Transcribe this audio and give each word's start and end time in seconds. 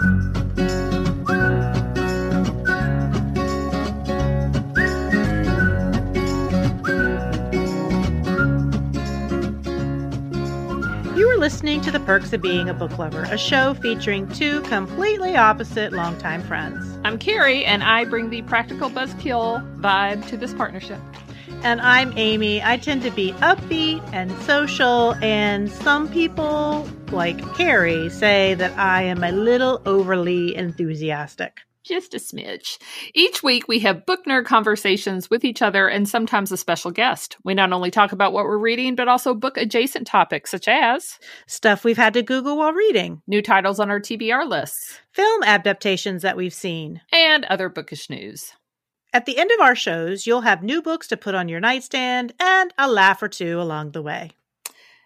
You 0.00 0.06
are 11.28 11.36
listening 11.36 11.82
to 11.82 11.90
The 11.90 12.00
Perks 12.06 12.32
of 12.32 12.40
Being 12.40 12.70
a 12.70 12.72
Book 12.72 12.96
Lover, 12.96 13.24
a 13.24 13.36
show 13.36 13.74
featuring 13.74 14.26
two 14.30 14.62
completely 14.62 15.36
opposite 15.36 15.92
longtime 15.92 16.44
friends. 16.44 16.98
I'm 17.04 17.18
Carrie, 17.18 17.66
and 17.66 17.84
I 17.84 18.06
bring 18.06 18.30
the 18.30 18.40
practical 18.40 18.88
buzzkill 18.88 19.80
vibe 19.80 20.26
to 20.28 20.38
this 20.38 20.54
partnership. 20.54 20.98
And 21.62 21.78
I'm 21.82 22.16
Amy. 22.16 22.62
I 22.62 22.78
tend 22.78 23.02
to 23.02 23.10
be 23.10 23.32
upbeat 23.32 24.02
and 24.14 24.32
social, 24.44 25.14
and 25.16 25.70
some 25.70 26.08
people, 26.08 26.88
like 27.12 27.54
Carrie, 27.56 28.08
say 28.08 28.54
that 28.54 28.76
I 28.78 29.02
am 29.02 29.24
a 29.24 29.32
little 29.32 29.82
overly 29.84 30.54
enthusiastic. 30.54 31.60
Just 31.82 32.14
a 32.14 32.18
smidge. 32.18 32.78
Each 33.14 33.42
week, 33.42 33.66
we 33.66 33.80
have 33.80 34.06
book 34.06 34.26
nerd 34.26 34.44
conversations 34.44 35.28
with 35.28 35.44
each 35.44 35.62
other 35.62 35.88
and 35.88 36.08
sometimes 36.08 36.52
a 36.52 36.56
special 36.56 36.90
guest. 36.90 37.36
We 37.42 37.54
not 37.54 37.72
only 37.72 37.90
talk 37.90 38.12
about 38.12 38.32
what 38.32 38.44
we're 38.44 38.58
reading, 38.58 38.94
but 38.94 39.08
also 39.08 39.34
book 39.34 39.56
adjacent 39.56 40.06
topics 40.06 40.50
such 40.50 40.68
as 40.68 41.18
Stuff 41.46 41.84
we've 41.84 41.96
had 41.96 42.14
to 42.14 42.22
Google 42.22 42.58
while 42.58 42.72
reading, 42.72 43.22
new 43.26 43.42
titles 43.42 43.80
on 43.80 43.90
our 43.90 44.00
TBR 44.00 44.46
lists, 44.46 45.00
film 45.12 45.42
adaptations 45.42 46.22
that 46.22 46.36
we've 46.36 46.54
seen. 46.54 47.00
and 47.12 47.44
other 47.46 47.68
bookish 47.68 48.08
news. 48.10 48.52
At 49.12 49.26
the 49.26 49.38
end 49.38 49.50
of 49.50 49.60
our 49.60 49.74
shows, 49.74 50.26
you'll 50.26 50.42
have 50.42 50.62
new 50.62 50.82
books 50.82 51.08
to 51.08 51.16
put 51.16 51.34
on 51.34 51.48
your 51.48 51.60
nightstand 51.60 52.34
and 52.38 52.72
a 52.78 52.88
laugh 52.88 53.22
or 53.22 53.28
two 53.28 53.60
along 53.60 53.92
the 53.92 54.02
way. 54.02 54.30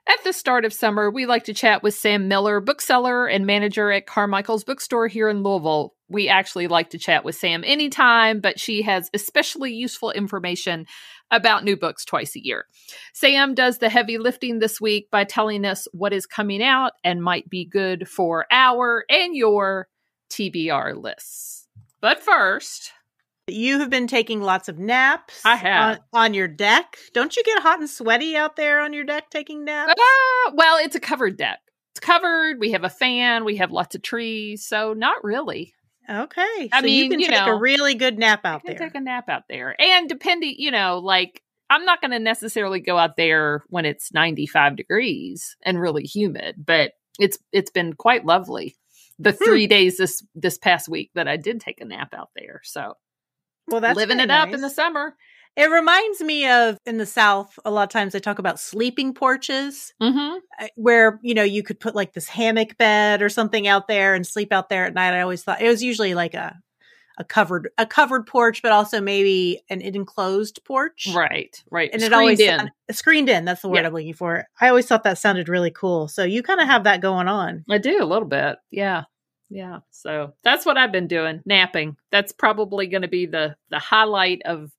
At 0.07 0.23
the 0.23 0.35
start 0.35 0.67
of 0.67 0.73
summer, 0.75 1.11
we 1.11 1.25
like 1.25 1.45
to 1.45 1.55
chat 1.55 1.83
with 1.83 1.95
Sam 1.95 2.29
Miller, 2.29 2.61
bookseller 2.61 3.27
and 3.27 3.47
manager 3.47 3.91
at 3.91 4.07
Carmichael's 4.07 4.63
Bookstore 4.63 5.09
here 5.09 5.31
in 5.31 5.43
Louisville. 5.43 5.95
We 6.09 6.29
actually 6.29 6.69
like 6.69 6.91
to 6.91 6.99
chat 6.99 7.25
with 7.25 7.37
Sam 7.37 7.65
anytime, 7.65 8.41
but 8.41 8.61
she 8.61 8.83
has 8.83 9.09
especially 9.15 9.73
useful 9.73 10.11
information 10.11 10.87
about 11.31 11.65
new 11.65 11.75
books 11.75 12.05
twice 12.05 12.37
a 12.37 12.45
year. 12.45 12.67
Sam 13.15 13.55
does 13.55 13.79
the 13.79 13.89
heavy 13.89 14.19
lifting 14.19 14.59
this 14.59 14.79
week 14.79 15.11
by 15.11 15.25
telling 15.25 15.65
us 15.65 15.89
what 15.93 16.13
is 16.13 16.27
coming 16.27 16.63
out 16.63 16.93
and 17.03 17.23
might 17.23 17.49
be 17.49 17.65
good 17.65 18.07
for 18.07 18.47
our 18.51 19.07
and 19.09 19.35
your 19.35 19.89
TBR 20.31 21.03
lists. 21.03 21.67
But 22.03 22.23
first, 22.23 22.93
You 23.47 23.79
have 23.81 23.91
been 23.91 24.07
taking 24.07 24.41
lots 24.41 24.69
of 24.69 24.79
naps. 24.79 25.43
I 25.45 25.57
have. 25.57 25.99
On, 26.13 26.25
on 26.25 26.35
your 26.35 26.49
deck. 26.49 26.97
Don't 27.13 27.37
you 27.37 27.43
get 27.45 27.63
hot 27.63 27.79
and 27.79 27.89
sweaty 27.91 28.37
out 28.37 28.57
there 28.57 28.81
on 28.81 28.93
your 28.95 29.05
deck 29.05 29.29
taking 29.31 29.65
naps? 29.65 29.93
Ah, 29.99 30.53
well, 30.55 30.79
it's 30.79 30.97
a 30.97 31.01
covered 31.01 31.37
deck. 31.37 31.59
It's 31.93 32.01
covered. 32.01 32.59
We 32.59 32.73
have 32.73 32.85
a 32.85 32.91
fan. 32.91 33.45
We 33.45 33.57
have 33.57 33.71
lots 33.71 33.95
of 33.95 34.03
trees. 34.03 34.67
So, 34.67 34.95
not 34.95 35.23
really. 35.23 35.75
Okay. 36.09 36.69
I 36.73 36.81
so 36.81 36.87
you 36.87 37.09
can 37.11 37.21
you 37.21 37.29
take 37.29 37.37
know, 37.47 37.57
a 37.57 37.61
really 37.61 37.95
good 37.95 38.19
nap 38.19 38.41
out 38.45 38.63
there. 38.65 38.77
take 38.77 38.95
a 38.95 39.01
nap 39.01 39.29
out 39.29 39.45
there. 39.49 39.75
And 39.81 40.09
depending, 40.09 40.55
you 40.59 40.71
know, 40.71 40.99
like 40.99 41.43
I'm 41.71 41.85
not 41.85 42.01
going 42.01 42.11
to 42.13 42.19
necessarily 42.19 42.81
go 42.81 42.99
out 42.99 43.17
there 43.17 43.63
when 43.69 43.85
it's 43.85 44.13
95 44.13 44.77
degrees 44.77 45.57
and 45.63 45.81
really 45.81 46.05
humid, 46.05 46.57
but 46.65 46.93
it's 47.19 47.39
it's 47.53 47.71
been 47.71 47.93
quite 47.93 48.25
lovely. 48.25 48.75
The 49.19 49.33
Hmm. 49.33 49.45
3 49.45 49.67
days 49.67 49.97
this 49.99 50.23
this 50.35 50.59
past 50.59 50.89
week 50.89 51.11
that 51.15 51.29
I 51.29 51.37
did 51.37 51.61
take 51.61 51.81
a 51.81 51.85
nap 51.85 52.13
out 52.15 52.31
there. 52.37 52.61
So, 52.65 52.95
well, 53.69 53.81
that's 53.81 53.97
living 53.97 54.21
it 54.21 54.31
up 54.31 54.51
in 54.53 54.61
the 54.61 54.71
summer. 54.71 55.15
It 55.57 55.71
reminds 55.71 56.21
me 56.21 56.49
of 56.49 56.79
in 56.85 56.97
the 56.99 57.07
South, 57.07 57.57
a 57.65 57.71
lot 57.71 57.85
of 57.85 57.89
times 57.91 58.13
they 58.13 58.19
talk 58.21 58.41
about 58.41 58.59
sleeping 58.59 59.15
porches 59.15 59.95
Mhm. 60.03 60.39
uh, 60.61 60.67
where, 60.75 61.21
you 61.23 61.33
know, 61.33 61.45
you 61.45 61.63
could 61.63 61.79
put 61.79 61.95
like 61.95 62.13
this 62.13 62.27
hammock 62.27 62.77
bed 62.77 63.23
or 63.23 63.29
something 63.29 63.69
out 63.69 63.87
there 63.87 64.15
and 64.15 64.27
sleep 64.27 64.53
out 64.53 64.69
there 64.69 64.85
at 64.85 64.95
night. 64.95 65.15
I 65.15 65.21
always 65.21 65.45
thought 65.45 65.63
it 65.63 65.69
was 65.69 65.83
usually 65.83 66.15
like 66.15 66.35
a 66.35 66.59
a 67.17 67.23
covered 67.23 67.69
a 67.79 67.87
covered 67.87 68.27
porch, 68.27 68.61
but 68.61 68.73
also 68.73 69.01
maybe 69.01 69.61
an 69.71 69.81
enclosed 69.81 70.59
porch. 70.65 71.07
Right, 71.15 71.63
right. 71.71 71.89
And 71.93 72.03
it 72.03 72.07
Screened 72.07 72.21
always 72.21 72.41
in. 72.41 72.71
screened 72.91 73.29
in. 73.29 73.45
That's 73.45 73.63
the 73.63 73.69
word 73.69 73.83
Yeah. 73.83 73.87
I'm 73.87 73.93
looking 73.95 74.15
for. 74.15 74.47
I 74.61 74.69
always 74.69 74.87
thought 74.87 75.05
that 75.05 75.19
sounded 75.19 75.49
really 75.49 75.71
cool. 75.71 76.09
So 76.09 76.25
you 76.25 76.43
kind 76.43 76.61
of 76.61 76.67
have 76.67 76.83
that 76.83 77.01
going 77.01 77.29
on. 77.29 77.65
I 77.71 77.79
do 77.79 78.03
a 78.03 78.05
little 78.05 78.27
bit. 78.27 78.57
Yeah. 78.73 79.05
Yeah. 79.55 79.79
So 79.93 80.35
that's 80.43 80.67
what 80.67 80.77
I've 80.77 80.91
been 80.91 81.07
doing, 81.07 81.41
napping. 81.47 81.97
That's 82.11 82.33
probably 82.33 82.89
going 82.89 83.03
to 83.03 83.09
be 83.09 83.27
the 83.27 83.55
the 83.71 83.79
highlight 83.79 84.43
of 84.45 84.73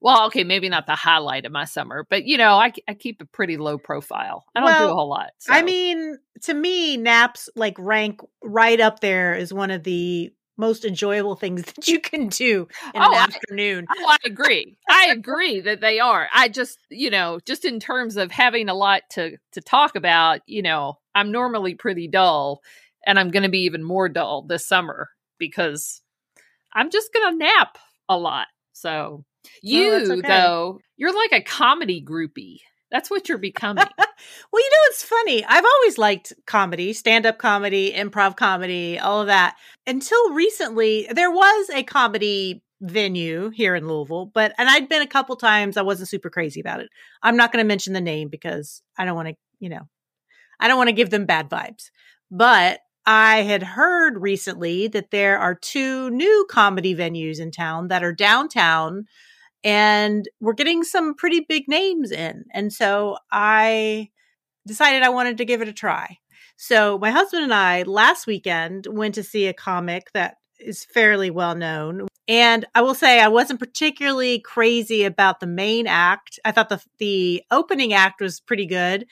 well, 0.00 0.26
okay, 0.26 0.44
maybe 0.44 0.68
not 0.68 0.86
the 0.86 0.94
highlight 0.94 1.44
of 1.46 1.52
my 1.52 1.64
summer, 1.64 2.06
but 2.10 2.24
you 2.24 2.36
know, 2.38 2.54
I, 2.56 2.72
I 2.88 2.94
keep 2.94 3.20
a 3.22 3.26
pretty 3.26 3.56
low 3.58 3.78
profile. 3.78 4.44
I 4.54 4.60
don't 4.60 4.78
do 4.86 4.92
a 4.92 4.94
whole 4.94 5.08
lot. 5.08 5.30
I 5.48 5.62
mean, 5.62 6.18
to 6.42 6.54
me, 6.54 6.96
naps 6.96 7.48
like 7.54 7.76
rank 7.78 8.20
right 8.42 8.80
up 8.80 9.00
there 9.00 9.34
is 9.34 9.52
one 9.52 9.70
of 9.70 9.82
the 9.82 10.30
most 10.56 10.84
enjoyable 10.84 11.36
things 11.36 11.62
that 11.74 11.88
you 11.88 12.00
can 12.00 12.28
do 12.28 12.68
in 12.94 13.02
Oh, 13.02 13.12
an 13.12 13.14
I- 13.14 13.22
afternoon. 13.24 13.86
Oh, 13.90 14.06
I 14.08 14.16
agree. 14.26 14.76
I 14.88 15.06
agree 15.10 15.60
that 15.60 15.80
they 15.80 16.00
are. 16.00 16.28
I 16.34 16.48
just, 16.48 16.78
you 16.90 17.10
know, 17.10 17.40
just 17.46 17.64
in 17.64 17.78
terms 17.80 18.16
of 18.16 18.30
having 18.30 18.68
a 18.68 18.74
lot 18.74 19.02
to 19.12 19.36
to 19.52 19.60
talk 19.60 19.96
about, 19.96 20.40
you 20.46 20.62
know, 20.62 20.98
I'm 21.14 21.30
normally 21.32 21.74
pretty 21.74 22.08
dull 22.08 22.62
and 23.06 23.18
I'm 23.18 23.30
going 23.30 23.42
to 23.42 23.48
be 23.48 23.60
even 23.64 23.82
more 23.82 24.08
dull 24.08 24.42
this 24.42 24.66
summer 24.66 25.10
because 25.38 26.00
I'm 26.72 26.90
just 26.90 27.12
going 27.12 27.32
to 27.32 27.44
nap 27.44 27.78
a 28.08 28.18
lot. 28.18 28.46
So, 28.72 29.24
you 29.62 29.90
that's 29.90 30.10
okay. 30.10 30.28
though, 30.28 30.80
you're 30.96 31.14
like 31.14 31.32
a 31.32 31.42
comedy 31.42 32.04
groupie. 32.04 32.58
That's 32.90 33.10
what 33.10 33.28
you're 33.28 33.38
becoming. 33.38 33.86
Well, 34.52 34.62
you 34.62 34.70
know, 34.70 34.78
it's 34.86 35.02
funny. 35.02 35.44
I've 35.44 35.64
always 35.64 35.98
liked 35.98 36.32
comedy, 36.46 36.92
stand 36.92 37.26
up 37.26 37.38
comedy, 37.38 37.92
improv 37.92 38.36
comedy, 38.36 38.98
all 38.98 39.20
of 39.20 39.26
that. 39.26 39.56
Until 39.86 40.32
recently, 40.32 41.08
there 41.10 41.30
was 41.30 41.70
a 41.70 41.82
comedy 41.82 42.62
venue 42.80 43.50
here 43.50 43.74
in 43.74 43.88
Louisville, 43.88 44.30
but, 44.32 44.54
and 44.56 44.68
I'd 44.68 44.88
been 44.88 45.02
a 45.02 45.06
couple 45.06 45.36
times. 45.36 45.76
I 45.76 45.82
wasn't 45.82 46.08
super 46.08 46.30
crazy 46.30 46.60
about 46.60 46.80
it. 46.80 46.88
I'm 47.22 47.36
not 47.36 47.52
going 47.52 47.62
to 47.62 47.68
mention 47.68 47.92
the 47.92 48.00
name 48.00 48.28
because 48.28 48.80
I 48.96 49.04
don't 49.04 49.16
want 49.16 49.28
to, 49.28 49.34
you 49.58 49.68
know, 49.68 49.88
I 50.60 50.68
don't 50.68 50.78
want 50.78 50.88
to 50.88 50.94
give 50.94 51.10
them 51.10 51.26
bad 51.26 51.50
vibes. 51.50 51.90
But 52.30 52.80
I 53.06 53.42
had 53.42 53.62
heard 53.62 54.20
recently 54.20 54.88
that 54.88 55.10
there 55.10 55.38
are 55.38 55.54
two 55.54 56.10
new 56.10 56.46
comedy 56.50 56.94
venues 56.94 57.38
in 57.38 57.50
town 57.50 57.88
that 57.88 58.02
are 58.02 58.12
downtown 58.12 59.04
and 59.62 60.28
we're 60.40 60.52
getting 60.52 60.84
some 60.84 61.14
pretty 61.14 61.40
big 61.40 61.68
names 61.68 62.10
in. 62.10 62.44
And 62.52 62.72
so 62.72 63.16
I 63.32 64.10
decided 64.66 65.02
I 65.02 65.08
wanted 65.08 65.38
to 65.38 65.44
give 65.44 65.62
it 65.62 65.68
a 65.68 65.72
try. 65.72 66.18
So 66.56 66.98
my 66.98 67.10
husband 67.10 67.44
and 67.44 67.54
I 67.54 67.82
last 67.82 68.26
weekend 68.26 68.86
went 68.90 69.14
to 69.16 69.22
see 69.22 69.46
a 69.46 69.54
comic 69.54 70.10
that 70.12 70.36
is 70.60 70.84
fairly 70.84 71.30
well 71.30 71.54
known. 71.54 72.06
And 72.28 72.64
I 72.74 72.82
will 72.82 72.94
say 72.94 73.20
I 73.20 73.28
wasn't 73.28 73.60
particularly 73.60 74.38
crazy 74.38 75.04
about 75.04 75.40
the 75.40 75.46
main 75.46 75.86
act. 75.86 76.38
I 76.44 76.52
thought 76.52 76.68
the 76.68 76.82
the 76.98 77.42
opening 77.50 77.92
act 77.92 78.20
was 78.20 78.40
pretty 78.40 78.66
good. 78.66 79.06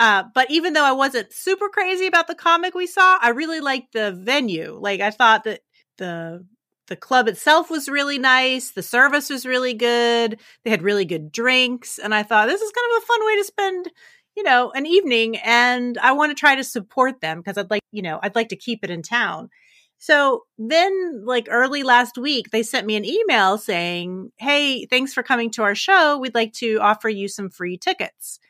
Uh, 0.00 0.24
but 0.34 0.50
even 0.50 0.72
though 0.72 0.84
I 0.84 0.92
wasn't 0.92 1.30
super 1.30 1.68
crazy 1.68 2.06
about 2.06 2.26
the 2.26 2.34
comic 2.34 2.74
we 2.74 2.86
saw, 2.86 3.18
I 3.20 3.28
really 3.28 3.60
liked 3.60 3.92
the 3.92 4.12
venue. 4.12 4.78
Like 4.80 5.02
I 5.02 5.10
thought 5.10 5.44
that 5.44 5.60
the 5.98 6.46
the 6.86 6.96
club 6.96 7.28
itself 7.28 7.70
was 7.70 7.86
really 7.86 8.18
nice. 8.18 8.70
The 8.70 8.82
service 8.82 9.28
was 9.28 9.44
really 9.44 9.74
good. 9.74 10.40
They 10.64 10.70
had 10.70 10.82
really 10.82 11.04
good 11.04 11.30
drinks, 11.30 11.98
and 11.98 12.14
I 12.14 12.22
thought 12.22 12.48
this 12.48 12.62
is 12.62 12.72
kind 12.72 12.96
of 12.96 13.02
a 13.02 13.06
fun 13.06 13.26
way 13.26 13.36
to 13.36 13.44
spend, 13.44 13.90
you 14.36 14.42
know, 14.42 14.72
an 14.74 14.86
evening. 14.86 15.36
And 15.36 15.98
I 15.98 16.12
want 16.12 16.30
to 16.30 16.40
try 16.40 16.54
to 16.54 16.64
support 16.64 17.20
them 17.20 17.38
because 17.38 17.58
I'd 17.58 17.70
like, 17.70 17.82
you 17.92 18.00
know, 18.00 18.18
I'd 18.22 18.34
like 18.34 18.48
to 18.48 18.56
keep 18.56 18.82
it 18.82 18.90
in 18.90 19.02
town. 19.02 19.50
So 19.98 20.44
then, 20.56 21.26
like 21.26 21.46
early 21.50 21.82
last 21.82 22.16
week, 22.16 22.50
they 22.52 22.62
sent 22.62 22.86
me 22.86 22.96
an 22.96 23.04
email 23.04 23.58
saying, 23.58 24.32
Hey, 24.38 24.86
thanks 24.86 25.12
for 25.12 25.22
coming 25.22 25.50
to 25.50 25.62
our 25.62 25.74
show. 25.74 26.18
We'd 26.18 26.34
like 26.34 26.54
to 26.54 26.78
offer 26.80 27.10
you 27.10 27.28
some 27.28 27.50
free 27.50 27.76
tickets 27.76 28.40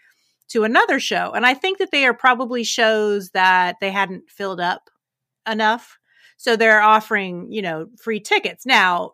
to 0.51 0.65
another 0.65 1.01
show. 1.01 1.33
And 1.33 1.47
I 1.47 1.55
think 1.55 1.79
that 1.79 1.91
they 1.91 2.05
are 2.05 2.15
probably 2.15 2.65
shows 2.65 3.31
that 3.31 3.77
they 3.81 3.91
hadn't 3.91 4.31
filled 4.31 4.61
up 4.61 4.91
enough. 5.49 5.99
So 6.37 6.57
they're 6.57 6.83
offering, 6.83 7.53
you 7.53 7.63
know, 7.63 7.87
free 8.01 8.21
tickets. 8.21 8.67
Now, 8.67 9.13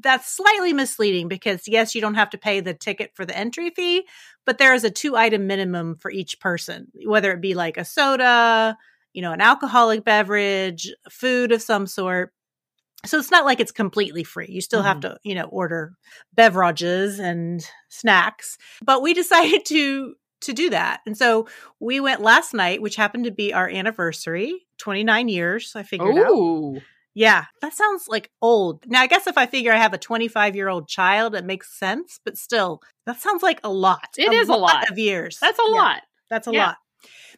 that's 0.00 0.30
slightly 0.30 0.72
misleading 0.72 1.28
because 1.28 1.66
yes, 1.66 1.94
you 1.94 2.00
don't 2.00 2.14
have 2.14 2.30
to 2.30 2.38
pay 2.38 2.60
the 2.60 2.74
ticket 2.74 3.12
for 3.14 3.24
the 3.24 3.36
entry 3.36 3.70
fee, 3.70 4.06
but 4.44 4.58
there 4.58 4.74
is 4.74 4.84
a 4.84 4.90
two 4.90 5.16
item 5.16 5.46
minimum 5.46 5.96
for 5.96 6.10
each 6.10 6.40
person, 6.40 6.88
whether 7.06 7.32
it 7.32 7.40
be 7.40 7.54
like 7.54 7.76
a 7.76 7.84
soda, 7.84 8.76
you 9.12 9.22
know, 9.22 9.32
an 9.32 9.40
alcoholic 9.40 10.04
beverage, 10.04 10.92
food 11.10 11.52
of 11.52 11.62
some 11.62 11.86
sort. 11.86 12.32
So 13.06 13.18
it's 13.18 13.30
not 13.30 13.44
like 13.44 13.60
it's 13.60 13.72
completely 13.72 14.24
free. 14.24 14.48
You 14.48 14.60
still 14.60 14.82
have 14.82 14.98
mm-hmm. 14.98 15.12
to, 15.12 15.18
you 15.22 15.34
know, 15.34 15.44
order 15.44 15.92
beverages 16.34 17.18
and 17.18 17.64
snacks. 17.88 18.58
But 18.82 19.02
we 19.02 19.14
decided 19.22 19.64
to 19.66 20.14
to 20.40 20.52
do 20.52 20.70
that. 20.70 21.00
And 21.04 21.16
so 21.16 21.48
we 21.80 21.98
went 22.00 22.20
last 22.22 22.54
night, 22.54 22.80
which 22.80 22.96
happened 22.96 23.24
to 23.24 23.32
be 23.32 23.52
our 23.52 23.68
anniversary, 23.68 24.66
29 24.78 25.28
years, 25.28 25.72
I 25.74 25.82
figured 25.82 26.16
out. 26.16 26.30
Ooh. 26.30 26.80
Yeah, 27.14 27.46
that 27.62 27.74
sounds 27.74 28.06
like 28.06 28.30
old. 28.40 28.84
Now, 28.86 29.00
I 29.00 29.08
guess 29.08 29.26
if 29.26 29.36
I 29.36 29.46
figure 29.46 29.72
I 29.72 29.78
have 29.78 29.92
a 29.92 29.98
25 29.98 30.54
year 30.54 30.68
old 30.68 30.86
child, 30.86 31.34
it 31.34 31.44
makes 31.44 31.76
sense, 31.76 32.20
but 32.24 32.38
still, 32.38 32.80
that 33.06 33.20
sounds 33.20 33.42
like 33.42 33.58
a 33.64 33.70
lot. 33.72 34.10
It 34.16 34.32
is 34.32 34.48
a 34.48 34.54
lot. 34.54 34.88
of 34.88 34.98
years. 34.98 35.38
That's 35.40 35.58
a 35.58 35.62
Yeah, 35.66 35.76
lot. 35.76 36.02
That's 36.30 36.46
a 36.46 36.52
Yeah. 36.52 36.66
lot. 36.66 36.76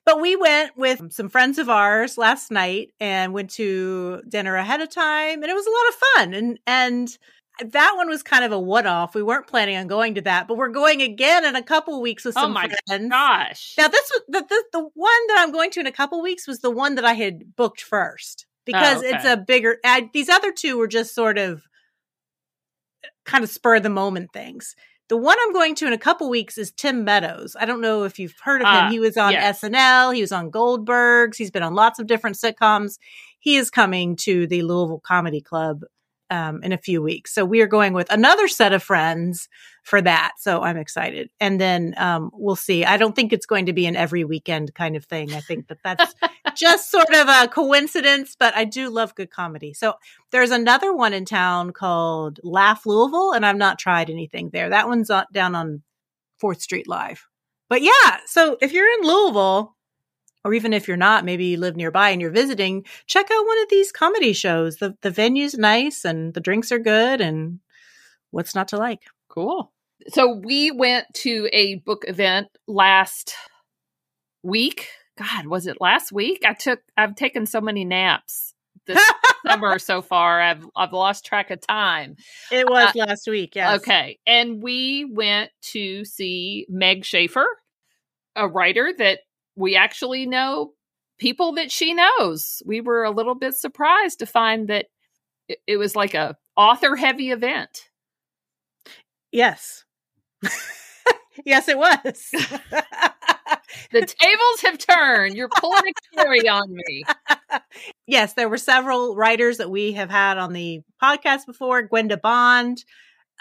But 0.06 0.20
we 0.20 0.34
went 0.34 0.76
with 0.76 1.12
some 1.12 1.28
friends 1.28 1.58
of 1.58 1.68
ours 1.68 2.16
last 2.18 2.50
night 2.50 2.90
and 3.00 3.32
went 3.32 3.50
to 3.50 4.22
dinner 4.28 4.56
ahead 4.56 4.80
of 4.80 4.90
time, 4.90 5.42
and 5.42 5.50
it 5.50 5.54
was 5.54 5.66
a 5.66 5.70
lot 5.70 5.88
of 5.88 5.94
fun. 5.94 6.34
And 6.34 6.58
and 6.66 7.18
that 7.72 7.92
one 7.96 8.08
was 8.08 8.22
kind 8.22 8.42
of 8.44 8.52
a 8.52 8.58
one 8.58 8.86
off. 8.86 9.14
We 9.14 9.22
weren't 9.22 9.46
planning 9.46 9.76
on 9.76 9.86
going 9.86 10.14
to 10.14 10.22
that, 10.22 10.48
but 10.48 10.56
we're 10.56 10.68
going 10.70 11.02
again 11.02 11.44
in 11.44 11.54
a 11.54 11.62
couple 11.62 12.00
weeks 12.00 12.24
with 12.24 12.36
Oh 12.38 12.42
some 12.42 12.52
my 12.54 12.68
friends. 12.86 13.08
Gosh. 13.10 13.74
Now 13.76 13.88
this 13.88 14.10
was 14.12 14.22
the, 14.28 14.40
the 14.48 14.64
the 14.72 14.88
one 14.94 15.26
that 15.28 15.36
I'm 15.38 15.52
going 15.52 15.70
to 15.72 15.80
in 15.80 15.86
a 15.86 15.92
couple 15.92 16.22
weeks 16.22 16.46
was 16.48 16.60
the 16.60 16.70
one 16.70 16.94
that 16.94 17.04
I 17.04 17.12
had 17.12 17.54
booked 17.56 17.82
first 17.82 18.46
because 18.64 19.02
Oh, 19.02 19.06
okay. 19.06 19.16
it's 19.16 19.24
a 19.26 19.36
bigger. 19.36 19.76
I, 19.84 20.08
these 20.12 20.28
other 20.30 20.52
two 20.52 20.78
were 20.78 20.88
just 20.88 21.14
sort 21.14 21.36
of 21.36 21.62
uh, 23.04 23.08
kind 23.26 23.44
of 23.44 23.50
spur 23.50 23.76
of 23.76 23.82
the 23.82 23.90
moment 23.90 24.32
things. 24.32 24.74
The 25.10 25.16
one 25.16 25.36
I'm 25.42 25.52
going 25.52 25.74
to 25.74 25.88
in 25.88 25.92
a 25.92 25.98
couple 25.98 26.30
weeks 26.30 26.56
is 26.56 26.70
Tim 26.70 27.02
Meadows. 27.04 27.56
I 27.58 27.66
don't 27.66 27.80
know 27.80 28.04
if 28.04 28.20
you've 28.20 28.36
heard 28.40 28.62
of 28.62 28.68
him. 28.68 28.84
Ah, 28.84 28.88
he 28.90 29.00
was 29.00 29.16
on 29.16 29.32
yes. 29.32 29.60
SNL. 29.60 30.14
He 30.14 30.20
was 30.20 30.30
on 30.30 30.50
Goldberg's. 30.50 31.36
He's 31.36 31.50
been 31.50 31.64
on 31.64 31.74
lots 31.74 31.98
of 31.98 32.06
different 32.06 32.36
sitcoms. 32.36 32.96
He 33.40 33.56
is 33.56 33.70
coming 33.70 34.14
to 34.20 34.46
the 34.46 34.62
Louisville 34.62 35.02
Comedy 35.04 35.40
Club 35.40 35.80
um, 36.30 36.62
in 36.62 36.70
a 36.72 36.78
few 36.78 37.02
weeks. 37.02 37.34
So 37.34 37.44
we 37.44 37.60
are 37.60 37.66
going 37.66 37.92
with 37.92 38.10
another 38.12 38.46
set 38.46 38.72
of 38.72 38.84
friends 38.84 39.48
for 39.82 40.00
that. 40.00 40.34
So 40.38 40.62
I'm 40.62 40.76
excited. 40.76 41.28
And 41.40 41.60
then 41.60 41.94
um, 41.96 42.30
we'll 42.32 42.54
see. 42.54 42.84
I 42.84 42.96
don't 42.96 43.16
think 43.16 43.32
it's 43.32 43.46
going 43.46 43.66
to 43.66 43.72
be 43.72 43.86
an 43.86 43.96
every 43.96 44.22
weekend 44.22 44.74
kind 44.74 44.94
of 44.94 45.06
thing. 45.06 45.34
I 45.34 45.40
think 45.40 45.66
that 45.66 45.78
that's 45.82 46.14
just 46.60 46.90
sort 46.90 47.12
of 47.14 47.28
a 47.28 47.48
coincidence, 47.48 48.36
but 48.38 48.54
I 48.54 48.64
do 48.64 48.90
love 48.90 49.14
good 49.14 49.30
comedy. 49.30 49.72
So 49.72 49.94
there's 50.30 50.50
another 50.50 50.94
one 50.94 51.14
in 51.14 51.24
town 51.24 51.72
called 51.72 52.38
Laugh 52.42 52.84
Louisville, 52.84 53.32
and 53.32 53.46
I've 53.46 53.56
not 53.56 53.78
tried 53.78 54.10
anything 54.10 54.50
there. 54.52 54.68
That 54.68 54.86
one's 54.86 55.08
on, 55.10 55.24
down 55.32 55.54
on 55.54 55.82
Fourth 56.38 56.60
Street 56.60 56.86
Live. 56.86 57.26
But 57.70 57.82
yeah, 57.82 58.18
so 58.26 58.58
if 58.60 58.72
you're 58.72 58.92
in 58.98 59.06
Louisville, 59.06 59.74
or 60.44 60.54
even 60.54 60.72
if 60.72 60.88
you're 60.88 60.96
not, 60.96 61.24
maybe 61.24 61.46
you 61.46 61.58
live 61.58 61.76
nearby 61.76 62.10
and 62.10 62.20
you're 62.20 62.30
visiting, 62.30 62.84
check 63.06 63.30
out 63.30 63.46
one 63.46 63.62
of 63.62 63.68
these 63.70 63.92
comedy 63.92 64.32
shows. 64.32 64.76
The 64.76 64.96
the 65.02 65.10
venue's 65.10 65.56
nice 65.56 66.04
and 66.04 66.34
the 66.34 66.40
drinks 66.40 66.72
are 66.72 66.78
good 66.78 67.20
and 67.20 67.60
what's 68.30 68.54
not 68.54 68.68
to 68.68 68.76
like? 68.76 69.02
Cool. 69.28 69.72
So 70.08 70.34
we 70.34 70.70
went 70.70 71.06
to 71.14 71.48
a 71.52 71.76
book 71.76 72.04
event 72.08 72.48
last 72.66 73.34
week. 74.42 74.88
God, 75.20 75.46
was 75.46 75.66
it 75.66 75.80
last 75.80 76.12
week? 76.12 76.44
I 76.46 76.54
took 76.54 76.80
I've 76.96 77.14
taken 77.14 77.44
so 77.44 77.60
many 77.60 77.84
naps 77.84 78.54
this 78.86 78.98
summer 79.46 79.78
so 79.78 80.00
far. 80.00 80.40
I've 80.40 80.66
I've 80.74 80.94
lost 80.94 81.26
track 81.26 81.50
of 81.50 81.60
time. 81.60 82.16
It 82.50 82.66
was 82.66 82.96
uh, 82.96 83.04
last 83.06 83.28
week, 83.28 83.54
yes. 83.54 83.80
Okay. 83.80 84.18
And 84.26 84.62
we 84.62 85.04
went 85.04 85.50
to 85.72 86.06
see 86.06 86.64
Meg 86.70 87.04
Shaffer, 87.04 87.46
a 88.34 88.48
writer 88.48 88.94
that 88.96 89.20
we 89.56 89.76
actually 89.76 90.24
know 90.24 90.72
people 91.18 91.52
that 91.52 91.70
she 91.70 91.92
knows. 91.92 92.62
We 92.64 92.80
were 92.80 93.04
a 93.04 93.10
little 93.10 93.34
bit 93.34 93.54
surprised 93.54 94.20
to 94.20 94.26
find 94.26 94.68
that 94.68 94.86
it, 95.48 95.58
it 95.66 95.76
was 95.76 95.94
like 95.94 96.14
a 96.14 96.38
author 96.56 96.96
heavy 96.96 97.30
event. 97.30 97.90
Yes. 99.30 99.84
yes, 101.44 101.68
it 101.68 101.76
was. 101.76 102.30
The 103.92 104.00
tables 104.00 104.60
have 104.62 104.78
turned. 104.78 105.36
You're 105.36 105.48
pulling 105.48 105.82
a 105.86 106.16
Carrie 106.16 106.48
on 106.48 106.72
me. 106.72 107.04
yes, 108.06 108.34
there 108.34 108.48
were 108.48 108.58
several 108.58 109.16
writers 109.16 109.58
that 109.58 109.70
we 109.70 109.92
have 109.92 110.10
had 110.10 110.38
on 110.38 110.52
the 110.52 110.80
podcast 111.02 111.46
before. 111.46 111.82
Gwenda 111.82 112.16
Bond 112.16 112.84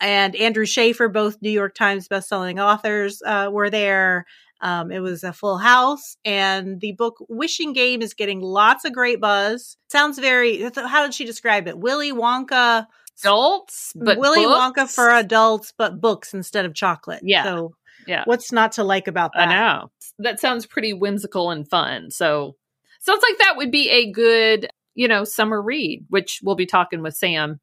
and 0.01 0.35
Andrew 0.35 0.65
Shaffer, 0.65 1.07
both 1.07 1.41
New 1.41 1.51
York 1.51 1.75
Times 1.75 2.07
bestselling 2.07 2.61
authors, 2.61 3.21
uh, 3.25 3.49
were 3.51 3.69
there. 3.69 4.25
Um, 4.61 4.91
it 4.91 4.99
was 4.99 5.23
a 5.23 5.31
full 5.31 5.57
house, 5.57 6.17
and 6.25 6.81
the 6.81 6.91
book 6.91 7.23
Wishing 7.29 7.71
Game 7.71 8.01
is 8.01 8.13
getting 8.13 8.41
lots 8.41 8.83
of 8.83 8.91
great 8.91 9.21
buzz. 9.21 9.77
Sounds 9.89 10.19
very. 10.19 10.61
How 10.75 11.03
did 11.03 11.13
she 11.13 11.23
describe 11.23 11.67
it? 11.67 11.79
Willy 11.79 12.11
Wonka, 12.11 12.85
Adults, 13.23 13.93
but 13.95 14.17
Willy 14.17 14.45
Wonka 14.45 14.89
for 14.89 15.09
adults, 15.09 15.73
but 15.77 15.99
books 15.99 16.33
instead 16.33 16.65
of 16.65 16.73
chocolate. 16.73 17.21
Yeah. 17.23 17.43
So, 17.43 17.75
Yeah. 18.07 18.23
what's 18.25 18.51
not 18.51 18.73
to 18.73 18.83
like 18.83 19.07
about 19.07 19.31
that? 19.35 19.49
I 19.49 19.51
know. 19.51 19.91
That 20.19 20.39
sounds 20.39 20.65
pretty 20.65 20.93
whimsical 20.93 21.51
and 21.51 21.67
fun. 21.67 22.11
So 22.11 22.55
sounds 23.01 23.23
like 23.27 23.37
that 23.39 23.57
would 23.57 23.71
be 23.71 23.89
a 23.89 24.11
good, 24.11 24.69
you 24.95 25.07
know, 25.07 25.23
summer 25.23 25.61
read, 25.61 26.05
which 26.09 26.39
we'll 26.43 26.55
be 26.55 26.65
talking 26.65 27.01
with 27.01 27.15
Sam 27.15 27.59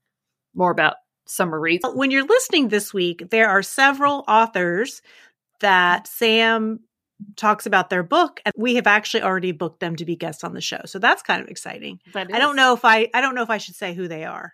more 0.54 0.70
about 0.70 0.94
summer 1.26 1.60
reads. 1.60 1.84
When 1.94 2.10
you're 2.10 2.26
listening 2.26 2.68
this 2.68 2.94
week, 2.94 3.30
there 3.30 3.48
are 3.48 3.62
several 3.62 4.24
authors 4.28 5.02
that 5.60 6.06
Sam 6.06 6.80
talks 7.36 7.64
about 7.66 7.88
their 7.88 8.02
book 8.02 8.40
and 8.44 8.52
we 8.56 8.74
have 8.74 8.86
actually 8.86 9.22
already 9.22 9.52
booked 9.52 9.80
them 9.80 9.96
to 9.96 10.04
be 10.04 10.16
guests 10.16 10.44
on 10.44 10.52
the 10.52 10.60
show. 10.60 10.80
So 10.84 10.98
that's 10.98 11.22
kind 11.22 11.42
of 11.42 11.48
exciting. 11.48 11.98
I 12.14 12.24
don't 12.24 12.56
know 12.56 12.74
if 12.74 12.84
I 12.84 13.08
I 13.14 13.20
don't 13.20 13.34
know 13.34 13.42
if 13.42 13.50
I 13.50 13.58
should 13.58 13.74
say 13.74 13.94
who 13.94 14.06
they 14.06 14.24
are. 14.24 14.52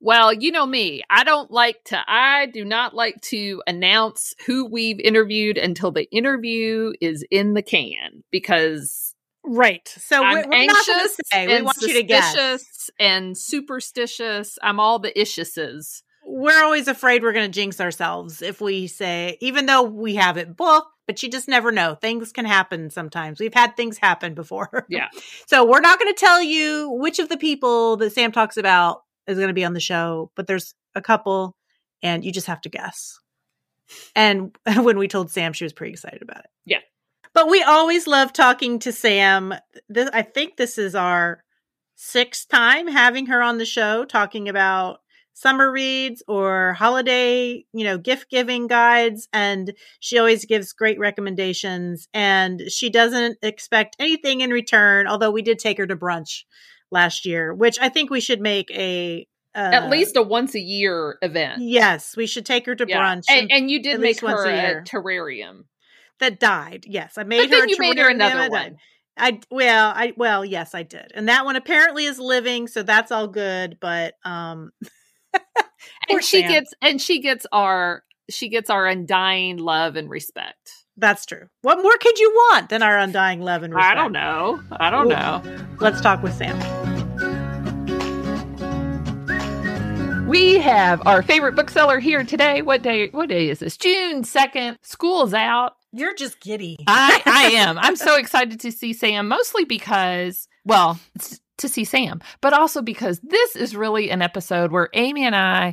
Well, 0.00 0.32
you 0.32 0.52
know 0.52 0.66
me. 0.66 1.02
I 1.10 1.24
don't 1.24 1.50
like 1.50 1.82
to 1.86 2.02
I 2.06 2.46
do 2.46 2.64
not 2.64 2.94
like 2.94 3.20
to 3.22 3.62
announce 3.66 4.34
who 4.46 4.66
we've 4.66 5.00
interviewed 5.00 5.58
until 5.58 5.90
the 5.90 6.08
interview 6.10 6.92
is 7.00 7.24
in 7.30 7.54
the 7.54 7.62
can 7.62 8.22
because 8.30 9.14
Right. 9.44 9.88
So 9.88 10.22
I'm 10.22 10.36
we're, 10.36 10.36
we're 10.36 10.42
not 10.42 10.50
going 10.50 10.68
to 10.68 10.92
anxious 10.92 11.20
say. 11.32 11.46
We 11.46 11.52
and 11.54 11.64
want 11.64 11.80
you 11.80 11.94
to 11.94 12.02
guess. 12.02 12.90
and 13.00 13.36
superstitious. 13.36 14.58
I'm 14.62 14.78
all 14.78 14.98
the 14.98 15.18
issuses. 15.18 16.02
We're 16.24 16.62
always 16.62 16.88
afraid 16.88 17.22
we're 17.22 17.32
going 17.32 17.50
to 17.50 17.60
jinx 17.60 17.80
ourselves 17.80 18.42
if 18.42 18.60
we 18.60 18.86
say 18.86 19.38
even 19.40 19.64
though 19.64 19.82
we 19.82 20.16
have 20.16 20.36
it 20.36 20.56
booked, 20.56 20.90
but 21.06 21.22
you 21.22 21.30
just 21.30 21.48
never 21.48 21.72
know. 21.72 21.94
Things 21.94 22.32
can 22.32 22.44
happen 22.44 22.90
sometimes. 22.90 23.40
We've 23.40 23.54
had 23.54 23.76
things 23.76 23.96
happen 23.96 24.34
before. 24.34 24.86
Yeah. 24.90 25.08
So 25.46 25.64
we're 25.64 25.80
not 25.80 25.98
going 25.98 26.12
to 26.12 26.20
tell 26.20 26.42
you 26.42 26.90
which 26.90 27.18
of 27.18 27.30
the 27.30 27.38
people 27.38 27.96
that 27.98 28.12
Sam 28.12 28.32
talks 28.32 28.58
about 28.58 29.00
is 29.28 29.36
going 29.36 29.48
to 29.48 29.54
be 29.54 29.64
on 29.64 29.74
the 29.74 29.80
show, 29.80 30.30
but 30.34 30.46
there's 30.46 30.74
a 30.94 31.02
couple 31.02 31.56
and 32.02 32.24
you 32.24 32.32
just 32.32 32.46
have 32.46 32.60
to 32.62 32.68
guess. 32.68 33.18
And 34.14 34.56
when 34.76 34.98
we 34.98 35.08
told 35.08 35.30
Sam, 35.30 35.52
she 35.52 35.64
was 35.64 35.72
pretty 35.72 35.92
excited 35.92 36.22
about 36.22 36.40
it. 36.40 36.50
Yeah. 36.64 36.80
But 37.34 37.48
we 37.48 37.62
always 37.62 38.06
love 38.06 38.32
talking 38.32 38.78
to 38.80 38.92
Sam. 38.92 39.54
This, 39.88 40.10
I 40.12 40.22
think 40.22 40.56
this 40.56 40.78
is 40.78 40.94
our 40.94 41.44
sixth 41.94 42.48
time 42.48 42.88
having 42.88 43.26
her 43.26 43.42
on 43.42 43.58
the 43.58 43.64
show 43.64 44.04
talking 44.04 44.48
about 44.48 45.00
summer 45.34 45.70
reads 45.70 46.22
or 46.26 46.72
holiday, 46.72 47.64
you 47.72 47.84
know, 47.84 47.96
gift 47.96 48.28
giving 48.28 48.66
guides. 48.66 49.28
And 49.32 49.72
she 50.00 50.18
always 50.18 50.44
gives 50.46 50.72
great 50.72 50.98
recommendations 50.98 52.08
and 52.12 52.62
she 52.68 52.90
doesn't 52.90 53.38
expect 53.42 53.94
anything 54.00 54.40
in 54.40 54.50
return. 54.50 55.06
Although 55.06 55.30
we 55.30 55.42
did 55.42 55.60
take 55.60 55.78
her 55.78 55.86
to 55.86 55.96
brunch 55.96 56.42
last 56.90 57.24
year, 57.26 57.52
which 57.54 57.78
I 57.80 57.88
think 57.88 58.10
we 58.10 58.20
should 58.20 58.40
make 58.40 58.70
a, 58.70 59.26
uh, 59.54 59.58
At 59.58 59.90
least 59.90 60.16
a 60.16 60.22
once 60.22 60.54
a 60.54 60.60
year 60.60 61.18
event. 61.22 61.62
yes, 61.62 62.16
we 62.16 62.26
should 62.26 62.46
take 62.46 62.66
her 62.66 62.74
to 62.74 62.84
Yeah. 62.88 63.00
brunch. 63.00 63.24
And, 63.28 63.50
and 63.50 63.70
you 63.70 63.82
did 63.82 64.00
make 64.00 64.20
her 64.20 64.46
a 64.46 64.78
a, 64.78 64.82
terrarium. 64.82 65.64
that 66.20 66.38
died. 66.40 66.84
Yes, 66.86 67.18
I 67.18 67.24
made 67.24 67.50
But 67.50 67.58
her. 67.60 67.66
you 67.68 67.76
made 67.78 67.98
her 67.98 68.08
another 68.08 68.50
one. 68.50 68.76
I 69.20 69.40
well, 69.50 69.92
I 69.94 70.12
well, 70.16 70.44
yes, 70.44 70.74
I 70.76 70.84
did, 70.84 71.10
and 71.14 71.28
that 71.28 71.44
one 71.44 71.56
apparently 71.56 72.04
is 72.04 72.20
living, 72.20 72.68
so 72.68 72.84
that's 72.84 73.10
all 73.10 73.26
good. 73.26 73.78
But 73.80 74.14
um, 74.24 74.70
And 76.08 76.22
she 76.24 76.40
Sam. 76.42 76.50
gets 76.50 76.74
and 76.82 77.00
she 77.00 77.20
gets 77.20 77.44
our 77.52 78.04
she 78.30 78.48
gets 78.48 78.70
our 78.70 78.86
undying 78.86 79.56
love 79.58 79.96
and 79.96 80.08
respect. 80.08 80.70
that's 80.96 81.26
true. 81.26 81.46
What 81.62 81.78
more 81.82 81.96
could 82.00 82.18
you 82.18 82.30
want 82.30 82.68
than 82.68 82.82
our 82.82 82.96
undying 82.98 83.40
love 83.40 83.62
and 83.64 83.74
respect? 83.74 83.92
I 83.92 84.00
don't 84.00 84.12
know. 84.12 84.60
I 84.70 84.90
don't 84.90 85.08
Well- 85.08 85.42
know. 85.42 85.66
Let's 85.80 86.00
talk 86.00 86.22
with 86.22 86.34
Sam. 86.34 86.56
We 90.28 90.58
have 90.58 91.06
our 91.06 91.22
favorite 91.22 91.56
bookseller 91.56 91.98
here 91.98 92.22
today. 92.22 92.60
What 92.60 92.82
day 92.82 93.08
what 93.08 93.30
day 93.30 93.48
is 93.48 93.60
this? 93.60 93.78
June 93.78 94.24
2nd. 94.24 94.76
School's 94.82 95.32
out. 95.32 95.72
You're 95.90 96.14
just 96.14 96.38
giddy. 96.40 96.76
I 96.86 97.22
I 97.24 97.44
am. 97.54 97.78
I'm 97.78 97.96
so 97.96 98.16
excited 98.16 98.60
to 98.60 98.70
see 98.70 98.92
Sam 98.92 99.26
mostly 99.26 99.64
because 99.64 100.46
well, 100.66 101.00
to 101.56 101.68
see 101.68 101.84
Sam, 101.84 102.20
but 102.42 102.52
also 102.52 102.82
because 102.82 103.20
this 103.20 103.56
is 103.56 103.74
really 103.74 104.10
an 104.10 104.20
episode 104.20 104.70
where 104.70 104.90
Amy 104.92 105.24
and 105.24 105.34
I 105.34 105.72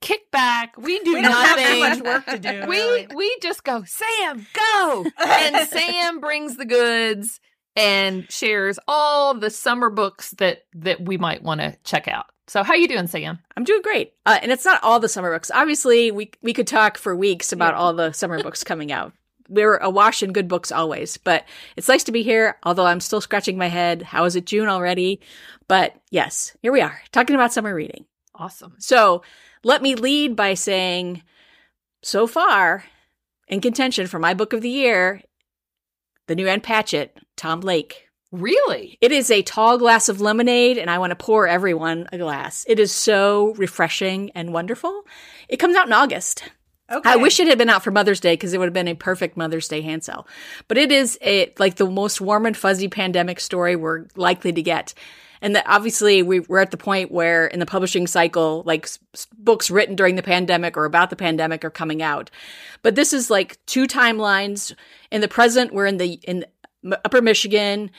kick 0.00 0.30
back. 0.30 0.76
We 0.78 1.00
do 1.00 1.14
we 1.14 1.22
don't 1.22 1.32
have 1.32 1.56
too 1.56 1.80
nothing. 1.80 2.04
much 2.04 2.14
work 2.14 2.26
to 2.26 2.38
do. 2.38 2.66
we 2.68 2.76
really. 2.76 3.08
we 3.12 3.36
just 3.42 3.64
go 3.64 3.82
sam 3.84 4.46
go 4.54 5.06
and 5.18 5.68
sam 5.68 6.20
brings 6.20 6.56
the 6.56 6.64
goods 6.64 7.40
and 7.74 8.30
shares 8.30 8.78
all 8.86 9.34
the 9.34 9.50
summer 9.50 9.90
books 9.90 10.30
that 10.38 10.60
that 10.74 11.04
we 11.04 11.18
might 11.18 11.42
want 11.42 11.60
to 11.60 11.76
check 11.82 12.06
out 12.06 12.26
so 12.46 12.62
how 12.62 12.72
are 12.72 12.76
you 12.76 12.88
doing 12.88 13.06
sam 13.06 13.38
I'm 13.56 13.64
doing 13.64 13.82
great. 13.82 14.12
Uh, 14.24 14.38
and 14.42 14.52
it's 14.52 14.64
not 14.64 14.82
all 14.82 15.00
the 15.00 15.08
summer 15.08 15.32
books. 15.32 15.50
Obviously, 15.54 16.10
we 16.10 16.30
we 16.42 16.52
could 16.52 16.66
talk 16.66 16.98
for 16.98 17.16
weeks 17.16 17.52
about 17.52 17.74
Yeah. 17.74 17.80
all 17.80 17.92
the 17.94 18.12
summer 18.12 18.42
books 18.42 18.62
coming 18.64 18.92
out. 18.92 19.12
We're 19.48 19.76
awash 19.76 20.22
in 20.22 20.32
good 20.32 20.48
books 20.48 20.72
always, 20.72 21.16
but 21.16 21.44
it's 21.76 21.88
nice 21.88 22.02
to 22.04 22.12
be 22.12 22.22
here, 22.24 22.56
although 22.64 22.86
I'm 22.86 23.00
still 23.00 23.20
scratching 23.20 23.56
my 23.56 23.68
head. 23.68 24.02
How 24.02 24.24
is 24.24 24.34
it 24.36 24.44
June 24.46 24.68
already? 24.68 25.20
But 25.68 25.94
yes, 26.10 26.56
here 26.62 26.72
we 26.72 26.80
are, 26.80 27.00
talking 27.12 27.34
about 27.36 27.52
summer 27.52 27.74
reading. 27.74 28.06
awesome 28.34 28.74
So 28.78 29.22
let 29.64 29.82
me 29.82 29.94
lead 29.94 30.34
by 30.36 30.54
saying, 30.54 31.22
so 32.02 32.26
far, 32.26 32.84
in 33.48 33.60
contention 33.60 34.06
for 34.08 34.18
my 34.18 34.34
book 34.34 34.52
of 34.52 34.62
the 34.62 34.68
year 34.70 35.22
the 36.26 36.34
new 36.34 36.48
Ann 36.48 36.60
Patchett, 36.60 37.16
Tom 37.36 37.60
Lake. 37.60 38.05
Really? 38.32 38.98
It 39.00 39.12
is 39.12 39.30
a 39.30 39.42
tall 39.42 39.78
glass 39.78 40.08
of 40.08 40.20
lemonade, 40.20 40.78
and 40.78 40.90
I 40.90 40.98
want 40.98 41.10
to 41.10 41.16
pour 41.16 41.46
everyone 41.46 42.08
a 42.12 42.18
glass. 42.18 42.64
It 42.68 42.80
is 42.80 42.92
so 42.92 43.54
refreshing 43.54 44.30
and 44.34 44.52
wonderful. 44.52 45.02
It 45.48 45.58
comes 45.58 45.76
out 45.76 45.86
in 45.86 45.92
August. 45.92 46.42
Okay. 46.90 47.10
I 47.10 47.16
wish 47.16 47.40
it 47.40 47.48
had 47.48 47.58
been 47.58 47.68
out 47.68 47.82
for 47.82 47.90
Mother's 47.90 48.20
Day 48.20 48.34
because 48.34 48.52
it 48.52 48.58
would 48.58 48.66
have 48.66 48.72
been 48.72 48.88
a 48.88 48.94
perfect 48.94 49.36
Mother's 49.36 49.66
Day 49.66 49.80
hand 49.80 50.04
sell. 50.04 50.26
But 50.68 50.78
it 50.78 50.92
is 50.92 51.18
a 51.20 51.52
like 51.58 51.76
the 51.76 51.90
most 51.90 52.20
warm 52.20 52.46
and 52.46 52.56
fuzzy 52.56 52.88
pandemic 52.88 53.40
story 53.40 53.74
we're 53.74 54.06
likely 54.14 54.52
to 54.52 54.62
get. 54.62 54.94
And 55.40 55.56
that 55.56 55.64
obviously 55.66 56.22
we, 56.22 56.40
we're 56.40 56.60
at 56.60 56.70
the 56.70 56.76
point 56.76 57.10
where 57.10 57.46
in 57.46 57.58
the 57.58 57.66
publishing 57.66 58.06
cycle, 58.06 58.62
like 58.64 58.86
s- 58.86 59.26
books 59.36 59.70
written 59.70 59.96
during 59.96 60.14
the 60.14 60.22
pandemic 60.22 60.76
or 60.76 60.84
about 60.84 61.10
the 61.10 61.16
pandemic 61.16 61.64
are 61.64 61.70
coming 61.70 62.02
out. 62.02 62.30
But 62.82 62.94
this 62.94 63.12
is 63.12 63.30
like 63.30 63.58
two 63.66 63.86
timelines. 63.86 64.72
In 65.10 65.20
the 65.20 65.28
present, 65.28 65.74
we're 65.74 65.86
in 65.86 65.96
the 65.96 66.12
in 66.24 66.46
Upper 67.04 67.20
Michigan. 67.20 67.90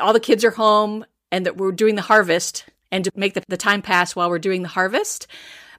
All 0.00 0.12
the 0.12 0.20
kids 0.20 0.44
are 0.44 0.50
home, 0.50 1.04
and 1.32 1.46
that 1.46 1.56
we're 1.56 1.72
doing 1.72 1.94
the 1.94 2.02
harvest. 2.02 2.64
And 2.92 3.04
to 3.04 3.10
make 3.16 3.34
the, 3.34 3.42
the 3.48 3.56
time 3.56 3.82
pass 3.82 4.14
while 4.14 4.30
we're 4.30 4.38
doing 4.38 4.62
the 4.62 4.68
harvest, 4.68 5.26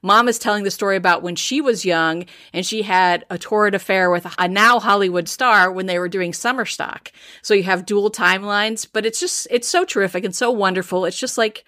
Mom 0.04 0.28
is 0.28 0.40
telling 0.40 0.64
the 0.64 0.72
story 0.72 0.96
about 0.96 1.24
when 1.24 1.36
she 1.36 1.62
was 1.62 1.86
young 1.86 2.26
and 2.54 2.66
she 2.66 2.82
had 2.82 3.26
a 3.30 3.38
torrid 3.38 3.74
affair 3.74 4.10
with 4.10 4.28
a 4.38 4.48
now 4.48 4.80
Hollywood 4.80 5.28
star 5.28 5.72
when 5.72 5.86
they 5.86 6.00
were 6.00 6.10
doing 6.10 6.34
summer 6.34 6.66
stock. 6.66 7.12
So 7.42 7.54
you 7.54 7.64
have 7.64 7.86
dual 7.86 8.12
timelines, 8.12 8.88
but 8.92 9.06
it's 9.06 9.20
just, 9.20 9.48
it's 9.50 9.68
so 9.68 9.86
terrific 9.86 10.24
and 10.24 10.36
so 10.36 10.52
wonderful. 10.52 11.06
It's 11.06 11.20
just 11.20 11.38
like, 11.38 11.64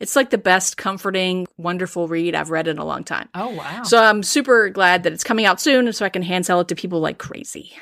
it's 0.00 0.16
like 0.16 0.30
the 0.30 0.38
best 0.38 0.76
comforting, 0.76 1.46
wonderful 1.56 2.06
read 2.08 2.34
I've 2.34 2.50
read 2.50 2.68
in 2.68 2.78
a 2.78 2.84
long 2.84 3.04
time. 3.04 3.28
Oh 3.34 3.50
wow. 3.50 3.82
So 3.82 4.02
I'm 4.02 4.22
super 4.22 4.70
glad 4.70 5.02
that 5.02 5.12
it's 5.12 5.24
coming 5.24 5.44
out 5.44 5.60
soon 5.60 5.92
so 5.92 6.06
I 6.06 6.08
can 6.08 6.22
hand 6.22 6.46
sell 6.46 6.60
it 6.60 6.68
to 6.68 6.76
people 6.76 7.00
like 7.00 7.18
crazy. 7.18 7.72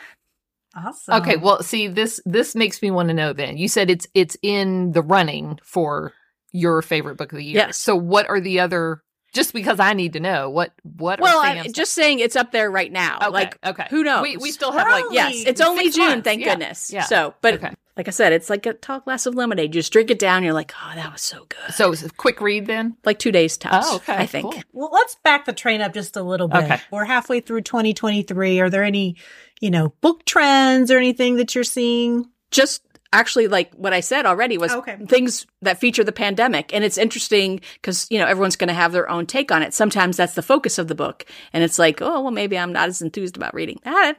Awesome. 0.76 1.22
okay, 1.22 1.36
well, 1.36 1.62
see 1.62 1.88
this 1.88 2.20
this 2.26 2.54
makes 2.54 2.82
me 2.82 2.90
want 2.90 3.08
to 3.08 3.14
know 3.14 3.32
then. 3.32 3.56
You 3.56 3.68
said 3.68 3.90
it's 3.90 4.06
it's 4.14 4.36
in 4.42 4.92
the 4.92 5.02
running 5.02 5.58
for 5.62 6.12
your 6.52 6.82
favorite 6.82 7.16
book 7.16 7.32
of 7.32 7.38
the 7.38 7.44
year. 7.44 7.56
Yes. 7.56 7.78
So 7.78 7.96
what 7.96 8.28
are 8.28 8.40
the 8.40 8.60
other 8.60 9.02
just 9.34 9.52
because 9.52 9.80
I 9.80 9.92
need 9.92 10.14
to 10.14 10.20
know 10.20 10.48
what 10.50 10.72
what 10.82 11.20
Well, 11.20 11.38
are 11.38 11.44
I'm 11.46 11.72
just 11.72 11.92
saying 11.92 12.20
it's 12.20 12.36
up 12.36 12.52
there 12.52 12.70
right 12.70 12.90
now. 12.92 13.16
Okay, 13.18 13.28
Like, 13.30 13.58
okay. 13.66 13.86
who 13.90 14.02
knows? 14.04 14.22
We 14.22 14.36
we 14.36 14.50
still 14.50 14.72
have 14.72 14.88
like 14.88 15.04
Yes, 15.10 15.44
it's 15.46 15.60
only 15.60 15.90
June, 15.90 16.06
months, 16.06 16.24
thank 16.24 16.40
yeah, 16.42 16.50
goodness. 16.50 16.90
yeah. 16.92 17.02
So, 17.04 17.34
but 17.42 17.54
Okay. 17.54 17.70
like 17.98 18.08
I 18.08 18.12
said, 18.12 18.32
it's 18.32 18.48
like 18.48 18.64
a 18.64 18.72
tall 18.72 19.00
glass 19.00 19.26
of 19.26 19.34
lemonade. 19.34 19.74
You 19.74 19.80
just 19.80 19.92
drink 19.92 20.10
it 20.10 20.18
down, 20.18 20.42
you're 20.42 20.54
like, 20.54 20.72
oh, 20.82 20.92
that 20.94 21.12
was 21.12 21.20
so 21.20 21.44
good. 21.48 21.74
So 21.74 21.92
it's 21.92 22.02
a 22.02 22.08
quick 22.10 22.40
read 22.40 22.66
then? 22.66 22.96
like 23.04 23.18
two 23.18 23.32
days 23.32 23.58
tops. 23.58 23.86
Oh, 23.90 23.96
okay, 23.96 24.14
I 24.16 24.24
think. 24.26 24.44
cool. 24.52 24.62
Well, 24.72 24.90
let's 24.92 25.16
back 25.16 25.44
the 25.44 25.52
train 25.52 25.82
up 25.82 25.92
just 25.92 26.16
a 26.16 26.22
little 26.22 26.48
bit. 26.48 26.64
Okay. 26.64 26.80
We're 26.90 27.04
halfway 27.04 27.40
through 27.40 27.62
2023. 27.62 28.60
Are 28.60 28.70
there 28.70 28.84
any, 28.84 29.16
you 29.60 29.70
know, 29.70 29.94
book 30.00 30.24
trends 30.24 30.90
or 30.90 30.98
anything 30.98 31.36
that 31.36 31.54
you're 31.54 31.64
seeing? 31.64 32.26
Just 32.50 32.82
actually, 33.12 33.48
like 33.48 33.72
what 33.74 33.92
I 33.92 34.00
said 34.00 34.26
already 34.26 34.58
was 34.58 34.72
Okay. 34.72 34.96
things 35.08 35.46
that 35.62 35.80
feature 35.80 36.04
the 36.04 36.12
pandemic, 36.12 36.74
and 36.74 36.84
it's 36.84 36.98
interesting 36.98 37.60
because 37.74 38.06
you 38.10 38.18
know 38.18 38.26
everyone's 38.26 38.56
going 38.56 38.68
to 38.68 38.74
have 38.74 38.92
their 38.92 39.08
own 39.08 39.26
take 39.26 39.50
on 39.50 39.62
it. 39.62 39.72
Sometimes 39.74 40.16
that's 40.16 40.34
the 40.34 40.42
focus 40.42 40.78
of 40.78 40.88
the 40.88 40.94
book, 40.94 41.24
and 41.52 41.64
it's 41.64 41.78
like, 41.78 42.02
oh, 42.02 42.22
well, 42.22 42.30
maybe 42.30 42.58
I'm 42.58 42.72
not 42.72 42.88
as 42.88 43.02
enthused 43.02 43.36
about 43.36 43.54
reading 43.54 43.78
that. 43.84 44.14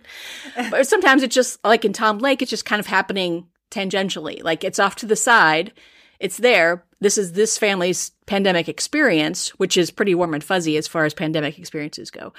but 0.71 0.87
sometimes 0.87 1.23
it's 1.23 1.35
just 1.35 1.63
like 1.63 1.85
in 1.85 1.93
Tom 1.93 2.19
Lake, 2.19 2.41
it's 2.41 2.51
just 2.51 2.65
kind 2.65 2.79
of 2.79 2.87
happening 2.87 3.47
tangentially, 3.71 4.43
like 4.43 4.63
it's 4.63 4.79
off 4.79 4.95
to 4.97 5.05
the 5.05 5.15
side. 5.15 5.73
It's 6.19 6.37
there. 6.37 6.83
This 6.99 7.17
is 7.19 7.33
this 7.33 7.59
family's 7.59 8.09
pandemic 8.25 8.67
experience, 8.67 9.49
which 9.59 9.77
is 9.77 9.91
pretty 9.91 10.15
warm 10.15 10.33
and 10.33 10.43
fuzzy 10.43 10.75
as 10.77 10.87
far 10.87 11.05
as 11.05 11.13
pandemic 11.13 11.59
experiences 11.59 12.09
go. 12.09 12.33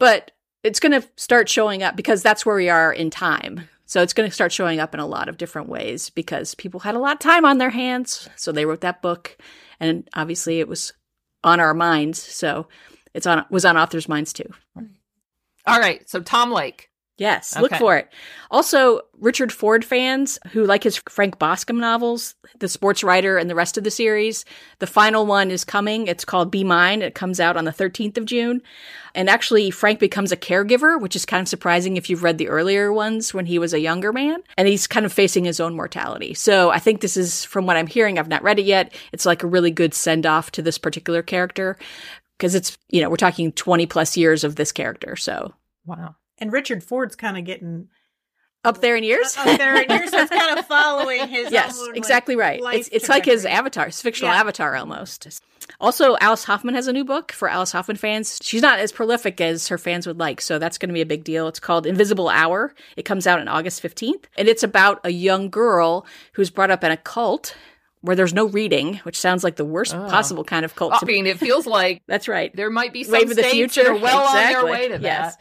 But 0.00 0.32
it's 0.62 0.80
going 0.80 1.00
to 1.00 1.08
start 1.16 1.48
showing 1.48 1.82
up 1.82 1.96
because 1.96 2.22
that's 2.22 2.44
where 2.44 2.56
we 2.56 2.68
are 2.68 2.92
in 2.92 3.10
time. 3.10 3.68
So 3.86 4.02
it's 4.02 4.12
going 4.12 4.28
to 4.28 4.34
start 4.34 4.52
showing 4.52 4.78
up 4.78 4.94
in 4.94 5.00
a 5.00 5.06
lot 5.06 5.28
of 5.28 5.36
different 5.36 5.68
ways 5.68 6.10
because 6.10 6.54
people 6.54 6.80
had 6.80 6.94
a 6.94 6.98
lot 6.98 7.14
of 7.14 7.18
time 7.18 7.44
on 7.44 7.58
their 7.58 7.70
hands. 7.70 8.28
So 8.36 8.52
they 8.52 8.64
wrote 8.64 8.82
that 8.82 9.02
book. 9.02 9.36
And 9.80 10.08
obviously 10.14 10.60
it 10.60 10.68
was 10.68 10.92
on 11.42 11.58
our 11.58 11.74
minds. 11.74 12.22
So 12.22 12.68
it's 13.14 13.26
on, 13.26 13.44
was 13.50 13.64
on 13.64 13.76
authors' 13.76 14.08
minds 14.08 14.32
too. 14.32 14.48
All 15.66 15.80
right. 15.80 16.08
So 16.08 16.20
Tom 16.20 16.52
Lake. 16.52 16.89
Yes, 17.20 17.54
look 17.60 17.74
for 17.74 17.98
it. 17.98 18.08
Also, 18.50 19.02
Richard 19.18 19.52
Ford 19.52 19.84
fans 19.84 20.38
who 20.52 20.64
like 20.64 20.82
his 20.82 20.96
Frank 21.06 21.38
Bascombe 21.38 21.78
novels, 21.78 22.34
the 22.60 22.66
sports 22.66 23.04
writer 23.04 23.36
and 23.36 23.50
the 23.50 23.54
rest 23.54 23.76
of 23.76 23.84
the 23.84 23.90
series, 23.90 24.46
the 24.78 24.86
final 24.86 25.26
one 25.26 25.50
is 25.50 25.62
coming. 25.62 26.06
It's 26.06 26.24
called 26.24 26.50
Be 26.50 26.64
Mine. 26.64 27.02
It 27.02 27.14
comes 27.14 27.38
out 27.38 27.58
on 27.58 27.66
the 27.66 27.72
13th 27.72 28.16
of 28.16 28.24
June. 28.24 28.62
And 29.14 29.28
actually, 29.28 29.70
Frank 29.70 30.00
becomes 30.00 30.32
a 30.32 30.36
caregiver, 30.36 30.98
which 30.98 31.14
is 31.14 31.26
kind 31.26 31.42
of 31.42 31.48
surprising 31.48 31.98
if 31.98 32.08
you've 32.08 32.22
read 32.22 32.38
the 32.38 32.48
earlier 32.48 32.90
ones 32.90 33.34
when 33.34 33.44
he 33.44 33.58
was 33.58 33.74
a 33.74 33.80
younger 33.80 34.14
man. 34.14 34.42
And 34.56 34.66
he's 34.66 34.86
kind 34.86 35.04
of 35.04 35.12
facing 35.12 35.44
his 35.44 35.60
own 35.60 35.76
mortality. 35.76 36.32
So 36.32 36.70
I 36.70 36.78
think 36.78 37.02
this 37.02 37.18
is, 37.18 37.44
from 37.44 37.66
what 37.66 37.76
I'm 37.76 37.86
hearing, 37.86 38.18
I've 38.18 38.28
not 38.28 38.42
read 38.42 38.58
it 38.58 38.64
yet. 38.64 38.94
It's 39.12 39.26
like 39.26 39.42
a 39.42 39.46
really 39.46 39.70
good 39.70 39.92
send 39.92 40.24
off 40.24 40.52
to 40.52 40.62
this 40.62 40.78
particular 40.78 41.22
character 41.22 41.76
because 42.38 42.54
it's, 42.54 42.78
you 42.88 43.02
know, 43.02 43.10
we're 43.10 43.16
talking 43.16 43.52
20 43.52 43.84
plus 43.84 44.16
years 44.16 44.42
of 44.42 44.56
this 44.56 44.72
character. 44.72 45.16
So 45.16 45.52
Wow. 45.84 46.16
And 46.40 46.52
Richard 46.52 46.82
Ford's 46.82 47.16
kind 47.16 47.36
of 47.38 47.44
getting 47.44 47.88
up 48.64 48.80
there 48.80 48.96
in 48.96 49.04
years. 49.04 49.36
up 49.38 49.58
there 49.58 49.80
in 49.82 49.88
years. 49.90 50.10
So 50.10 50.18
it's 50.18 50.30
kind 50.30 50.58
of 50.58 50.66
following 50.68 51.28
his 51.28 51.50
yes, 51.52 51.78
own, 51.80 51.88
like, 51.88 51.96
exactly 51.96 52.36
right. 52.36 52.60
life 52.60 52.76
It's 52.78 52.88
it's 52.88 53.08
like 53.08 53.24
his 53.24 53.42
trajectory. 53.42 53.58
avatar, 53.58 53.86
his 53.86 54.02
fictional 54.02 54.32
Yeah. 54.34 54.40
avatar 54.40 54.76
almost. 54.76 55.40
Also, 55.78 56.16
Alice 56.20 56.44
Hoffman 56.44 56.74
has 56.74 56.88
a 56.88 56.92
new 56.92 57.04
book 57.04 57.32
for 57.32 57.48
Alice 57.48 57.72
Hoffman 57.72 57.96
fans. 57.96 58.38
She's 58.42 58.60
not 58.60 58.78
as 58.80 58.90
prolific 58.92 59.40
as 59.40 59.68
her 59.68 59.78
fans 59.78 60.06
would 60.06 60.18
like, 60.18 60.40
so 60.40 60.58
that's 60.58 60.78
going 60.78 60.88
to 60.88 60.92
be 60.94 61.00
a 61.00 61.06
big 61.06 61.24
deal. 61.24 61.46
It's 61.48 61.60
called 61.60 61.86
Invisible 61.86 62.28
Hour. 62.28 62.74
It 62.96 63.04
comes 63.04 63.26
out 63.26 63.38
on 63.38 63.48
August 63.48 63.82
15th, 63.82 64.24
and 64.36 64.48
it's 64.48 64.62
about 64.62 65.00
a 65.04 65.10
young 65.10 65.48
girl 65.48 66.04
who's 66.32 66.50
brought 66.50 66.70
up 66.70 66.82
in 66.84 66.90
a 66.90 66.96
cult 66.96 67.54
where 68.02 68.16
there's 68.16 68.34
no 68.34 68.46
reading, 68.48 68.96
which 69.04 69.18
sounds 69.18 69.44
like 69.44 69.56
the 69.56 69.64
worst 69.64 69.94
Oh. 69.94 70.08
possible 70.08 70.42
kind 70.44 70.64
of 70.64 70.74
cult. 70.74 70.92
I 70.94 70.98
to 70.98 71.06
be. 71.06 71.12
mean, 71.14 71.26
it 71.26 71.38
feels 71.38 71.66
like 71.66 72.02
That's 72.08 72.28
right. 72.28 72.54
there 72.56 72.70
might 72.70 72.92
be 72.92 73.04
some 73.04 73.12
Wave 73.12 73.30
of 73.30 73.36
the 73.36 73.42
states 73.42 73.74
future. 73.74 73.84
that 73.84 73.90
are 73.90 73.96
well 74.02 74.26
on 74.26 74.34
their 74.34 74.64
way 74.66 74.88
to 74.88 74.98
that. 74.98 75.02
Yes. 75.02 75.36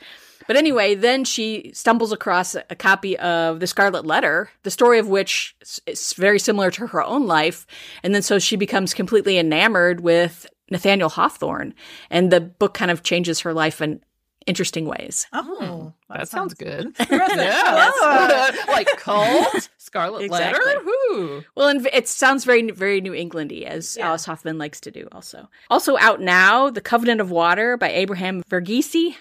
But 0.48 0.55
anyway, 0.58 0.96
then 0.96 1.24
she 1.25 1.72
stumbles 1.74 2.12
across 2.12 2.55
a 2.55 2.75
copy 2.75 3.17
of 3.19 3.60
The 3.60 3.67
Scarlet 3.67 4.05
Letter, 4.05 4.50
the 4.63 4.72
story 4.72 5.00
of 5.00 5.08
which 5.08 5.55
is- 5.62 5.81
is 5.86 6.13
very 6.13 6.39
similar 6.39 6.72
to 6.72 6.88
her 6.88 7.03
own 7.03 7.27
life. 7.27 7.65
And 8.03 8.13
then 8.15 8.22
so 8.22 8.39
she 8.39 8.55
becomes 8.55 8.93
completely 8.93 9.38
enamored 9.38 10.00
with 10.01 10.48
Nathaniel 10.72 11.10
Hawthorne. 11.10 11.74
And 12.10 12.31
the 12.31 12.39
book 12.41 12.74
kind 12.74 12.91
of 12.91 13.03
changes 13.03 13.41
her 13.41 13.53
life 13.53 13.81
in 13.81 14.01
interesting 14.48 14.86
ways. 14.86 15.27
Oh, 15.34 15.93
hmm. 16.08 16.13
That, 16.15 16.27
sounds 16.29 16.53
good. 16.55 16.96
Yeah. 17.12 18.51
like 18.67 18.88
cult, 18.98 19.69
Scarlet 19.77 20.24
Exactly. 20.24 20.65
Letter. 20.65 20.81
Whoo. 20.86 21.43
Well, 21.55 21.67
and 21.67 21.88
it 21.93 22.08
sounds 22.08 22.46
very, 22.46 22.72
very 22.72 23.01
New 23.01 23.12
Englandy, 23.12 23.63
as 23.65 23.98
Yeah. 23.98 24.08
Alice 24.10 24.25
Hoffman 24.25 24.58
likes 24.58 24.79
to 24.81 24.91
do. 24.91 25.08
Also, 25.12 25.50
also 25.69 25.98
out 25.98 26.22
now, 26.22 26.69
"The 26.69 26.81
Covenant 26.81 27.22
of 27.22 27.29
Water" 27.31 27.77
by 27.77 27.89
Abraham 27.91 28.43
Verghese. 28.50 29.15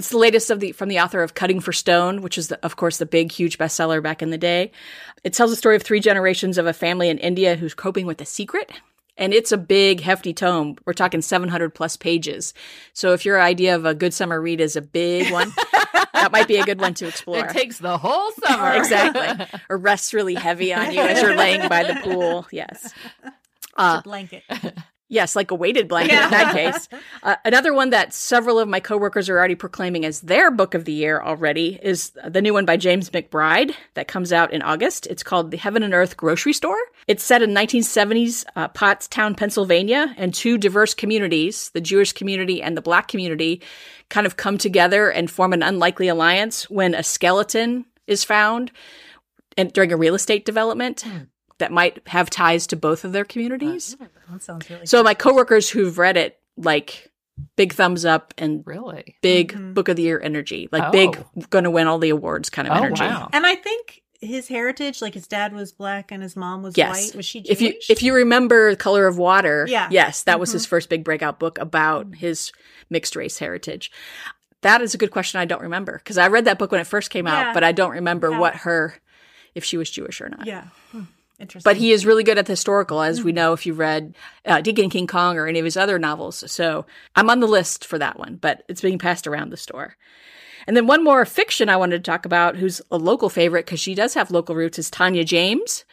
It's 0.00 0.08
the 0.08 0.16
latest 0.16 0.48
of 0.48 0.60
the 0.60 0.72
from 0.72 0.88
the 0.88 0.98
author 0.98 1.22
of 1.22 1.34
Cutting 1.34 1.60
for 1.60 1.74
Stone, 1.74 2.22
which 2.22 2.38
is, 2.38 2.48
the, 2.48 2.58
of 2.64 2.76
course, 2.76 2.96
the 2.96 3.04
big, 3.04 3.30
huge 3.30 3.58
bestseller 3.58 4.02
back 4.02 4.22
in 4.22 4.30
the 4.30 4.38
day. 4.38 4.72
It 5.24 5.34
tells 5.34 5.50
the 5.50 5.56
story 5.56 5.76
of 5.76 5.82
three 5.82 6.00
generations 6.00 6.56
of 6.56 6.64
a 6.64 6.72
family 6.72 7.10
in 7.10 7.18
India 7.18 7.54
who's 7.54 7.74
coping 7.74 8.06
with 8.06 8.18
a 8.22 8.24
secret. 8.24 8.72
And 9.18 9.34
it's 9.34 9.52
a 9.52 9.58
big, 9.58 10.00
hefty 10.00 10.32
tome. 10.32 10.76
We're 10.86 10.94
talking 10.94 11.20
700 11.20 11.74
plus 11.74 11.98
pages. 11.98 12.54
So 12.94 13.12
if 13.12 13.26
your 13.26 13.42
idea 13.42 13.76
of 13.76 13.84
a 13.84 13.94
good 13.94 14.14
summer 14.14 14.40
read 14.40 14.62
is 14.62 14.74
a 14.74 14.80
big 14.80 15.30
one, 15.30 15.52
that 16.14 16.32
might 16.32 16.48
be 16.48 16.56
a 16.56 16.64
good 16.64 16.80
one 16.80 16.94
to 16.94 17.06
explore. 17.06 17.44
It 17.44 17.50
takes 17.50 17.76
the 17.76 17.98
whole 17.98 18.30
summer. 18.42 18.72
exactly. 18.76 19.60
Or 19.68 19.76
rests 19.76 20.14
really 20.14 20.34
heavy 20.34 20.72
on 20.72 20.94
you 20.94 21.02
as 21.02 21.20
you're 21.20 21.36
laying 21.36 21.68
by 21.68 21.82
the 21.82 22.00
pool. 22.02 22.46
Yes. 22.50 22.94
Uh, 23.76 24.00
blanket. 24.00 24.44
Yes, 25.10 25.36
like 25.36 25.50
a 25.50 25.54
weighted 25.54 25.88
blanket 25.88 26.14
in 26.14 26.30
that 26.30 26.54
case. 26.54 26.88
Uh, 27.22 27.36
another 27.44 27.74
one 27.74 27.90
that 27.90 28.14
several 28.14 28.58
of 28.58 28.68
my 28.68 28.80
coworkers 28.80 29.28
are 29.28 29.36
already 29.36 29.56
proclaiming 29.56 30.06
as 30.06 30.22
their 30.22 30.50
book 30.50 30.72
of 30.72 30.86
the 30.86 30.92
year 30.92 31.20
already 31.20 31.78
is 31.82 32.12
the 32.24 32.40
new 32.40 32.54
one 32.54 32.64
by 32.64 32.78
James 32.78 33.10
McBride 33.10 33.74
that 33.94 34.08
comes 34.08 34.32
out 34.32 34.52
in 34.52 34.62
August. 34.62 35.06
It's 35.08 35.22
called 35.22 35.50
The 35.50 35.58
Heaven 35.58 35.82
and 35.82 35.92
Earth 35.92 36.16
Grocery 36.16 36.54
Store. 36.54 36.78
It's 37.06 37.24
set 37.24 37.42
in 37.42 37.50
1970s 37.50 38.44
uh, 38.56 38.68
Pottstown, 38.68 39.36
Pennsylvania, 39.36 40.14
and 40.16 40.32
two 40.32 40.56
diverse 40.56 40.94
communities, 40.94 41.70
the 41.74 41.80
Jewish 41.80 42.12
community 42.12 42.62
and 42.62 42.76
the 42.76 42.82
Black 42.82 43.08
community, 43.08 43.60
kind 44.08 44.26
of 44.26 44.36
come 44.36 44.56
together 44.56 45.10
and 45.10 45.30
form 45.30 45.52
an 45.52 45.62
unlikely 45.62 46.08
alliance 46.08 46.70
when 46.70 46.94
a 46.94 47.02
skeleton 47.02 47.84
is 48.06 48.24
found 48.24 48.70
and 49.56 49.72
during 49.72 49.92
a 49.92 49.96
real 49.96 50.14
estate 50.14 50.44
development 50.44 51.04
that 51.60 51.72
might 51.72 52.06
have 52.08 52.28
ties 52.28 52.66
to 52.68 52.76
both 52.76 53.04
of 53.04 53.12
their 53.12 53.24
communities. 53.24 53.96
That 54.30 54.42
sounds 54.42 54.68
really 54.68 54.84
So 54.86 55.02
my 55.02 55.14
coworkers 55.14 55.70
who've 55.70 55.96
read 55.96 56.16
it, 56.16 56.38
like 56.56 57.10
big 57.56 57.72
thumbs 57.72 58.04
up 58.04 58.34
and 58.36 58.62
Really? 58.66 59.16
big 59.22 59.52
Mhm. 59.54 59.72
book 59.74 59.88
of 59.88 59.96
the 59.96 60.02
year 60.02 60.20
energy, 60.22 60.68
like 60.72 60.82
Oh. 60.82 60.90
big 60.90 61.24
going 61.48 61.64
to 61.64 61.70
win 61.70 61.86
all 61.86 61.98
the 61.98 62.10
awards 62.10 62.50
kind 62.50 62.68
of 62.68 62.76
Oh, 62.76 62.82
energy. 62.84 63.02
wow. 63.04 63.30
And 63.32 63.46
I 63.46 63.54
think 63.54 64.02
his 64.20 64.48
heritage, 64.48 65.00
like 65.00 65.14
his 65.14 65.26
dad 65.26 65.54
was 65.54 65.72
black 65.72 66.12
and 66.12 66.22
his 66.22 66.36
mom 66.36 66.62
was 66.62 66.76
Yes. 66.76 66.90
white. 67.06 67.16
Was 67.16 67.24
she 67.24 67.40
Jewish? 67.40 67.50
If 67.52 67.62
you 67.62 67.72
if 67.88 68.02
you 68.02 68.12
remember 68.12 68.76
Color 68.76 69.06
of 69.06 69.16
Water, 69.16 69.66
Yeah. 69.70 69.88
yes, 69.90 70.22
that 70.24 70.38
was 70.38 70.50
Mhm. 70.50 70.54
his 70.54 70.66
first 70.66 70.90
big 70.90 71.02
breakout 71.04 71.38
book 71.38 71.56
about 71.58 72.16
his 72.16 72.52
mixed 72.90 73.16
race 73.16 73.38
heritage. 73.38 73.90
That 74.60 74.82
is 74.82 74.92
a 74.94 74.98
good 74.98 75.10
question. 75.10 75.40
I 75.40 75.46
don't 75.46 75.62
remember 75.62 75.96
because 76.04 76.18
I 76.18 76.26
read 76.28 76.44
that 76.44 76.58
book 76.58 76.70
when 76.70 76.82
it 76.82 76.86
first 76.86 77.08
came 77.08 77.26
Yeah. 77.26 77.48
out, 77.48 77.54
but 77.54 77.64
I 77.64 77.72
don't 77.72 77.92
remember 77.92 78.30
Yeah. 78.32 78.38
what 78.38 78.56
her, 78.56 78.96
if 79.54 79.64
she 79.64 79.78
was 79.78 79.90
Jewish 79.90 80.20
or 80.20 80.28
not. 80.28 80.44
Yeah. 80.46 80.64
Hmm. 80.92 81.04
But 81.64 81.76
he 81.76 81.92
is 81.92 82.06
really 82.06 82.24
good 82.24 82.38
at 82.38 82.46
the 82.46 82.52
historical, 82.52 83.00
as 83.00 83.22
we 83.22 83.32
know 83.32 83.52
if 83.52 83.66
you've 83.66 83.78
read 83.78 84.14
uh, 84.44 84.60
Deacon 84.60 84.90
King 84.90 85.06
Kong 85.06 85.38
or 85.38 85.46
any 85.46 85.58
of 85.58 85.64
his 85.64 85.76
other 85.76 85.98
novels. 85.98 86.44
So 86.50 86.86
I'm 87.16 87.30
on 87.30 87.40
the 87.40 87.48
list 87.48 87.86
for 87.86 87.98
that 87.98 88.18
one, 88.18 88.36
but 88.36 88.62
it's 88.68 88.80
being 88.80 88.98
passed 88.98 89.26
around 89.26 89.50
the 89.50 89.56
store. 89.56 89.96
And 90.66 90.76
then 90.76 90.86
one 90.86 91.02
more 91.02 91.24
fiction 91.24 91.68
I 91.68 91.76
wanted 91.76 92.04
to 92.04 92.10
talk 92.10 92.26
about, 92.26 92.56
who's 92.56 92.82
a 92.90 92.98
local 92.98 93.28
favorite 93.28 93.66
because 93.66 93.80
she 93.80 93.94
does 93.94 94.14
have 94.14 94.30
local 94.30 94.54
roots, 94.54 94.78
is 94.78 94.90
Tania 94.90 95.24
James. 95.24 95.84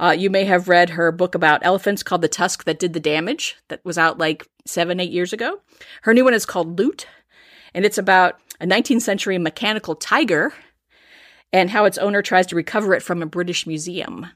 Uh, 0.00 0.14
you 0.18 0.30
may 0.30 0.44
have 0.44 0.68
read 0.68 0.90
her 0.90 1.12
book 1.12 1.34
about 1.34 1.64
elephants 1.64 2.02
called 2.02 2.22
The 2.22 2.28
Tusk 2.28 2.64
That 2.64 2.78
Did 2.78 2.92
the 2.92 3.00
Damage, 3.00 3.56
that 3.68 3.84
was 3.84 3.98
out 3.98 4.18
like 4.18 4.46
seven, 4.66 5.00
eight 5.00 5.12
years 5.12 5.32
ago. 5.32 5.60
Her 6.02 6.12
new 6.12 6.24
one 6.24 6.34
is 6.34 6.44
called 6.44 6.78
Loot, 6.78 7.06
and 7.72 7.84
it's 7.84 7.98
about 7.98 8.40
a 8.60 8.66
19th 8.66 9.02
century 9.02 9.38
mechanical 9.38 9.94
tiger 9.94 10.52
and 11.52 11.70
how 11.70 11.84
its 11.84 11.98
owner 11.98 12.22
tries 12.22 12.46
to 12.48 12.56
recover 12.56 12.94
it 12.94 13.02
from 13.02 13.22
a 13.22 13.26
British 13.26 13.66
museum. 13.66 14.26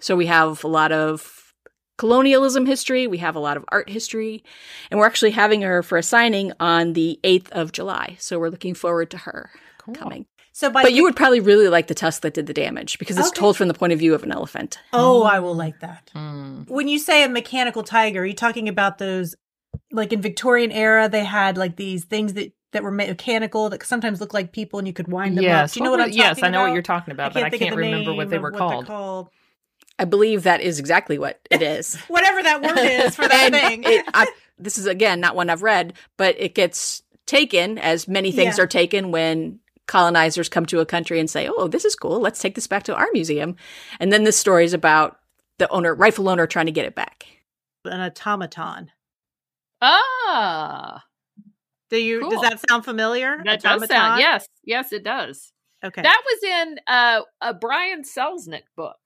So 0.00 0.16
we 0.16 0.26
have 0.26 0.62
a 0.64 0.68
lot 0.68 0.92
of 0.92 1.52
colonialism 1.96 2.66
history, 2.66 3.06
we 3.06 3.18
have 3.18 3.34
a 3.34 3.40
lot 3.40 3.56
of 3.56 3.64
art 3.68 3.88
history, 3.90 4.44
and 4.90 5.00
we're 5.00 5.06
actually 5.06 5.32
having 5.32 5.62
her 5.62 5.82
for 5.82 5.98
a 5.98 6.02
signing 6.02 6.52
on 6.60 6.92
the 6.92 7.18
8th 7.24 7.50
of 7.50 7.72
July. 7.72 8.16
So 8.20 8.38
we're 8.38 8.50
looking 8.50 8.74
forward 8.74 9.10
to 9.10 9.18
her 9.18 9.50
Cool. 9.78 9.94
coming. 9.94 10.26
so 10.52 10.70
by 10.70 10.82
But 10.82 10.92
you 10.92 11.02
would 11.04 11.16
probably 11.16 11.40
really 11.40 11.68
like 11.68 11.86
the 11.88 11.94
tusk 11.94 12.22
that 12.22 12.34
did 12.34 12.46
the 12.46 12.54
damage 12.54 12.98
because 12.98 13.16
it's 13.18 13.28
Okay. 13.28 13.40
told 13.40 13.56
from 13.56 13.68
the 13.68 13.74
point 13.74 13.92
of 13.92 13.98
view 13.98 14.14
of 14.14 14.22
an 14.22 14.30
elephant. 14.32 14.78
Oh, 14.92 15.22
I 15.24 15.40
will 15.40 15.54
like 15.54 15.80
that. 15.80 16.10
Mm. 16.14 16.68
When 16.68 16.86
you 16.88 16.98
say 16.98 17.24
a 17.24 17.28
mechanical 17.28 17.82
tiger, 17.82 18.22
are 18.22 18.26
you 18.26 18.34
talking 18.34 18.68
about 18.68 18.98
those 18.98 19.34
like 19.90 20.12
in 20.12 20.20
Victorian 20.20 20.70
era 20.72 21.08
they 21.08 21.24
had 21.24 21.56
like 21.56 21.76
these 21.76 22.04
things 22.04 22.34
that 22.34 22.52
that 22.72 22.82
were 22.82 22.90
mechanical 22.90 23.70
that 23.70 23.82
sometimes 23.84 24.20
looked 24.20 24.34
like 24.34 24.52
people 24.52 24.78
and 24.78 24.86
you 24.86 24.92
could 24.92 25.08
wind 25.08 25.36
them 25.38 25.44
up. 25.44 25.48
Yes. 25.48 25.72
Do 25.74 25.80
you 25.80 25.84
know 25.84 25.90
what, 25.90 26.00
were- 26.00 26.04
I'm 26.06 26.12
Yes, 26.12 26.42
I 26.42 26.50
know 26.50 26.62
what 26.62 26.72
you're 26.74 26.82
talking 26.82 27.12
about, 27.12 27.32
but 27.32 27.42
I 27.42 27.50
can't 27.50 27.74
remember 27.74 28.12
what 28.12 28.24
name 28.24 28.30
they 28.30 28.36
of 28.36 28.42
were 28.42 28.50
they're 28.50 28.58
called. 28.58 28.86
called. 28.86 29.28
I 29.98 30.04
believe 30.04 30.44
that 30.44 30.60
is 30.60 30.78
exactly 30.78 31.18
what 31.18 31.40
it 31.50 31.62
is. 31.76 31.96
Whatever 32.08 32.42
that 32.42 32.62
word 32.62 32.78
is 32.78 33.14
for 33.16 33.26
that 33.26 33.50
thing. 33.52 33.82
it, 33.84 34.04
I, 34.14 34.26
this 34.58 34.78
is 34.78 34.86
again 34.86 35.20
not 35.20 35.34
one 35.36 35.50
I've 35.50 35.62
read, 35.62 35.94
but 36.16 36.36
it 36.38 36.54
gets 36.54 37.02
taken 37.26 37.78
as 37.78 38.08
many 38.08 38.32
things 38.32 38.58
Yeah. 38.58 38.64
are 38.64 38.68
taken 38.68 39.10
when 39.10 39.60
colonizers 39.86 40.48
come 40.48 40.66
to 40.66 40.80
a 40.80 40.86
country 40.86 41.18
and 41.20 41.28
say, 41.28 41.48
"Oh, 41.48 41.68
this 41.68 41.84
is 41.84 41.94
cool. 41.96 42.20
Let's 42.20 42.40
take 42.40 42.54
this 42.54 42.66
back 42.66 42.82
to 42.84 42.94
our 42.94 43.08
museum." 43.12 43.56
And 44.00 44.12
then 44.12 44.24
this 44.24 44.36
story 44.36 44.64
is 44.64 44.72
about 44.74 45.18
the 45.58 45.68
owner, 45.70 45.94
rifle 45.94 46.28
owner, 46.28 46.46
trying 46.46 46.66
to 46.66 46.72
get 46.72 46.84
it 46.86 46.94
back. 46.94 47.26
An 47.84 48.00
automaton. 48.00 48.90
Ah, 49.80 51.04
Do 51.90 51.96
you 51.96 52.20
Cool. 52.20 52.30
does 52.30 52.40
that 52.42 52.60
sound 52.68 52.84
familiar? 52.84 53.40
that 53.44 53.62
does 53.62 53.86
sound. 53.86 54.20
Yes, 54.20 54.46
yes, 54.64 54.92
it 54.92 55.02
does. 55.04 55.52
Okay. 55.84 56.02
That 56.02 56.22
was 56.26 56.42
in 56.42 56.80
uh, 56.86 57.20
a 57.40 57.54
Brian 57.54 58.02
Selznick 58.02 58.64
book. 58.76 58.96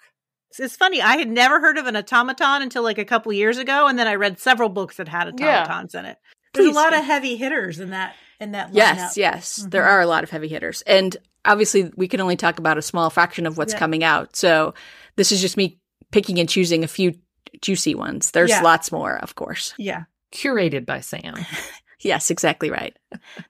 It's 0.61 0.76
funny. 0.76 1.00
I 1.02 1.16
had 1.16 1.28
never 1.30 1.61
heard 1.61 1.78
of 1.78 1.87
an 1.87 1.97
automaton 1.97 2.62
until 2.62 2.82
like 2.82 2.99
a 2.99 3.04
couple 3.04 3.32
years 3.32 3.59
ago, 3.59 3.87
and 3.87 3.99
then 3.99 4.06
I 4.06 4.14
read 4.16 4.38
several 4.38 4.68
books 4.68 4.97
that 4.97 5.09
had 5.09 5.32
Yeah. 5.38 5.62
automatons 5.62 5.94
in 5.94 6.04
it. 6.06 6.18
There's 6.54 6.66
Please 6.68 6.76
a 6.76 6.78
lot 6.78 6.94
of 6.94 7.04
heavy 7.04 7.37
hitters 7.37 7.78
in 7.80 7.90
that 7.90 8.14
in 8.40 8.52
that 8.52 8.71
lineup. 8.71 8.75
Yes, 8.75 9.16
yes, 9.16 9.56
there 9.68 9.85
Mhm. 9.85 9.88
are 9.88 10.00
a 10.00 10.06
lot 10.06 10.25
of 10.25 10.30
heavy 10.30 10.49
hitters, 10.49 10.82
and 10.82 11.16
obviously 11.44 11.90
we 11.97 12.09
can 12.09 12.21
only 12.21 12.37
talk 12.37 12.59
about 12.59 12.76
a 12.78 12.82
small 12.82 13.09
fraction 13.09 13.47
of 13.47 13.56
what's 13.56 13.73
Yeah. 13.73 13.78
coming 13.78 14.02
out. 14.04 14.35
So 14.37 14.75
this 15.16 15.30
is 15.32 15.40
just 15.40 15.56
me 15.56 15.78
picking 16.11 16.38
and 16.40 16.49
choosing 16.49 16.82
a 16.85 16.88
few 16.88 17.14
juicy 17.61 17.94
ones. 17.94 18.30
There's 18.32 18.50
Yeah. 18.50 18.61
lots 18.62 18.90
more, 18.92 19.16
of 19.16 19.35
course. 19.35 19.75
Yeah. 19.78 20.04
Curated 20.32 20.85
by 20.87 21.00
Sam. 21.00 21.35
Yes, 22.02 22.30
exactly 22.30 22.71
right. 22.71 22.97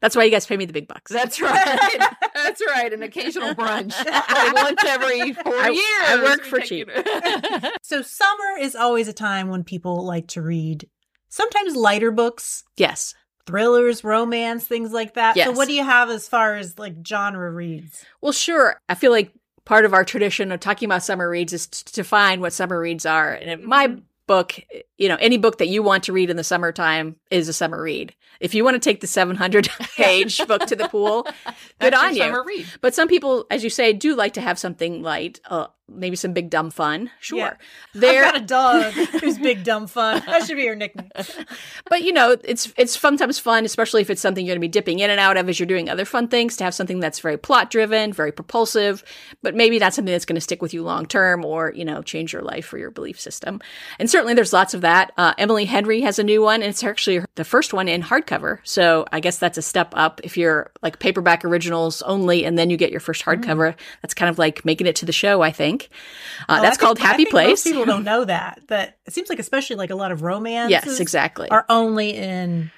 That's 0.01 0.15
why 0.15 0.25
you 0.25 0.31
guys 0.31 0.47
pay 0.47 0.57
me 0.57 0.65
the 0.67 0.73
big 0.73 0.87
bucks. 0.89 1.11
That's 1.11 1.41
right. 1.41 1.99
That's 2.35 2.63
right. 2.67 2.93
An 2.93 3.03
occasional 3.03 3.55
brunch, 3.55 3.95
like 4.05 4.55
once 4.55 4.85
every 4.85 5.33
four 5.33 5.55
I- 5.55 5.69
years. 5.69 6.09
I 6.09 6.21
work 6.23 6.45
for 6.45 6.59
take 6.61 6.69
cheap. 6.69 6.91
So 7.83 8.03
summer 8.03 8.59
is 8.61 8.75
always 8.77 9.09
a 9.09 9.13
time 9.13 9.49
when 9.49 9.65
people 9.65 10.05
like 10.05 10.29
to 10.29 10.43
read 10.43 10.89
sometimes 11.29 11.75
lighter 11.77 12.11
books, 12.11 12.65
yes. 12.77 13.15
thrillers, 13.47 14.05
romance, 14.05 14.67
things 14.67 14.93
like 14.93 15.15
that. 15.15 15.37
So 15.37 15.53
what 15.53 15.69
do 15.69 15.75
you 15.75 15.85
have 15.85 16.11
as 16.11 16.29
far 16.29 16.57
as 16.57 16.79
like 16.79 17.07
genre 17.07 17.51
reads? 17.51 18.05
Well, 18.21 18.33
sure. 18.33 18.77
I 18.89 18.95
feel 18.95 19.11
like 19.13 19.33
part 19.65 19.85
of 19.85 19.95
our 19.95 20.05
tradition 20.05 20.53
of 20.53 20.61
talking 20.61 20.87
about 20.87 21.03
summer 21.03 21.29
reads 21.29 21.53
is 21.53 21.67
to 21.69 21.93
define 21.93 22.41
what 22.41 22.53
summer 22.53 22.79
reads 22.81 23.07
are. 23.07 23.33
And 23.33 23.63
in 23.63 23.67
my 23.69 23.89
Mhm. 23.89 24.03
book, 24.27 24.59
you 24.99 25.09
know, 25.09 25.17
any 25.21 25.37
book 25.39 25.59
that 25.59 25.69
you 25.69 25.83
want 25.83 26.05
to 26.05 26.13
read 26.13 26.31
in 26.31 26.37
the 26.37 26.45
summertime 26.45 27.17
is 27.31 27.49
a 27.49 27.53
summer 27.53 27.81
read. 27.83 28.15
If 28.43 28.55
you 28.55 28.65
want 28.65 28.75
to 28.75 28.81
take 28.81 29.01
the 29.01 29.07
700 29.07 29.69
page 29.97 30.45
book 30.47 30.67
to 30.67 30.75
the 30.75 30.89
pool, 30.89 31.27
good 31.81 31.95
on 31.95 32.17
you. 32.17 32.45
Read. 32.45 32.67
But 32.81 32.93
some 32.93 33.07
people, 33.07 33.47
as 33.51 33.63
you 33.63 33.71
say, 33.71 33.93
do 33.93 34.17
like 34.17 34.33
to 34.35 34.41
have 34.41 34.59
something 34.59 35.01
light, 35.01 35.41
uh, 35.47 35.69
maybe 35.95 36.17
some 36.17 36.33
big 36.33 36.51
dumb 36.51 36.71
fun. 36.71 37.11
Sure. 37.21 37.39
Yeah. 37.39 37.55
There, 37.95 38.25
I've 38.25 38.33
got 38.33 38.43
a 38.43 38.47
dog 38.47 38.93
who's 39.21 39.39
big 39.39 39.65
dumb 39.65 39.87
fun. 39.87 40.23
That 40.33 40.47
should 40.47 40.57
be 40.57 40.63
your 40.63 40.75
nickname. 40.75 41.11
but 41.91 42.03
you 42.03 42.13
know, 42.13 42.37
it's 42.45 42.73
it's 42.77 42.99
sometimes 42.99 43.39
fun, 43.39 43.65
especially 43.65 44.01
if 44.01 44.09
it's 44.09 44.21
something 44.21 44.47
you're 44.47 44.55
going 44.55 44.61
to 44.61 44.67
be 44.67 44.71
dipping 44.71 45.01
in 45.01 45.11
and 45.11 45.21
out 45.21 45.37
of 45.37 45.49
as 45.49 45.59
you're 45.59 45.67
doing 45.67 45.91
other 45.91 46.05
fun 46.05 46.29
things. 46.29 46.57
To 46.57 46.65
have 46.65 46.75
something 46.75 47.01
that's 47.01 47.21
very 47.21 47.37
plot 47.37 47.71
driven, 47.71 48.13
very 48.13 48.33
propulsive, 48.33 49.05
but 49.43 49.55
maybe 49.55 49.79
not 49.79 49.93
something 49.93 50.13
that's 50.13 50.25
going 50.25 50.37
to 50.37 50.41
stick 50.41 50.63
with 50.63 50.73
you 50.73 50.83
long 50.83 51.07
term 51.07 51.45
or 51.45 51.73
you 51.75 51.85
know 51.85 52.03
change 52.03 52.33
your 52.33 52.43
life 52.43 52.73
or 52.73 52.79
your 52.79 52.91
belief 52.91 53.21
system. 53.21 53.61
And 53.99 54.09
certainly, 54.09 54.35
there's 54.35 54.53
lots 54.53 54.75
of 54.75 54.81
that. 54.81 55.13
Uh, 55.19 55.35
Emily 55.37 55.65
Henry 55.67 56.01
has 56.01 56.19
a 56.19 56.25
new 56.25 56.41
one, 56.43 56.63
and 56.63 56.71
it's 56.71 56.83
actually 56.83 57.25
the 57.35 57.45
first 57.45 57.75
one 57.75 57.89
in 57.89 58.03
hardcover. 58.03 58.59
So 58.65 59.05
I 59.13 59.21
guess 59.21 59.39
that's 59.39 59.59
a 59.59 59.63
step 59.63 59.93
up 59.95 60.21
if 60.25 60.37
you're 60.37 60.71
like 60.83 60.99
paperback 60.99 61.45
originals 61.45 62.01
only, 62.03 62.45
and 62.45 62.59
then 62.59 62.71
you 62.71 62.77
get 62.77 62.91
your 62.91 63.01
first 63.01 63.25
hardcover. 63.25 63.75
That's 64.01 64.15
kind 64.15 64.31
of 64.31 64.39
like 64.39 64.65
making 64.65 64.87
it 64.87 64.97
to 64.97 65.07
the 65.07 65.13
show, 65.13 65.43
I 65.43 65.51
think. 65.51 65.82
Uh, 65.91 65.95
Mm. 66.43 66.45
Oh, 66.49 66.55
I 66.55 66.61
that's 66.63 66.77
think- 66.77 66.81
called 66.87 66.99
I 67.01 67.03
Happy 67.03 67.17
think 67.19 67.31
Place. 67.31 67.49
Most 67.49 67.65
people 67.65 67.85
don't 67.85 68.05
know 68.13 68.25
that. 68.25 68.61
That 68.69 68.99
it 69.07 69.13
seems 69.13 69.29
like 69.29 69.39
especially 69.39 69.77
like 69.77 69.91
a 69.91 69.95
lot 69.95 70.11
of 70.13 70.23
romance. 70.23 70.71
yes, 70.71 70.99
exactly. 71.01 71.49
Are 71.51 71.65
only 71.69 72.11
in 72.17 72.71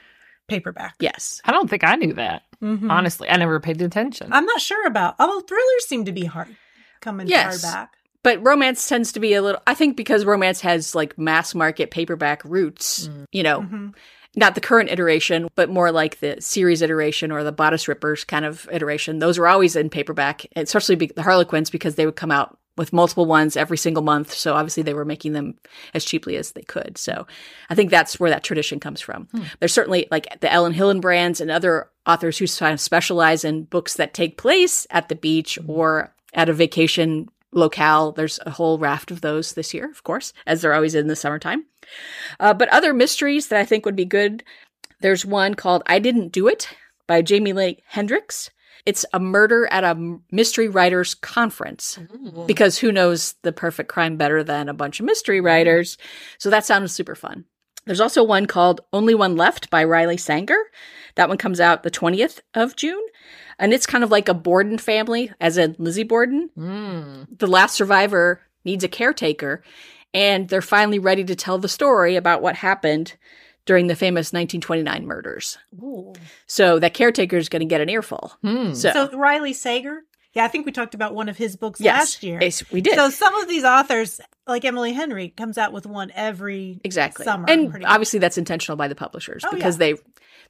paperback. 0.48 0.94
yes. 1.00 1.40
I 1.44 1.52
don't 1.52 1.68
think 1.70 1.84
I 1.84 1.96
knew 1.96 2.12
that. 2.14 2.42
Mhm. 2.62 2.90
Honestly, 2.90 3.28
I 3.28 3.36
never 3.36 3.60
paid 3.60 3.80
attention. 3.80 4.32
I'm 4.32 4.44
not 4.44 4.60
sure 4.60 4.86
about. 4.86 5.14
Although 5.18 5.40
thrillers 5.40 5.86
seem 5.86 6.04
to 6.04 6.12
be 6.12 6.24
hard 6.26 6.54
coming 7.00 7.26
Yes. 7.26 7.64
hardback. 7.64 7.88
But 8.22 8.42
romance 8.44 8.86
tends 8.88 9.12
to 9.12 9.20
be 9.20 9.34
a 9.34 9.42
little, 9.42 9.60
I 9.66 9.74
think 9.74 9.96
because 9.96 10.24
romance 10.24 10.60
has 10.62 10.94
like 10.94 11.18
mass 11.18 11.54
market 11.54 11.90
paperback 11.90 12.42
roots, 12.44 13.08
Mm. 13.08 13.24
you 13.32 13.42
know, 13.42 13.60
Mhm. 13.60 13.94
not 14.36 14.54
the 14.54 14.60
current 14.62 14.90
iteration, 14.90 15.48
but 15.54 15.68
more 15.70 15.92
like 15.92 16.20
the 16.20 16.36
series 16.40 16.80
iteration 16.82 17.30
or 17.30 17.44
the 17.44 17.52
bodice 17.52 17.86
rippers 17.88 18.24
kind 18.24 18.44
of 18.44 18.68
iteration. 18.72 19.18
Those 19.18 19.38
were 19.38 19.46
always 19.48 19.76
in 19.76 19.90
paperback, 19.90 20.46
especially 20.56 20.96
be- 20.96 21.12
the 21.14 21.22
Harlequins 21.22 21.68
because 21.70 21.94
they 21.96 22.06
would 22.06 22.16
come 22.16 22.30
out 22.30 22.58
with 22.76 22.92
multiple 22.92 23.26
ones 23.26 23.56
every 23.56 23.76
single 23.76 24.02
month. 24.02 24.32
So 24.32 24.54
obviously 24.54 24.82
they 24.82 24.94
were 24.94 25.04
making 25.04 25.32
them 25.32 25.54
as 25.92 26.04
cheaply 26.04 26.36
as 26.36 26.52
they 26.52 26.62
could. 26.62 26.98
So 26.98 27.26
I 27.70 27.74
think 27.74 27.90
that's 27.90 28.18
where 28.18 28.30
that 28.30 28.44
tradition 28.44 28.80
comes 28.80 29.00
from. 29.00 29.28
Hmm. 29.32 29.42
There's 29.60 29.72
certainly 29.72 30.08
like 30.10 30.40
the 30.40 30.52
Elin 30.52 30.74
Hilderbrands 30.74 31.40
and 31.40 31.50
other 31.50 31.90
authors 32.06 32.38
who 32.38 32.46
kind 32.46 32.74
of 32.74 32.80
specialize 32.80 33.44
in 33.44 33.64
books 33.64 33.94
that 33.94 34.14
take 34.14 34.38
place 34.38 34.86
at 34.90 35.08
the 35.08 35.14
beach 35.14 35.58
or 35.66 36.14
at 36.32 36.48
a 36.48 36.52
vacation 36.52 37.28
locale. 37.52 38.12
There's 38.12 38.40
a 38.44 38.50
whole 38.50 38.78
raft 38.78 39.10
of 39.10 39.20
those 39.20 39.52
this 39.52 39.72
year, 39.72 39.88
of 39.90 40.02
course, 40.02 40.32
as 40.46 40.60
they're 40.60 40.74
always 40.74 40.94
in 40.94 41.06
the 41.06 41.16
summertime. 41.16 41.66
Uh, 42.40 42.54
but 42.54 42.68
other 42.70 42.92
mysteries 42.92 43.48
that 43.48 43.60
I 43.60 43.64
think 43.64 43.86
would 43.86 43.96
be 43.96 44.04
good. 44.04 44.42
There's 45.00 45.24
one 45.24 45.54
called 45.54 45.82
I 45.86 45.98
Didn't 45.98 46.32
Do 46.32 46.48
It 46.48 46.68
by 47.06 47.22
Jamie 47.22 47.52
Lee 47.52 47.82
Hendricks. 47.86 48.50
It's 48.86 49.06
a 49.12 49.20
murder 49.20 49.66
at 49.70 49.84
a 49.84 50.18
mystery 50.30 50.68
writers 50.68 51.14
conference 51.14 51.98
because 52.46 52.78
who 52.78 52.92
knows 52.92 53.34
the 53.42 53.52
perfect 53.52 53.88
crime 53.88 54.16
better 54.16 54.44
than 54.44 54.68
a 54.68 54.74
bunch 54.74 55.00
of 55.00 55.06
mystery 55.06 55.40
writers? 55.40 55.96
So 56.38 56.50
that 56.50 56.66
sounds 56.66 56.92
super 56.92 57.14
fun. 57.14 57.46
There's 57.86 58.00
also 58.00 58.22
one 58.22 58.46
called 58.46 58.80
Only 58.92 59.14
One 59.14 59.36
Left 59.36 59.70
by 59.70 59.84
Riley 59.84 60.16
Sager. 60.16 60.56
That 61.16 61.28
one 61.28 61.38
comes 61.38 61.60
out 61.60 61.82
the 61.82 61.90
20th 61.90 62.40
of 62.54 62.76
June. 62.76 63.02
And 63.58 63.72
it's 63.72 63.86
kind 63.86 64.02
of 64.02 64.10
like 64.10 64.28
a 64.28 64.34
Borden 64.34 64.78
family, 64.78 65.30
as 65.40 65.58
in 65.58 65.76
Lizzie 65.78 66.02
Borden. 66.02 66.50
Mm. 66.58 67.38
The 67.38 67.46
last 67.46 67.74
survivor 67.74 68.40
needs 68.64 68.84
a 68.84 68.88
caretaker, 68.88 69.62
and 70.12 70.48
they're 70.48 70.62
finally 70.62 70.98
ready 70.98 71.24
to 71.24 71.36
tell 71.36 71.58
the 71.58 71.68
story 71.68 72.16
about 72.16 72.42
what 72.42 72.56
happened 72.56 73.14
during 73.66 73.86
the 73.86 73.96
famous 73.96 74.32
1929 74.32 75.06
murders. 75.06 75.58
Ooh. 75.82 76.12
So 76.46 76.78
that 76.78 76.94
caretaker 76.94 77.36
is 77.36 77.48
going 77.48 77.60
to 77.60 77.66
get 77.66 77.80
an 77.80 77.88
earful. 77.88 78.32
Hmm. 78.42 78.74
So, 78.74 78.92
So 78.92 79.10
Riley 79.18 79.52
Sager. 79.52 80.02
Yeah, 80.34 80.44
I 80.44 80.48
think 80.48 80.66
we 80.66 80.72
talked 80.72 80.94
about 80.94 81.14
one 81.14 81.28
of 81.28 81.36
his 81.36 81.54
books 81.54 81.80
yes, 81.80 81.96
last 81.96 82.22
year. 82.24 82.40
yes, 82.42 82.68
we 82.72 82.80
did. 82.80 82.96
So 82.96 83.08
some 83.08 83.34
of 83.36 83.48
these 83.48 83.62
authors, 83.62 84.20
like 84.48 84.64
Emily 84.64 84.92
Henry, 84.92 85.28
comes 85.28 85.56
out 85.58 85.72
with 85.72 85.86
one 85.86 86.10
every 86.12 86.80
Exactly. 86.82 87.24
summer. 87.24 87.44
and 87.48 87.70
pretty 87.70 87.84
much. 87.84 87.92
obviously 87.92 88.18
that's 88.18 88.36
intentional 88.36 88.76
by 88.76 88.88
the 88.88 88.96
publishers 88.96 89.44
Oh, 89.46 89.54
because 89.54 89.76
yeah. 89.76 89.92
they 89.92 89.94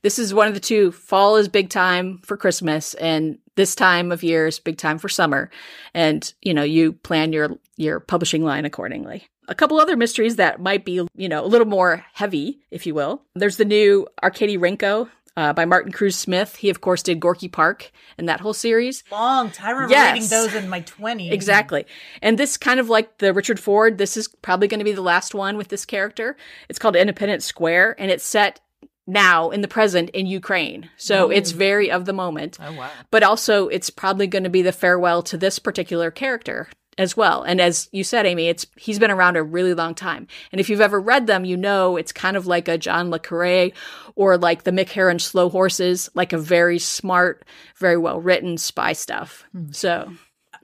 this 0.03 0.19
is 0.19 0.33
one 0.35 0.49
of 0.49 0.55
the 0.55 0.61
two 0.61 0.91
fall 0.91 1.37
is 1.37 1.49
big 1.49 1.69
time 1.71 2.21
for 2.25 2.37
Christmas 2.39 2.95
and 2.95 3.39
this 3.57 3.75
time 3.75 4.11
of 4.11 4.23
year 4.23 4.47
is 4.47 4.59
big 4.59 4.77
time 4.79 4.99
for 4.99 5.09
summer 5.11 5.51
and 5.93 6.33
you 6.43 6.55
know 6.55 6.63
you 6.63 6.95
plan 6.95 7.33
your 7.35 7.51
your 7.77 8.01
publishing 8.01 8.43
line 8.43 8.65
accordingly. 8.65 9.29
A 9.49 9.55
couple 9.55 9.79
other 9.79 9.97
mysteries 9.97 10.37
that 10.37 10.61
might 10.61 10.85
be, 10.85 11.07
you 11.15 11.29
know, 11.29 11.45
a 11.45 11.47
little 11.47 11.67
more 11.67 12.05
heavy, 12.13 12.61
if 12.71 12.87
you 12.87 12.95
will. 12.95 13.23
There's 13.35 13.57
the 13.57 13.65
new 13.65 14.07
Arkady 14.23 14.57
Renko 14.57 15.09
uh, 15.37 15.53
by 15.53 15.65
Martin 15.65 15.93
Cruz 15.93 16.17
Smith. 16.17 16.57
He, 16.57 16.71
of 16.71 16.81
course, 16.81 17.03
did 17.03 17.21
Gorky 17.21 17.49
Park 17.49 17.91
and 18.17 18.29
that 18.29 18.41
whole 18.41 18.55
series. 18.55 19.03
Long 19.11 19.51
time. 19.51 19.67
I 19.67 19.71
remember 19.73 19.93
Yes. 19.93 20.13
reading 20.15 20.29
those 20.29 20.55
in 20.55 20.69
my 20.69 20.81
20s. 20.83 21.33
Exactly. 21.33 21.85
And 22.23 22.39
this 22.39 22.57
kind 22.57 22.81
of 22.81 22.89
like 22.89 23.19
the 23.19 23.33
Richard 23.35 23.59
Ford, 23.61 23.99
this 23.99 24.17
is 24.17 24.29
probably 24.29 24.69
going 24.69 24.79
to 24.79 24.85
be 24.85 24.93
the 24.93 25.03
last 25.03 25.35
one 25.35 25.57
with 25.57 25.69
this 25.69 25.85
character. 25.85 26.37
It's 26.69 26.79
called 26.79 26.97
Independence 26.97 27.45
Square 27.45 27.97
and 27.99 28.11
it's 28.11 28.25
set 28.25 28.61
now 29.07 29.51
in 29.51 29.61
the 29.61 29.69
present 29.69 30.09
in 30.11 30.27
Ukraine. 30.27 30.89
So 30.97 31.31
it's 31.31 31.51
very 31.51 31.91
of 31.91 32.07
the 32.07 32.15
moment. 32.15 32.57
Oh 32.59 32.73
wow. 32.73 32.89
But 33.11 33.23
also 33.23 33.69
it's 33.69 33.91
probably 33.91 34.27
going 34.27 34.45
to 34.45 34.51
be 34.51 34.63
the 34.63 34.73
farewell 34.73 35.23
to 35.25 35.37
this 35.37 35.59
particular 35.59 36.11
character 36.11 36.69
as 36.99 37.17
well. 37.17 37.43
And 37.43 37.61
as 37.61 37.89
you 37.93 38.05
said, 38.05 38.27
Amy, 38.27 38.49
it's 38.49 38.67
he's 38.77 38.99
been 38.99 39.11
around 39.11 39.37
a 39.37 39.43
really 39.43 39.75
long 39.75 39.95
time. 39.95 40.27
And 40.53 40.61
if 40.61 40.69
you've 40.69 40.81
ever 40.81 41.01
read 41.01 41.27
them, 41.27 41.45
you 41.45 41.57
know 41.57 41.97
it's 41.97 42.13
kind 42.13 42.37
of 42.37 42.47
like 42.47 42.69
a 42.69 42.79
John 42.79 43.11
Le 43.11 43.19
Carre 43.19 43.71
or 44.15 44.39
like 44.39 44.63
the 44.65 44.71
Mick 44.71 44.91
Herron 44.91 45.19
Slow 45.19 45.49
Horses, 45.49 46.09
like 46.15 46.33
a 46.33 46.39
very 46.39 46.79
smart, 46.79 47.45
very 47.77 47.97
well 47.97 48.21
written 48.21 48.57
spy 48.59 48.93
stuff. 48.93 49.45
So 49.73 50.13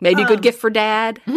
maybe 0.01 0.23
a 0.23 0.27
good 0.27 0.39
Um, 0.39 0.43
gift 0.43 0.61
for 0.61 0.71
dad. 0.71 1.21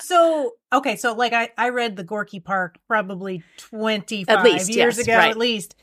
So, 0.00 0.54
okay, 0.72 0.96
so 0.96 1.14
like 1.14 1.32
I, 1.32 1.50
I 1.58 1.68
read 1.70 1.96
the 1.96 2.04
Gorky 2.04 2.40
Park 2.40 2.78
probably 2.88 3.42
25 3.58 4.34
At 4.38 4.44
least, 4.44 4.68
years 4.68 4.96
yes, 4.96 5.06
ago, 5.06 5.16
right. 5.16 5.30
at 5.30 5.36
least. 5.36 5.74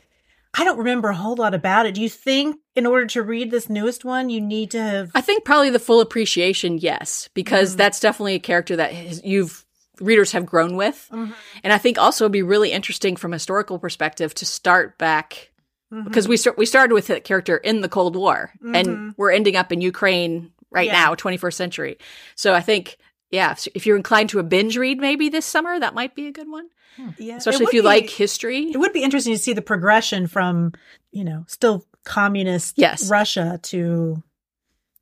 I 0.59 0.63
don't 0.63 0.77
remember 0.77 1.09
a 1.09 1.15
whole 1.15 1.35
lot 1.35 1.53
about 1.53 1.85
it. 1.85 1.93
Do 1.95 2.01
you 2.01 2.09
think 2.09 2.57
in 2.75 2.85
order 2.85 3.05
to 3.07 3.21
read 3.21 3.51
this 3.51 3.69
newest 3.69 4.03
one, 4.03 4.29
you 4.29 4.41
need 4.41 4.71
to 4.71 4.81
have. 4.81 5.11
I 5.13 5.21
think 5.21 5.45
probably 5.45 5.69
the 5.69 5.79
full 5.79 6.01
appreciation, 6.01 6.77
yes, 6.79 7.29
because 7.33 7.73
Mhm. 7.73 7.77
that's 7.77 7.99
definitely 7.99 8.35
a 8.35 8.39
character 8.39 8.75
that 8.75 8.91
has, 8.91 9.21
you've 9.23 9.63
readers 9.99 10.31
have 10.31 10.45
grown 10.45 10.75
with. 10.75 11.07
Mhm, 11.11 11.33
And 11.63 11.73
I 11.73 11.79
think 11.79 11.97
also 11.97 12.25
it'd 12.25 12.31
be 12.31 12.43
really 12.43 12.71
interesting 12.71 13.15
from 13.15 13.33
a 13.33 13.35
historical 13.37 13.79
perspective 13.79 14.33
to 14.35 14.45
start 14.45 14.97
back 14.99 15.49
mhm. 15.91 16.03
because 16.03 16.27
we 16.27 16.37
start 16.37 16.55
we 16.57 16.67
started 16.67 16.93
with 16.93 17.07
that 17.07 17.23
character 17.23 17.57
in 17.57 17.81
the 17.81 17.89
Cold 17.89 18.15
War 18.15 18.51
and 18.75 19.15
we're 19.17 19.31
ending 19.31 19.55
up 19.55 19.71
in 19.71 19.81
Ukraine 19.81 20.51
right 20.69 20.85
Yeah. 20.87 20.93
now, 20.93 21.15
21st 21.15 21.57
century. 21.57 21.97
So 22.35 22.53
I 22.53 22.61
think 22.61 22.97
yeah, 23.31 23.51
if- 23.51 23.67
if 23.75 23.85
you're 23.85 23.97
inclined 23.97 24.29
to 24.29 24.39
a 24.39 24.43
binge 24.43 24.77
read 24.77 24.99
maybe 24.99 25.29
this 25.29 25.45
summer, 25.45 25.79
that 25.79 25.93
might 25.93 26.15
be 26.15 26.27
a 26.27 26.31
good 26.31 26.49
one. 26.49 26.67
Hmm. 26.95 27.09
yeah, 27.19 27.37
Especially 27.37 27.65
if 27.65 27.73
you 27.73 27.81
be- 27.81 27.87
like 27.87 28.09
history. 28.09 28.71
It 28.71 28.77
would 28.77 28.93
be 28.93 29.03
interesting 29.03 29.33
to 29.33 29.39
see 29.39 29.53
the 29.53 29.61
progression 29.61 30.27
from, 30.27 30.73
you 31.11 31.23
know, 31.23 31.45
still 31.47 31.85
communist 32.03 32.75
Yes. 32.77 33.09
Russia 33.09 33.59
to 33.63 34.23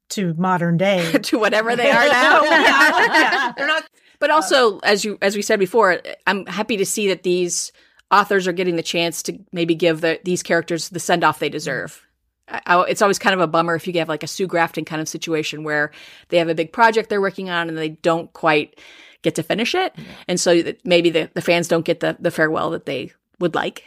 to 0.10 0.34
modern 0.36 0.78
day. 0.78 1.12
to 1.24 1.40
whatever 1.40 1.76
they 1.76 1.90
are 1.90 2.08
now. 2.10 2.40
Oh, 2.42 2.46
yeah, 2.50 3.54
they're 3.58 3.68
not 3.68 3.84
But 4.20 4.30
uh, 4.30 4.34
also, 4.34 4.80
as 4.80 5.06
you 5.06 5.18
as 5.22 5.36
we 5.36 5.42
said 5.42 5.60
before, 5.60 6.02
I'm 6.28 6.46
happy 6.46 6.78
to 6.78 6.86
see 6.86 7.08
that 7.08 7.24
these 7.24 7.72
authors 8.12 8.48
are 8.48 8.54
getting 8.54 8.76
the 8.76 8.84
chance 8.84 9.24
to 9.24 9.40
maybe 9.52 9.74
give 9.76 10.02
the, 10.02 10.20
these 10.24 10.44
characters 10.44 10.90
the 10.90 11.00
send 11.00 11.24
off 11.24 11.40
they 11.40 11.48
hmm. 11.48 11.54
deserve. 11.54 12.02
I, 12.48 12.84
it's 12.84 13.02
always 13.02 13.20
kind 13.20 13.34
of 13.34 13.40
a 13.42 13.48
bummer 13.48 13.76
if 13.76 13.88
you 13.88 13.94
have 13.94 14.10
like 14.10 14.24
a 14.24 14.28
Sue 14.28 14.48
Grafton 14.48 14.86
kind 14.86 15.02
of 15.02 15.10
situation 15.10 15.64
where 15.64 15.92
they 16.30 16.38
have 16.38 16.50
a 16.50 16.56
big 16.56 16.72
project 16.72 17.10
they're 17.10 17.22
working 17.22 17.50
on 17.50 17.70
and 17.70 17.78
they 17.78 17.90
don't 17.90 18.32
quite 18.34 18.80
get 19.24 19.36
to 19.36 19.44
finish 19.44 19.74
it, 19.74 19.96
and 20.28 20.40
so 20.40 20.62
maybe 20.84 21.10
the, 21.10 21.30
the 21.34 21.42
fans 21.42 21.68
don't 21.68 21.86
get 21.86 22.00
the 22.00 22.16
the 22.20 22.32
farewell 22.32 22.70
that 22.72 22.86
they 22.86 23.12
would 23.40 23.56
like. 23.56 23.84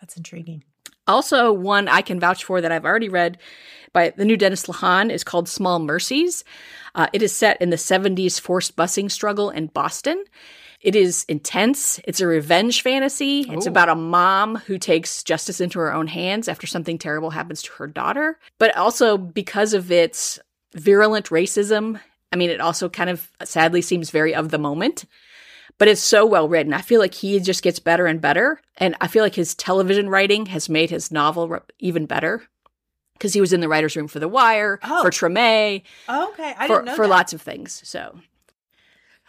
That's 0.00 0.16
intriguing. 0.16 0.64
Also, 1.06 1.52
one 1.52 1.88
I 1.88 2.02
can 2.02 2.18
vouch 2.18 2.44
for 2.44 2.60
that 2.60 2.72
I've 2.72 2.84
already 2.84 3.08
read 3.08 3.38
by 3.92 4.10
the 4.10 4.24
new 4.24 4.36
Dennis 4.36 4.66
Lehane 4.66 5.10
is 5.10 5.24
called 5.24 5.48
Small 5.48 5.78
Mercies. 5.78 6.44
Uh, 6.94 7.06
it 7.12 7.22
is 7.22 7.32
set 7.32 7.60
in 7.62 7.70
the 7.70 7.76
70s 7.76 8.40
forced 8.40 8.76
busing 8.76 9.10
struggle 9.10 9.50
in 9.50 9.68
Boston. 9.68 10.24
It 10.82 10.94
is 10.94 11.24
intense. 11.28 12.00
It's 12.04 12.20
a 12.20 12.26
revenge 12.26 12.82
fantasy. 12.82 13.40
It's 13.48 13.66
about 13.66 13.88
a 13.88 13.94
mom 13.94 14.56
who 14.56 14.78
takes 14.78 15.22
justice 15.22 15.60
into 15.60 15.78
her 15.78 15.92
own 15.92 16.06
hands 16.06 16.48
after 16.48 16.66
something 16.66 16.98
terrible 16.98 17.30
happens 17.30 17.62
to 17.62 17.72
her 17.74 17.86
daughter. 17.86 18.38
But 18.58 18.76
also 18.76 19.16
because 19.16 19.72
of 19.74 19.90
its 19.90 20.38
virulent 20.74 21.26
racism, 21.30 22.00
I 22.32 22.36
mean, 22.36 22.50
it 22.50 22.60
also 22.60 22.88
kind 22.88 23.10
of 23.10 23.30
sadly 23.44 23.80
seems 23.82 24.10
very 24.10 24.34
of 24.34 24.50
the 24.50 24.58
moment 24.58 25.04
but 25.78 25.88
it's 25.88 26.00
so 26.00 26.24
well 26.24 26.48
written. 26.48 26.72
I 26.72 26.80
feel 26.80 27.00
like 27.00 27.12
he 27.12 27.38
just 27.38 27.62
gets 27.62 27.78
better 27.80 28.06
and 28.06 28.18
better. 28.18 28.62
And 28.78 28.94
I 29.02 29.08
feel 29.08 29.22
like 29.22 29.34
his 29.34 29.54
television 29.54 30.08
writing 30.08 30.46
has 30.46 30.70
made 30.70 30.88
his 30.88 31.12
novel 31.12 31.48
re- 31.50 31.58
even 31.80 32.06
better 32.06 32.42
because 33.12 33.34
he 33.34 33.42
was 33.42 33.52
in 33.52 33.60
the 33.60 33.68
writer's 33.68 33.94
room 33.94 34.08
for 34.08 34.18
The 34.18 34.26
Wire, 34.26 34.78
Oh. 34.82 35.02
for 35.02 35.10
Treme, 35.10 35.82
Okay, 36.08 36.54
I 36.56 36.66
for, 36.66 36.76
didn't 36.76 36.84
know 36.86 36.94
for 36.96 37.02
that. 37.06 37.10
lots 37.10 37.34
of 37.34 37.42
things. 37.42 37.82
So, 37.84 38.18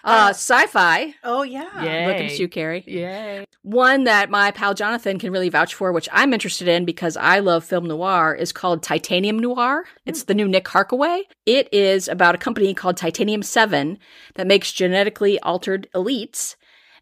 uh, 0.08 0.28
Uh, 0.28 0.30
sci 0.30 0.66
fi, 0.68 1.14
Oh 1.24 1.44
yeah. 1.44 1.68
Yeah. 1.84 2.08
looking 2.08 2.28
at 2.28 2.40
you, 2.40 2.48
Carrie. 2.48 2.84
Yay. 2.88 3.46
One 3.64 4.06
that 4.06 4.30
my 4.30 4.52
pal 4.52 4.74
Jonathan 4.74 5.20
can 5.20 5.32
really 5.32 5.50
vouch 5.50 5.74
for, 5.76 5.92
which 5.92 6.08
I'm 6.12 6.34
interested 6.34 6.68
in 6.68 6.86
because 6.86 7.18
I 7.18 7.40
love 7.40 7.64
film 7.66 7.86
noir, 7.86 8.34
is 8.34 8.52
called 8.54 8.82
Titanium 8.82 9.38
Noir. 9.38 9.84
It's 10.06 10.24
the 10.24 10.34
new 10.34 10.48
Nick 10.48 10.66
Harkaway. 10.66 11.24
It 11.46 11.68
is 11.74 12.08
about 12.08 12.36
a 12.36 12.38
company 12.38 12.74
called 12.74 12.96
Titanium 12.98 13.44
7 13.44 14.00
that 14.36 14.48
makes 14.48 14.72
genetically 14.72 15.38
altered 15.42 15.88
elites 15.94 16.56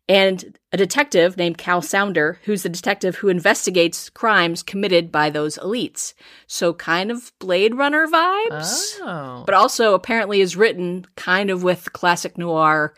and 0.08 0.58
a 0.72 0.78
detective 0.78 1.36
named 1.38 1.58
Cal 1.58 1.82
Sounder, 1.82 2.40
who's 2.44 2.64
the 2.64 2.70
detective 2.70 3.16
who 3.16 3.28
investigates 3.30 4.10
crimes 4.10 4.62
committed 4.62 5.12
by 5.12 5.30
those 5.30 5.58
elites. 5.58 6.14
So 6.48 6.74
kind 6.74 7.10
of 7.12 7.32
Blade 7.40 7.76
Runner 7.76 8.06
vibes 8.08 9.00
Oh. 9.02 9.44
but 9.46 9.56
also 9.56 9.94
apparently 9.94 10.42
is 10.42 10.56
written 10.56 11.06
kind 11.16 11.50
of 11.50 11.64
with 11.64 11.94
classic 11.94 12.38
noir 12.38 12.94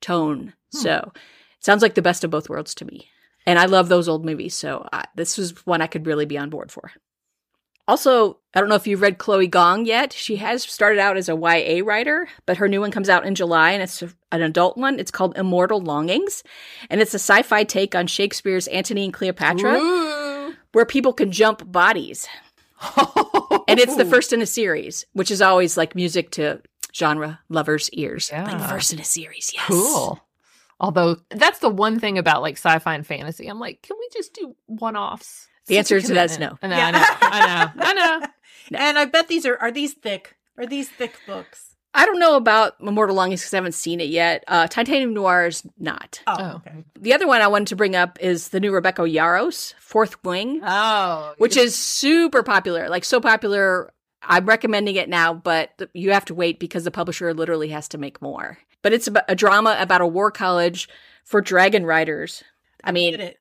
tone. 0.00 0.52
Hmm. 0.72 0.78
So 0.78 1.12
it 1.14 1.64
sounds 1.64 1.82
like 1.82 1.94
the 1.94 2.02
best 2.02 2.24
of 2.24 2.30
both 2.30 2.48
worlds 2.48 2.74
to 2.76 2.84
me. 2.84 3.08
And 3.46 3.58
I 3.58 3.64
love 3.66 3.88
those 3.88 4.08
old 4.08 4.24
movies, 4.24 4.54
so 4.54 4.86
I, 4.92 5.04
this 5.16 5.36
was 5.36 5.66
one 5.66 5.82
I 5.82 5.88
could 5.88 6.06
really 6.06 6.26
be 6.26 6.38
on 6.38 6.48
board 6.50 6.70
for. 6.70 6.92
Also, 7.88 8.38
I 8.54 8.60
don't 8.60 8.68
know 8.68 8.76
if 8.76 8.86
you've 8.86 9.00
read 9.00 9.18
Chloe 9.18 9.48
Gong 9.48 9.86
yet. 9.86 10.12
She 10.12 10.36
has 10.36 10.62
started 10.62 10.98
out 11.00 11.16
as 11.16 11.28
a 11.28 11.34
YA 11.36 11.82
writer, 11.84 12.28
but 12.46 12.58
her 12.58 12.68
new 12.68 12.80
one 12.80 12.90
comes 12.92 13.08
out 13.08 13.26
in 13.26 13.34
July 13.34 13.72
and 13.72 13.82
it's 13.82 14.02
an 14.30 14.42
adult 14.42 14.76
one. 14.76 15.00
It's 15.00 15.10
called 15.10 15.36
Immortal 15.36 15.80
Longings, 15.80 16.42
and 16.90 17.00
it's 17.00 17.12
a 17.14 17.18
sci 17.18 17.42
fi 17.42 17.64
take 17.64 17.94
on 17.94 18.06
Shakespeare's 18.06 18.68
Antony 18.68 19.04
and 19.04 19.12
Cleopatra, 19.12 19.78
Ooh. 19.78 20.54
where 20.72 20.86
people 20.86 21.12
can 21.12 21.32
jump 21.32 21.70
bodies 21.70 22.28
and 23.68 23.78
it's 23.78 23.96
the 23.96 24.04
first 24.04 24.32
in 24.32 24.42
a 24.42 24.46
series, 24.46 25.06
which 25.12 25.30
is 25.30 25.40
always 25.42 25.76
like 25.76 25.94
music 25.94 26.30
to 26.32 26.60
genre 26.94 27.40
lovers' 27.48 27.90
ears. 27.90 28.30
Like 28.32 28.48
Yeah. 28.48 28.66
first 28.66 28.92
in 28.92 28.98
a 29.00 29.04
series, 29.04 29.50
yes. 29.54 29.66
Cool. 29.66 30.20
Although 30.80 31.16
that's 31.30 31.60
the 31.60 31.68
one 31.68 32.00
thing 32.00 32.18
about 32.18 32.42
like 32.42 32.56
sci-fi 32.56 32.94
and 32.94 33.06
fantasy. 33.06 33.46
I'm 33.46 33.60
like, 33.60 33.82
can 33.82 33.96
we 34.00 34.08
just 34.12 34.34
do 34.34 34.56
one-offs? 34.66 35.48
The 35.66 35.78
answer 35.78 36.00
to 36.00 36.14
that 36.14 36.26
is 36.30 36.36
commitment. 36.36 36.62
no. 36.62 36.68
I 36.68 36.70
know, 36.70 36.76
Yeah. 36.76 36.88
I 37.20 37.40
know, 37.40 37.82
I 37.82 37.92
know, 37.94 38.02
I 38.02 38.18
know. 38.20 38.26
And 38.74 38.98
I 38.98 39.04
bet 39.04 39.28
these 39.28 39.44
are 39.44 39.56
are 39.58 39.70
these 39.70 39.92
thick? 39.94 40.36
Are 40.56 40.66
these 40.66 40.88
thick 40.88 41.14
books? 41.26 41.76
I 41.94 42.06
don't 42.06 42.18
know 42.20 42.36
about 42.36 42.76
Immortal 42.80 43.14
Longings 43.16 43.42
because 43.42 43.52
I 43.52 43.58
haven't 43.58 43.72
seen 43.74 44.00
it 44.00 44.08
yet. 44.08 44.44
Uh, 44.48 44.66
Titanium 44.66 45.12
Noir 45.12 45.46
is 45.48 45.62
not. 45.78 46.22
Oh, 46.26 46.36
Oh. 46.38 46.56
okay. 46.56 46.84
The 46.98 47.12
other 47.12 47.26
one 47.26 47.42
I 47.42 47.48
wanted 47.48 47.68
to 47.68 47.76
bring 47.76 47.94
up 47.94 48.18
is 48.22 48.48
the 48.48 48.60
new 48.60 48.72
Rebecca 48.72 49.02
Yarros, 49.02 49.74
Fourth 49.78 50.22
Wing, 50.24 50.60
Oh, 50.64 51.34
which 51.36 51.56
is 51.56 51.74
super 51.76 52.42
popular. 52.42 52.88
Like 52.88 53.04
so 53.04 53.20
popular, 53.20 53.92
I'm 54.22 54.46
recommending 54.46 54.96
it 54.96 55.10
now, 55.10 55.34
but 55.34 55.70
you 55.92 56.12
have 56.12 56.24
to 56.26 56.34
wait 56.34 56.58
because 56.58 56.84
the 56.84 56.90
publisher 56.90 57.34
literally 57.34 57.68
has 57.70 57.88
to 57.88 57.98
make 57.98 58.22
more. 58.22 58.56
But 58.80 58.94
it's 58.94 59.06
about 59.08 59.24
a 59.28 59.34
drama 59.34 59.76
about 59.78 60.00
a 60.00 60.06
war 60.06 60.30
college 60.30 60.88
for 61.24 61.42
dragon 61.42 61.84
riders. 61.84 62.42
I 62.82 62.92
Did 62.92 62.94
mean, 62.94 63.32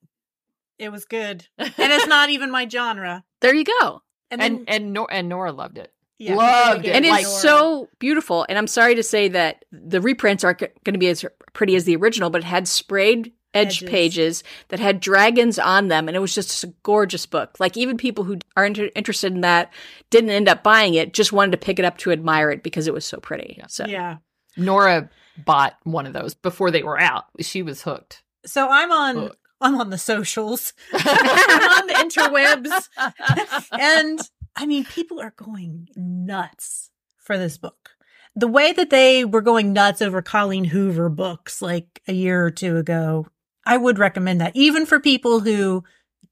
it. 0.81 0.85
It 0.85 0.91
was 0.91 1.05
good, 1.05 1.47
and 1.57 1.73
it's 1.77 2.07
not 2.07 2.29
even 2.29 2.51
my 2.51 2.67
genre. 2.67 3.23
there 3.41 3.53
you 3.53 3.65
go. 3.79 4.01
And 4.29 4.41
then, 4.41 4.55
and 4.57 4.69
and 4.69 4.93
Nor- 4.93 5.11
and 5.11 5.29
Nora 5.29 5.51
loved 5.51 5.77
it. 5.77 5.91
yeah, 6.17 6.35
loved 6.35 6.79
it. 6.79 6.83
get 6.83 6.95
and 6.95 7.05
like- 7.05 7.21
it's 7.21 7.41
so 7.41 7.89
beautiful. 7.99 8.45
And 8.49 8.57
I'm 8.57 8.67
sorry 8.67 8.95
to 8.95 9.03
say 9.03 9.27
that 9.29 9.65
the 9.71 9.99
reprints 10.01 10.43
aren't 10.43 10.59
going 10.59 10.71
to 10.93 10.97
be 10.97 11.07
as 11.09 11.25
pretty 11.53 11.75
as 11.75 11.83
the 11.85 11.95
original, 11.95 12.29
but 12.29 12.41
it 12.41 12.45
had 12.45 12.67
sprayed 12.67 13.33
edge 13.53 13.79
Edges. 13.83 13.89
pages 13.89 14.43
that 14.69 14.79
had 14.79 15.01
dragons 15.01 15.59
on 15.59 15.89
them, 15.89 16.07
and 16.07 16.15
it 16.15 16.21
was 16.21 16.33
just 16.33 16.63
a 16.63 16.73
gorgeous 16.83 17.25
book. 17.25 17.57
Like 17.59 17.75
even 17.75 17.97
people 17.97 18.23
who 18.23 18.37
are 18.55 18.65
inter- 18.65 18.89
interested 18.95 19.33
in 19.33 19.41
that 19.41 19.73
didn't 20.09 20.29
end 20.29 20.47
up 20.47 20.63
buying 20.63 20.93
it, 20.93 21.13
just 21.13 21.33
wanted 21.33 21.51
to 21.51 21.57
pick 21.57 21.77
it 21.77 21.83
up 21.83 21.97
to 21.99 22.11
admire 22.13 22.49
it 22.51 22.63
because 22.63 22.87
it 22.87 22.93
was 22.93 23.03
so 23.05 23.17
pretty. 23.19 23.55
Yeah. 23.57 23.67
So 23.67 23.85
Yeah. 23.85 24.17
Nora 24.55 25.09
bought 25.45 25.75
one 25.83 26.05
of 26.05 26.13
those 26.13 26.33
before 26.33 26.71
they 26.71 26.83
were 26.83 26.99
out. 26.99 27.25
She 27.41 27.61
was 27.61 27.81
hooked. 27.81 28.23
So 28.45 28.69
I'm 28.69 28.91
on. 28.91 29.15
Look. 29.17 29.37
I'm 29.61 29.79
on 29.79 29.89
the 29.89 29.97
socials. 29.97 30.73
I'm 30.93 31.81
on 31.81 31.87
the 31.87 31.93
interwebs. 31.93 33.69
and 33.71 34.19
I 34.55 34.65
mean, 34.65 34.85
people 34.85 35.19
are 35.19 35.33
going 35.35 35.87
nuts 35.95 36.91
for 37.17 37.37
this 37.37 37.57
book. 37.57 37.91
The 38.35 38.47
way 38.47 38.71
that 38.71 38.89
they 38.89 39.25
were 39.25 39.41
going 39.41 39.73
nuts 39.73 40.01
over 40.01 40.21
Colleen 40.21 40.65
Hoover 40.65 41.09
books 41.09 41.61
like 41.61 42.01
a 42.07 42.13
year 42.13 42.45
or 42.45 42.51
two 42.51 42.77
ago, 42.77 43.27
I 43.65 43.77
would 43.77 43.99
recommend 43.99 44.41
that, 44.41 44.55
even 44.55 44.85
for 44.85 44.99
people 44.99 45.41
who 45.41 45.83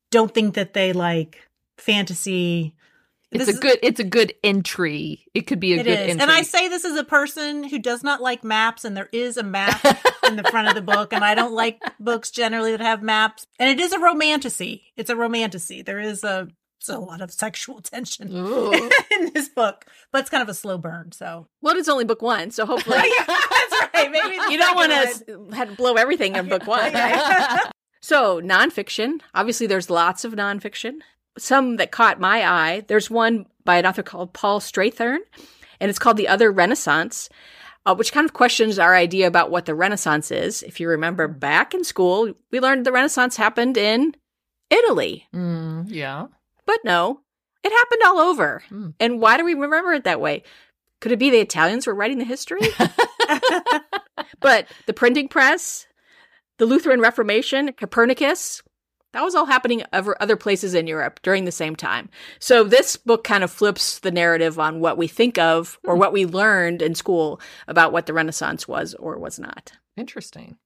don't 0.10 0.34
think 0.34 0.56
that 0.56 0.74
they 0.74 0.94
like 0.94 1.50
fantasy. 1.78 2.76
It's 3.32 3.46
This 3.46 3.58
a 3.58 3.60
good. 3.60 3.80
It's 3.84 4.00
a 4.00 4.04
good 4.04 4.34
entry. 4.44 5.26
It 5.36 5.42
could 5.42 5.60
be 5.60 5.74
a 5.74 5.80
It 5.80 5.84
good 5.84 5.92
is. 5.92 6.10
entry. 6.10 6.22
And 6.22 6.32
I 6.32 6.42
say 6.42 6.68
this 6.68 6.84
as 6.84 6.96
a 6.96 7.04
person 7.04 7.64
who 7.64 7.78
does 7.78 8.04
not 8.04 8.22
like 8.22 8.44
maps, 8.44 8.86
and 8.86 8.98
there 8.98 9.10
is 9.12 9.38
a 9.38 9.44
map 9.44 9.84
in 10.28 10.36
the 10.36 10.44
front 10.44 10.68
of 10.68 10.74
the 10.76 10.82
book, 10.82 11.14
and 11.14 11.24
I 11.24 11.36
don't 11.36 11.54
like 11.54 11.80
books 12.00 12.32
generally 12.32 12.72
that 12.72 12.82
have 12.82 13.04
maps. 13.04 13.46
And 13.60 13.70
it 13.70 13.80
is 13.84 13.92
a 13.92 14.00
romantasy. 14.00 14.84
It's 14.98 15.10
a 15.12 15.16
romantasy. 15.16 15.84
There 15.84 16.00
is 16.00 16.24
a 16.24 16.48
So 16.80 16.98
a 16.98 17.04
lot 17.06 17.22
of 17.22 17.32
sexual 17.32 17.82
tension 17.84 18.30
in 19.12 19.32
this 19.34 19.48
book, 19.50 19.86
but 20.12 20.22
it's 20.22 20.30
kind 20.32 20.42
of 20.42 20.50
a 20.50 20.54
slow 20.56 20.78
burn. 20.80 21.12
So 21.12 21.48
Well, 21.62 21.78
it's 21.78 21.90
only 21.90 22.06
book 22.06 22.22
one, 22.24 22.50
so 22.50 22.66
hopefully 22.72 22.98
that's 22.98 23.94
right. 23.94 24.10
Maybe 24.12 24.38
you 24.52 24.58
don't 24.58 24.76
want 24.76 24.92
to 24.92 25.56
have 25.56 25.78
blow 25.78 25.94
everything 25.96 26.36
in 26.36 26.48
book 26.50 26.66
one. 26.66 26.94
one. 26.94 27.60
So, 28.02 28.40
nonfiction. 28.42 29.20
Obviously, 29.36 29.68
there's 29.68 29.90
lots 29.90 30.24
of 30.24 30.32
nonfiction. 30.34 31.00
Some 31.40 31.78
that 31.78 31.92
caught 31.92 32.20
my 32.20 32.48
eye. 32.48 32.84
There's 32.88 33.10
one 33.10 33.46
by 33.66 33.78
an 33.78 33.86
author 33.86 34.04
called 34.04 34.34
Paul 34.34 34.60
Strathern, 34.60 35.20
and 35.80 35.90
it's 35.90 36.00
called 36.00 36.18
The 36.18 36.28
Other 36.28 36.52
Renaissance, 36.52 37.30
uh, 37.86 37.96
which 37.96 38.12
kind 38.12 38.26
of 38.26 38.34
questions 38.34 38.78
our 38.78 38.96
idea 38.96 39.28
about 39.28 39.52
what 39.52 39.66
the 39.66 39.76
Renaissance 39.76 40.32
is. 40.32 40.64
If 40.64 40.80
you 40.80 40.90
remember 40.90 41.28
back 41.28 41.74
in 41.74 41.84
school, 41.84 42.34
we 42.52 42.60
learned 42.60 42.86
the 42.86 42.92
Renaissance 42.92 43.38
happened 43.38 43.78
in 43.78 44.16
Italy. 44.70 45.28
Mm, 45.34 45.86
yeah. 45.88 46.28
But 46.66 46.80
no, 46.84 47.22
it 47.64 47.72
happened 47.72 48.02
all 48.06 48.20
over. 48.20 48.64
Hmm. 48.70 48.90
And 49.00 49.20
why 49.20 49.38
do 49.38 49.46
we 49.46 49.54
remember 49.54 49.94
it 49.94 50.04
that 50.04 50.22
way? 50.22 50.44
Could 51.02 51.12
it 51.12 51.20
be 51.20 51.30
the 51.30 51.40
Italians 51.40 51.88
were 51.88 51.96
writing 51.96 52.18
the 52.18 52.26
history? 52.26 52.62
but 54.40 54.68
the 54.86 54.94
printing 54.94 55.28
press, 55.28 55.88
the 56.58 56.66
Lutheran 56.66 57.00
Reformation, 57.00 57.72
Copernicus, 57.74 58.62
that 59.14 59.24
was 59.24 59.36
all 59.36 59.46
happening 59.46 59.84
over 59.92 60.16
other 60.22 60.36
places 60.36 60.74
in 60.74 60.88
Europe 60.88 61.20
during 61.24 61.46
the 61.46 61.52
same 61.52 61.76
time. 61.76 62.10
So 62.40 62.64
this 62.64 62.96
book 62.96 63.24
kind 63.24 63.44
of 63.44 63.52
flips 63.52 64.00
the 64.00 64.12
narrative 64.12 64.60
on 64.60 64.80
what 64.80 64.98
we 64.98 65.08
think 65.08 65.38
of 65.38 65.80
or 65.84 65.96
what 65.96 66.14
we 66.14 66.26
learned 66.26 66.82
in 66.82 66.96
school 66.96 67.42
about 67.68 67.92
what 67.92 68.06
the 68.06 68.14
Renaissance 68.14 68.68
was 68.68 68.94
or 68.96 69.18
was 69.18 69.40
not. 69.40 69.72
Interesting. 69.98 70.58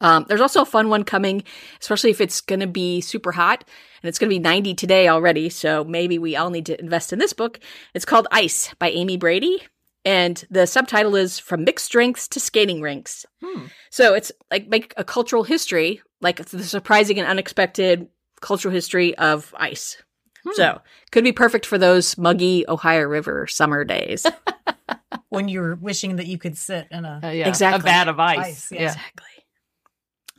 Um, 0.00 0.24
there's 0.28 0.40
also 0.40 0.62
a 0.62 0.66
fun 0.66 0.88
one 0.88 1.04
coming, 1.04 1.42
especially 1.80 2.10
if 2.10 2.20
it's 2.20 2.40
going 2.40 2.60
to 2.60 2.66
be 2.66 3.00
super 3.00 3.32
hot, 3.32 3.64
and 4.02 4.08
it's 4.08 4.18
going 4.18 4.30
to 4.30 4.34
be 4.34 4.38
90 4.38 4.74
today 4.74 5.08
already. 5.08 5.48
So 5.50 5.84
maybe 5.84 6.18
we 6.18 6.36
all 6.36 6.50
need 6.50 6.66
to 6.66 6.80
invest 6.80 7.12
in 7.12 7.18
this 7.18 7.32
book. 7.32 7.60
It's 7.94 8.04
called 8.04 8.26
Ice 8.30 8.72
by 8.78 8.90
Amy 8.90 9.16
Brady, 9.16 9.62
and 10.04 10.42
the 10.50 10.66
subtitle 10.66 11.16
is 11.16 11.38
From 11.38 11.64
Mixed 11.64 11.92
Drinks 11.92 12.28
to 12.28 12.40
Skating 12.40 12.80
Rinks. 12.80 13.26
Hmm. 13.42 13.66
So 13.90 14.14
it's 14.14 14.32
like 14.50 14.68
make 14.68 14.94
a 14.96 15.04
cultural 15.04 15.44
history, 15.44 16.00
like 16.20 16.44
the 16.44 16.62
surprising 16.62 17.18
and 17.18 17.28
unexpected 17.28 18.08
cultural 18.40 18.72
history 18.72 19.16
of 19.18 19.54
ice. 19.58 20.02
Hmm. 20.44 20.52
So 20.54 20.80
could 21.12 21.24
be 21.24 21.32
perfect 21.32 21.66
for 21.66 21.78
those 21.78 22.16
muggy 22.16 22.64
Ohio 22.68 23.02
River 23.02 23.46
summer 23.46 23.84
days. 23.84 24.26
when 25.28 25.48
you're 25.48 25.76
wishing 25.76 26.16
that 26.16 26.26
you 26.26 26.38
could 26.38 26.56
sit 26.56 26.88
in 26.90 27.04
a 27.04 27.20
Uh, 27.22 27.30
yeah. 27.30 27.48
Exactly. 27.48 27.88
A 27.88 27.92
vat 27.92 28.08
of 28.08 28.20
ice. 28.20 28.38
Ice, 28.38 28.72
yeah. 28.72 28.80
yeah. 28.80 28.86
Exactly. 28.88 29.26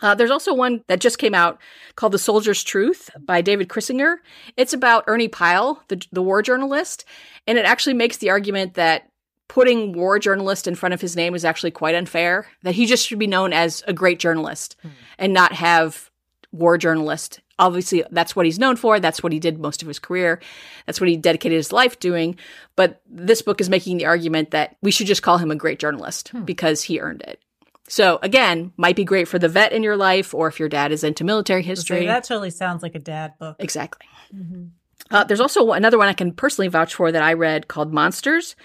Uh, 0.01 0.15
there's 0.15 0.31
also 0.31 0.53
one 0.53 0.83
that 0.87 0.99
just 0.99 1.19
came 1.19 1.35
out 1.35 1.61
called 1.95 2.11
The 2.11 2.17
Soldier's 2.17 2.63
Truth 2.63 3.11
by 3.19 3.41
David 3.41 3.69
Chrisinger. 3.69 4.15
It's 4.57 4.73
about 4.73 5.03
Ernie 5.05 5.27
Pyle, 5.27 5.83
the, 5.89 6.03
the 6.11 6.23
war 6.23 6.41
journalist, 6.41 7.05
and 7.45 7.57
it 7.59 7.65
actually 7.65 7.93
makes 7.93 8.17
the 8.17 8.31
argument 8.31 8.73
that 8.75 9.10
putting 9.51 9.91
war 9.91 10.17
journalist 10.17 10.65
in 10.65 10.75
front 10.75 10.93
of 10.93 11.01
his 11.01 11.13
name 11.13 11.35
is 11.35 11.43
actually 11.43 11.71
quite 11.71 11.93
unfair, 11.93 12.47
that 12.63 12.73
he 12.75 12.85
just 12.85 13.05
should 13.05 13.19
be 13.19 13.27
known 13.27 13.51
as 13.51 13.83
a 13.85 13.91
great 13.91 14.17
journalist 14.17 14.77
Hmm. 14.81 14.87
and 15.19 15.33
not 15.33 15.51
have 15.51 16.09
war 16.53 16.77
journalist. 16.77 17.41
Obviously, 17.59 18.01
that's 18.11 18.33
what 18.33 18.45
he's 18.45 18.57
known 18.57 18.77
for. 18.77 18.97
That's 19.01 19.21
what 19.21 19.33
he 19.33 19.39
did 19.39 19.59
most 19.59 19.81
of 19.81 19.89
his 19.89 19.99
career. 19.99 20.39
That's 20.85 21.01
what 21.01 21.09
he 21.09 21.17
dedicated 21.17 21.57
his 21.57 21.73
life 21.73 21.99
doing. 21.99 22.37
But 22.77 23.01
this 23.05 23.41
book 23.41 23.59
is 23.59 23.69
making 23.69 23.97
the 23.97 24.05
argument 24.05 24.51
that 24.51 24.77
we 24.81 24.89
should 24.89 25.07
just 25.07 25.21
call 25.21 25.37
him 25.37 25.51
a 25.51 25.55
great 25.55 25.79
journalist 25.79 26.29
Hmm. 26.29 26.43
because 26.45 26.83
he 26.83 27.01
earned 27.01 27.21
it. 27.27 27.41
So 27.89 28.19
again, 28.23 28.71
might 28.77 28.95
be 28.95 29.03
great 29.03 29.27
for 29.27 29.37
the 29.37 29.49
vet 29.49 29.73
in 29.73 29.83
your 29.83 29.97
life 29.97 30.33
or 30.33 30.47
if 30.47 30.61
your 30.61 30.69
dad 30.69 30.93
is 30.93 31.03
into 31.03 31.25
military 31.25 31.61
history. 31.61 32.05
That 32.05 32.23
totally 32.23 32.51
sounds 32.51 32.83
like 32.83 32.95
a 32.95 32.99
dad 32.99 33.33
book. 33.37 33.57
exactly. 33.59 34.07
Mhm. 34.33 34.69
Uh, 35.11 35.25
there's 35.25 35.41
also 35.41 35.73
another 35.73 35.97
one 35.97 36.07
I 36.07 36.13
can 36.13 36.31
personally 36.31 36.69
vouch 36.69 36.95
for 36.95 37.11
that 37.11 37.21
I 37.21 37.33
read 37.33 37.67
called 37.67 37.91
Monsters 37.93 38.55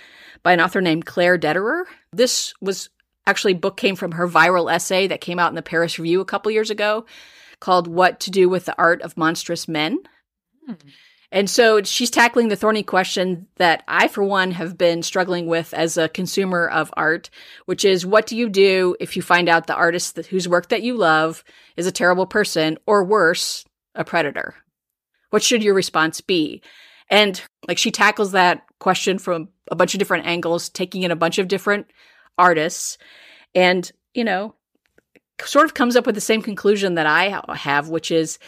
by 0.43 0.53
an 0.53 0.61
author 0.61 0.81
named 0.81 1.07
Claire 1.07 1.39
Dederer. 1.39 1.85
This 2.13 2.55
was 2.61 2.91
actually 3.27 3.55
book 3.55 3.77
came 3.77 3.97
from 3.97 4.13
her 4.13 4.29
viral 4.29 4.73
essay 4.73 5.07
that 5.09 5.21
came 5.21 5.39
out 5.39 5.51
in 5.51 5.57
the 5.57 5.63
Paris 5.63 5.99
Review 5.99 6.21
a 6.21 6.27
couple 6.27 6.53
years 6.53 6.71
ago 6.71 7.05
called 7.61 7.89
What 7.89 8.21
to 8.21 8.31
Do 8.31 8.49
with 8.49 8.67
the 8.67 8.77
Art 8.79 9.03
of 9.03 9.17
Monstrous 9.17 9.67
Men. 9.67 9.99
Hmm. 10.67 10.75
And 11.33 11.51
so 11.51 11.83
she's 11.83 12.11
tackling 12.11 12.49
the 12.49 12.57
thorny 12.57 12.85
question 12.85 13.49
that 13.57 13.83
I, 13.89 14.09
for 14.09 14.23
one, 14.23 14.53
have 14.53 14.79
been 14.79 15.03
struggling 15.03 15.47
with 15.47 15.75
as 15.75 15.97
a 15.97 16.09
consumer 16.09 16.69
of 16.69 16.95
art, 16.97 17.31
which 17.65 17.85
is 17.85 18.07
what 18.07 18.27
do 18.27 18.37
you 18.37 18.49
do 18.49 18.97
if 19.01 19.17
you 19.17 19.23
find 19.23 19.49
out 19.49 19.67
the 19.67 19.75
artist 19.75 20.15
that, 20.15 20.27
whose 20.27 20.49
work 20.49 20.69
that 20.69 20.83
you 20.83 20.95
love 20.95 21.43
is 21.77 21.87
a 21.87 21.93
terrible 21.93 22.27
person 22.27 22.79
or 22.87 23.03
worse, 23.03 23.65
a 23.95 24.05
predator? 24.05 24.55
What 25.31 25.43
should 25.43 25.65
your 25.65 25.75
response 25.75 26.21
be? 26.21 26.63
And 27.11 27.41
like 27.67 27.79
she 27.79 27.91
tackles 27.91 28.33
that 28.33 28.63
question 28.79 29.19
from 29.19 29.49
a 29.71 29.77
bunch 29.77 29.95
of 29.95 29.99
different 29.99 30.27
angles, 30.27 30.69
taking 30.69 31.03
in 31.03 31.11
a 31.11 31.17
bunch 31.17 31.39
of 31.39 31.49
different 31.49 31.87
artists, 32.39 32.99
and, 33.55 33.91
you 34.15 34.25
know, 34.25 34.55
sort 35.45 35.65
of 35.65 35.75
comes 35.75 35.97
up 35.97 36.07
with 36.07 36.15
the 36.15 36.21
same 36.21 36.43
conclusion 36.43 36.95
that 36.95 37.07
I 37.07 37.41
have, 37.57 37.89
which 37.89 38.11
is 38.11 38.39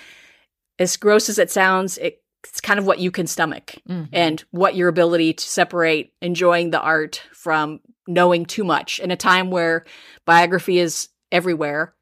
as 0.78 0.96
gross 0.96 1.28
as 1.28 1.38
it 1.38 1.50
sounds, 1.50 1.98
it, 1.98 2.22
it's 2.44 2.60
kind 2.60 2.78
of 2.78 2.86
what 2.86 2.98
you 3.00 3.10
can 3.10 3.26
stomach 3.26 3.74
Mhm. 3.88 4.08
and 4.12 4.44
what 4.52 4.76
your 4.76 4.88
ability 4.88 5.32
to 5.32 5.44
separate 5.44 6.12
enjoying 6.22 6.70
the 6.70 6.80
art 6.80 7.22
from 7.32 7.80
knowing 8.06 8.46
too 8.46 8.64
much 8.64 9.00
in 9.00 9.10
a 9.10 9.16
time 9.16 9.50
where 9.50 9.84
biography 10.24 10.78
is 10.78 11.08
everywhere. 11.32 11.94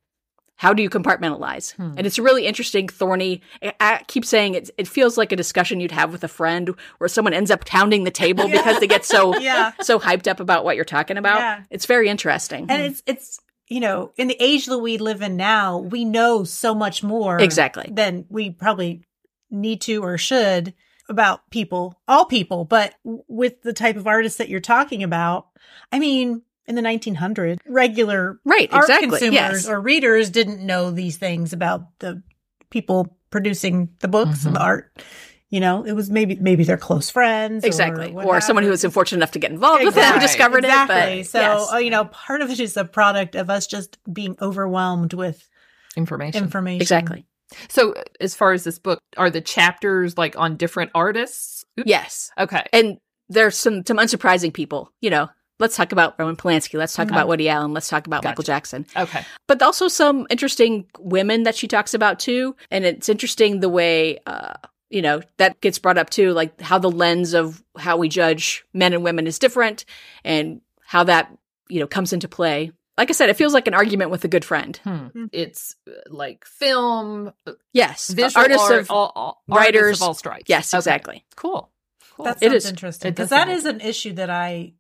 How 0.57 0.73
do 0.73 0.83
you 0.83 0.91
compartmentalize? 0.91 1.75
Hmm. 1.75 1.95
And 1.97 2.07
it's 2.07 2.19
a 2.19 2.23
really 2.23 2.47
interesting, 2.47 2.89
thorny. 2.89 3.43
I, 3.81 4.03
keep 4.07 4.25
saying 4.25 4.55
it. 4.55 4.71
It 4.79 4.89
feels 4.89 5.19
like 5.19 5.31
a 5.33 5.37
discussion 5.37 5.81
you'd 5.81 5.93
have 5.93 6.13
with 6.13 6.25
a 6.25 6.29
friend, 6.29 6.71
where 6.99 7.09
someone 7.09 7.35
ends 7.35 7.51
up 7.51 7.65
pounding 7.67 8.05
the 8.05 8.11
table 8.11 8.45
Yeah. 8.49 8.57
because 8.59 8.81
they 8.81 8.87
get 8.87 9.05
so 9.05 9.37
Yeah. 9.41 9.73
so 9.83 9.99
hyped 10.01 10.27
up 10.29 10.41
about 10.41 10.65
what 10.65 10.77
you're 10.77 10.85
talking 10.85 11.19
about. 11.19 11.39
Yeah. 11.39 11.63
It's 11.71 11.87
very 11.87 12.09
interesting. 12.09 12.67
And 12.71 12.83
it's 12.83 13.03
it's 13.07 13.41
you 13.69 13.81
know, 13.81 14.13
in 14.17 14.29
the 14.29 14.37
age 14.41 14.67
that 14.67 14.79
we 14.79 14.97
live 14.97 15.23
in 15.23 15.37
now, 15.37 15.79
we 15.79 16.05
know 16.05 16.45
so 16.45 16.75
much 16.75 17.03
more 17.03 17.39
exactly. 17.41 17.89
than 17.91 18.25
we 18.29 18.51
probably 18.51 19.03
need 19.51 19.81
to 19.83 20.03
or 20.05 20.17
should 20.19 20.73
about 21.09 21.51
people, 21.51 22.01
all 22.09 22.25
people, 22.25 22.65
but 22.65 22.95
with 23.05 23.63
the 23.63 23.73
type 23.73 23.97
of 23.97 24.07
artists 24.07 24.39
that 24.39 24.49
you're 24.49 24.61
talking 24.61 25.03
about, 25.03 25.49
I 25.91 25.99
mean, 25.99 26.43
in 26.69 26.75
the 26.75 26.83
1900s, 26.83 27.59
regular 27.67 28.39
Right. 28.45 28.69
art 28.73 28.85
Exactly. 28.85 29.09
consumers 29.09 29.33
Yes. 29.35 29.69
or 29.69 29.81
readers 29.81 30.31
didn't 30.31 30.65
know 30.65 30.91
these 30.91 31.17
things 31.17 31.53
about 31.53 31.99
the 32.01 32.23
people 32.71 33.17
producing 33.31 33.91
the 34.01 34.09
books 34.09 34.45
and 34.45 34.55
the 34.55 34.61
Mhm. 34.61 34.65
art. 34.65 35.03
You 35.49 35.61
know, 35.61 35.85
it 35.85 35.93
was 35.93 36.11
maybe 36.11 36.35
maybe 36.41 36.65
they're 36.65 36.77
close 36.77 37.09
friends, 37.09 37.63
exactly. 37.65 38.11
what 38.11 38.27
Or 38.27 38.41
someone 38.41 38.65
who 38.65 38.71
was 38.71 38.83
unfortunate 38.83 39.19
enough 39.19 39.31
to 39.33 39.39
get 39.39 39.53
involved 39.53 39.85
with 39.85 39.97
it 39.97 40.03
and 40.03 40.21
discovered 40.21 40.65
exactly. 40.65 41.21
it. 41.21 41.23
But 41.23 41.27
so, 41.27 41.39
yes. 41.41 41.73
uh, 41.73 41.77
you 41.77 41.91
know, 41.91 42.07
part 42.07 42.43
of 42.43 42.51
it 42.51 42.59
is 42.59 42.77
a 42.77 42.85
product 42.85 43.37
of 43.37 43.49
us 43.49 43.67
just 43.69 43.97
being 44.13 44.37
overwhelmed 44.43 45.13
with 45.15 45.49
Information. 45.97 46.43
information. 46.43 46.83
exactly. 46.83 47.27
So, 47.69 47.95
as 48.21 48.35
far 48.35 48.53
as 48.53 48.65
this 48.65 48.81
book, 48.81 48.99
are 49.17 49.31
the 49.31 49.41
chapters 49.41 50.19
like 50.19 50.37
on 50.37 50.57
different 50.57 50.91
artists? 50.97 51.65
Oops. 51.79 51.89
Yes. 51.89 52.31
Okay. 52.37 52.65
and 52.73 52.97
there's 53.29 53.57
some 53.57 53.85
some 53.87 53.99
unsurprising 53.99 54.53
people. 54.53 54.91
You 55.01 55.11
know, 55.11 55.29
let's 55.59 55.77
talk 55.77 55.93
about 55.93 56.15
Roman 56.19 56.37
Polanski. 56.37 56.79
Let's 56.79 56.95
talk 56.95 57.07
Okay. 57.07 57.15
about 57.15 57.29
Woody 57.29 57.49
Allen. 57.49 57.73
Let's 57.73 57.89
talk 57.89 58.07
about 58.07 58.25
Michael 58.25 58.45
Jackson. 58.45 58.87
Okay. 58.97 59.25
But 59.47 59.63
also 59.63 59.89
some 59.89 60.27
interesting 60.31 60.87
women 60.99 61.45
that 61.45 61.55
she 61.57 61.67
talks 61.69 61.95
about 61.95 62.19
too. 62.19 62.55
And 62.71 62.85
it's 62.85 63.09
interesting 63.09 63.61
the 63.61 63.69
way, 63.69 64.19
uh, 64.27 64.55
you 64.91 65.03
know, 65.03 65.23
that 65.39 65.61
gets 65.61 65.79
brought 65.79 65.99
up 65.99 66.11
too, 66.11 66.33
like 66.33 66.61
how 66.61 66.79
the 66.79 66.91
lens 66.91 67.35
of 67.35 67.63
how 67.79 67.97
we 67.97 68.09
judge 68.09 68.65
men 68.75 68.93
and 68.93 69.03
women 69.03 69.27
is 69.27 69.39
different, 69.39 69.85
and 70.25 70.61
how 70.85 71.05
that 71.05 71.33
you 71.69 71.81
know 71.81 71.87
comes 71.87 72.13
into 72.13 72.29
play. 72.29 72.71
Like 72.99 73.11
I 73.11 73.13
said, 73.13 73.29
it 73.29 73.37
feels 73.37 73.53
like 73.53 73.67
an 73.67 73.75
argument 73.75 74.11
with 74.11 74.25
a 74.25 74.29
good 74.29 74.45
friend. 74.45 74.77
Hmm. 74.85 75.07
Hmm. 75.09 75.25
It's 75.33 75.75
uh, 75.87 75.93
like 76.09 76.45
film, 76.47 77.33
uh, 77.47 77.53
Yes, 77.73 78.09
visual 78.09 78.41
artists 78.43 78.71
art, 78.71 78.81
of 78.81 78.91
all, 78.91 79.13
all, 79.15 79.43
writers. 79.49 79.83
artists 79.83 80.03
of 80.03 80.07
all 80.09 80.15
stripes. 80.15 80.45
yes, 80.49 80.73
Okay. 80.73 80.79
exactly. 80.79 81.25
Cool. 81.35 81.71
Cool. 82.17 82.25
That 82.25 82.41
sounds 82.41 82.55
is. 82.55 82.67
interesting 82.71 83.11
because 83.11 83.25
does 83.25 83.31
that 83.31 83.49
sound- 83.49 83.59
is 83.59 83.67
an 83.67 83.81
issue 83.83 84.13
that 84.15 84.31
I 84.31 84.73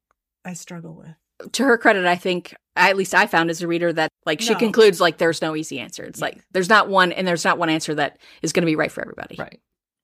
I 0.47 0.55
struggle 0.55 0.95
with. 0.95 1.53
to 1.53 1.65
her 1.65 1.77
credit, 1.77 2.07
I 2.07 2.17
think 2.17 2.55
at 2.77 2.97
least 2.97 3.15
I 3.15 3.27
found 3.27 3.51
as 3.51 3.61
a 3.61 3.67
reader 3.69 3.93
that 3.93 4.09
like 4.25 4.41
she 4.41 4.53
No. 4.55 4.59
concludes 4.59 5.01
like 5.03 5.19
there's 5.19 5.43
no 5.43 5.55
easy 5.57 5.79
answer. 5.79 6.05
It's 6.05 6.19
Yeah. 6.21 6.27
like 6.27 6.39
there's 6.53 6.69
not 6.71 6.89
one, 6.89 7.13
and 7.13 7.27
there's 7.29 7.45
not 7.45 7.59
one 7.59 7.69
answer 7.69 7.95
that 7.97 8.19
is 8.43 8.53
going 8.55 8.63
to 8.63 8.67
be 8.67 8.77
right 8.77 8.91
for 8.93 9.03
everybody. 9.03 9.37
Right. 9.39 9.61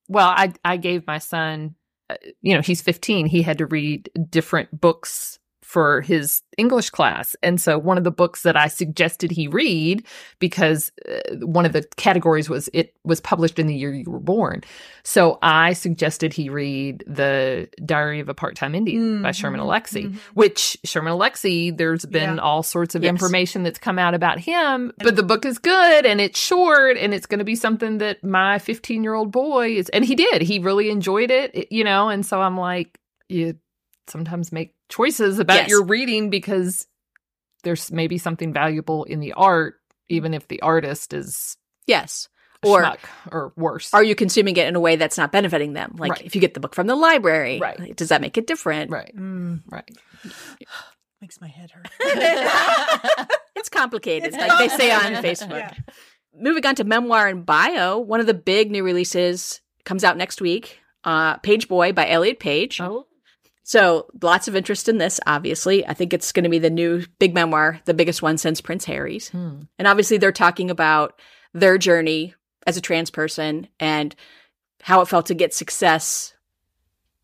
Well, 0.07 0.27
I 0.27 0.53
I 0.63 0.77
gave 0.77 1.07
my 1.07 1.17
son, 1.17 1.75
uh, 2.09 2.15
you 2.41 2.53
know, 2.53 2.61
he's 2.61 2.81
15. 2.81 3.25
He 3.25 3.41
had 3.41 3.57
to 3.59 3.65
read 3.65 4.09
different 4.29 4.79
books 4.79 5.39
for 5.73 6.01
his 6.01 6.43
English 6.55 6.91
class. 6.91 7.35
And 7.41 7.59
so 7.59 7.79
one 7.79 7.97
of 7.97 8.03
the 8.03 8.11
books 8.11 8.43
that 8.43 8.55
I 8.55 8.67
suggested 8.67 9.31
he 9.31 9.47
read 9.47 10.05
because 10.37 10.91
uh, 11.09 11.37
one 11.37 11.65
of 11.65 11.73
the 11.73 11.81
categories 11.97 12.47
was 12.47 12.69
it 12.73 12.93
was 13.03 13.19
published 13.19 13.57
in 13.57 13.65
the 13.65 13.73
year 13.73 13.91
you 13.91 14.03
were 14.07 14.19
born. 14.19 14.61
So 15.03 15.39
I 15.41 15.73
suggested 15.73 16.31
he 16.31 16.47
read 16.49 17.03
The 17.07 17.69
Diary 17.83 18.19
of 18.19 18.29
a 18.29 18.35
Part-Time 18.35 18.75
Indian 18.75 19.23
by 19.23 19.31
Sherman 19.31 19.61
Alexie, 19.61 20.11
mhm. 20.11 20.15
which 20.35 20.77
Sherman 20.83 21.11
Alexie 21.13 21.75
there's 21.75 22.05
been 22.05 22.35
Yeah. 22.35 22.41
all 22.43 22.61
sorts 22.61 22.93
of 22.93 23.01
Yes. 23.01 23.09
information 23.09 23.63
that's 23.63 23.79
come 23.79 23.97
out 23.97 24.13
about 24.13 24.37
him, 24.39 24.91
but 24.99 25.15
the 25.15 25.23
book 25.23 25.43
is 25.43 25.57
good 25.57 26.05
and 26.05 26.21
it's 26.21 26.39
short 26.39 26.97
and 26.97 27.15
it's 27.15 27.25
going 27.25 27.39
to 27.39 27.43
be 27.45 27.55
something 27.55 27.97
that 27.97 28.23
my 28.23 28.59
15-year-old 28.59 29.31
boy 29.31 29.71
is 29.75 29.89
and 29.89 30.05
he 30.05 30.13
did. 30.13 30.43
He 30.43 30.59
really 30.59 30.91
enjoyed 30.91 31.31
it, 31.31 31.71
you 31.71 31.83
know, 31.83 32.09
and 32.09 32.23
so 32.23 32.39
I'm 32.43 32.57
like 32.59 32.99
you 33.27 33.55
sometimes 34.07 34.51
make 34.51 34.75
choices 34.93 35.39
about 35.39 35.55
Yes. 35.55 35.69
your 35.69 35.83
reading 35.83 36.29
because 36.29 36.85
there's 37.63 37.91
maybe 37.91 38.17
something 38.17 38.53
valuable 38.53 39.03
in 39.05 39.19
the 39.19 39.33
art, 39.33 39.75
even 40.09 40.33
if 40.33 40.47
the 40.47 40.61
artist 40.61 41.13
is 41.13 41.57
Yes. 41.87 42.27
Or 42.65 42.95
or 43.29 43.51
worse. 43.57 43.93
are 43.93 44.03
you 44.03 44.15
consuming 44.15 44.55
it 44.55 44.67
in 44.67 44.75
a 44.75 44.79
way 44.79 44.95
that's 44.95 45.17
not 45.17 45.31
benefiting 45.33 45.73
them? 45.73 45.95
Like 45.97 46.11
Right. 46.11 46.21
if 46.25 46.33
you 46.35 46.39
get 46.41 46.53
the 46.53 46.61
book 46.61 46.73
from 46.75 46.87
the 46.87 46.95
library, 46.95 47.59
Right. 47.59 47.93
does 47.95 48.07
that 48.09 48.21
make 48.21 48.37
it 48.37 48.47
different? 48.47 48.89
right, 48.91 49.13
Mm, 49.15 49.63
right. 49.69 49.89
makes 51.21 51.41
my 51.41 51.47
head 51.47 51.71
hurt. 51.71 51.87
It's 53.55 53.69
complicated, 53.69 54.33
It's 54.33 54.37
like 54.37 54.57
they 54.59 54.67
say 54.77 54.91
on. 54.91 55.13
Facebook. 55.23 55.51
Yeah. 55.51 55.73
Moving 56.37 56.65
on 56.65 56.75
to 56.75 56.83
memoir 56.83 57.27
and 57.27 57.45
bio, 57.45 57.97
one 57.99 58.19
of 58.19 58.25
the 58.25 58.33
big 58.33 58.71
new 58.71 58.83
releases 58.83 59.61
comes 59.85 60.03
out 60.03 60.17
next 60.17 60.41
week. 60.41 60.79
Uh, 61.05 61.37
Page 61.37 61.67
Boy 61.69 61.93
by 61.93 62.09
Elliot 62.09 62.39
Page. 62.39 62.81
Oh, 62.81 63.07
So 63.63 64.07
lots 64.21 64.47
of 64.47 64.55
interest 64.55 64.89
in 64.89 64.97
this, 64.97 65.19
obviously. 65.25 65.87
I 65.87 65.93
think 65.93 66.13
it's 66.13 66.31
going 66.31 66.43
to 66.43 66.49
be 66.49 66.59
the 66.59 66.69
new 66.69 67.05
big 67.17 67.33
memoir, 67.33 67.79
the 67.85 67.93
biggest 67.93 68.21
one 68.21 68.37
since 68.37 68.61
Prince 68.61 68.85
Harry's. 68.85 69.29
hmm. 69.29 69.61
And 69.79 69.87
obviously 69.87 70.17
they're 70.17 70.31
talking 70.31 70.69
about 70.69 71.19
their 71.53 71.77
journey 71.77 72.35
as 72.67 72.77
a 72.77 72.81
trans 72.81 73.09
person 73.09 73.67
and 73.79 74.15
how 74.81 75.01
it 75.01 75.07
felt 75.07 75.27
to 75.27 75.33
get 75.33 75.53
success 75.53 76.33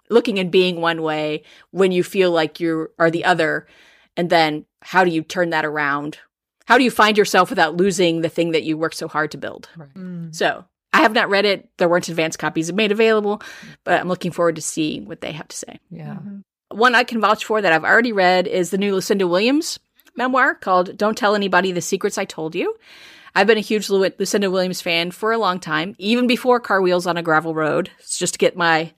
looking 0.10 0.40
and 0.40 0.50
being 0.50 0.82
one 0.82 1.02
way 1.02 1.44
when 1.72 1.92
you 1.92 2.04
feel 2.04 2.32
like 2.32 2.60
you 2.60 2.90
are 2.98 3.12
the 3.12 3.26
other. 3.26 3.68
And 4.18 4.30
then 4.30 4.66
how 4.82 5.04
do 5.04 5.12
you 5.12 5.22
turn 5.22 5.52
that 5.52 5.66
around? 5.66 6.20
How 6.66 6.78
do 6.78 6.84
you 6.84 6.92
find 6.92 7.18
yourself 7.18 7.50
without 7.50 7.76
losing 7.76 8.22
the 8.22 8.30
thing 8.30 8.52
that 8.52 8.64
you 8.64 8.78
worked 8.78 8.96
so 8.96 9.08
hard 9.08 9.32
to 9.32 9.38
build? 9.38 9.70
right. 9.76 9.94
Mm. 9.94 10.34
So 10.34 10.66
I 10.92 11.02
have 11.02 11.14
not 11.14 11.30
read 11.30 11.46
it. 11.46 11.70
There 11.78 11.88
weren't 11.88 12.10
advanced 12.10 12.40
copies 12.40 12.72
made 12.74 12.92
available, 12.92 13.42
but 13.84 14.00
I'm 14.00 14.08
looking 14.08 14.32
forward 14.32 14.56
to 14.56 14.62
seeing 14.62 15.06
what 15.06 15.22
they 15.22 15.32
have 15.32 15.48
to 15.48 15.56
say. 15.56 15.80
Yeah. 15.92 16.16
Mhm. 16.16 16.42
One 16.72 16.96
I 16.96 17.04
can 17.04 17.22
vouch 17.22 17.46
for 17.46 17.62
that 17.62 17.72
I've 17.72 17.84
already 17.84 18.12
read 18.12 18.48
is 18.48 18.70
the 18.72 18.78
new 18.78 18.94
Lucinda 18.94 19.28
Williams 19.28 19.80
memoir 20.16 20.56
called 20.56 20.98
Don't 20.98 21.18
Tell 21.18 21.36
Anybody 21.36 21.72
the 21.72 21.82
Secrets 21.82 22.18
I 22.18 22.26
Told 22.26 22.56
You. 22.56 22.76
I've 23.36 23.48
been 23.48 23.58
a 23.58 23.62
huge 23.62 23.90
Lu- 23.90 24.10
Lucinda 24.18 24.52
Williams 24.52 24.82
fan 24.82 25.12
for 25.12 25.32
a 25.32 25.38
long 25.38 25.60
time, 25.60 25.96
even 25.98 26.28
before 26.28 26.60
Car 26.60 26.82
Wheels 26.82 27.08
on 27.08 27.18
a 27.18 27.24
Gravel 27.24 27.54
Road. 27.54 27.92
It's 28.00 28.18
just 28.18 28.34
to 28.34 28.38
get 28.38 28.56
my 28.56 28.92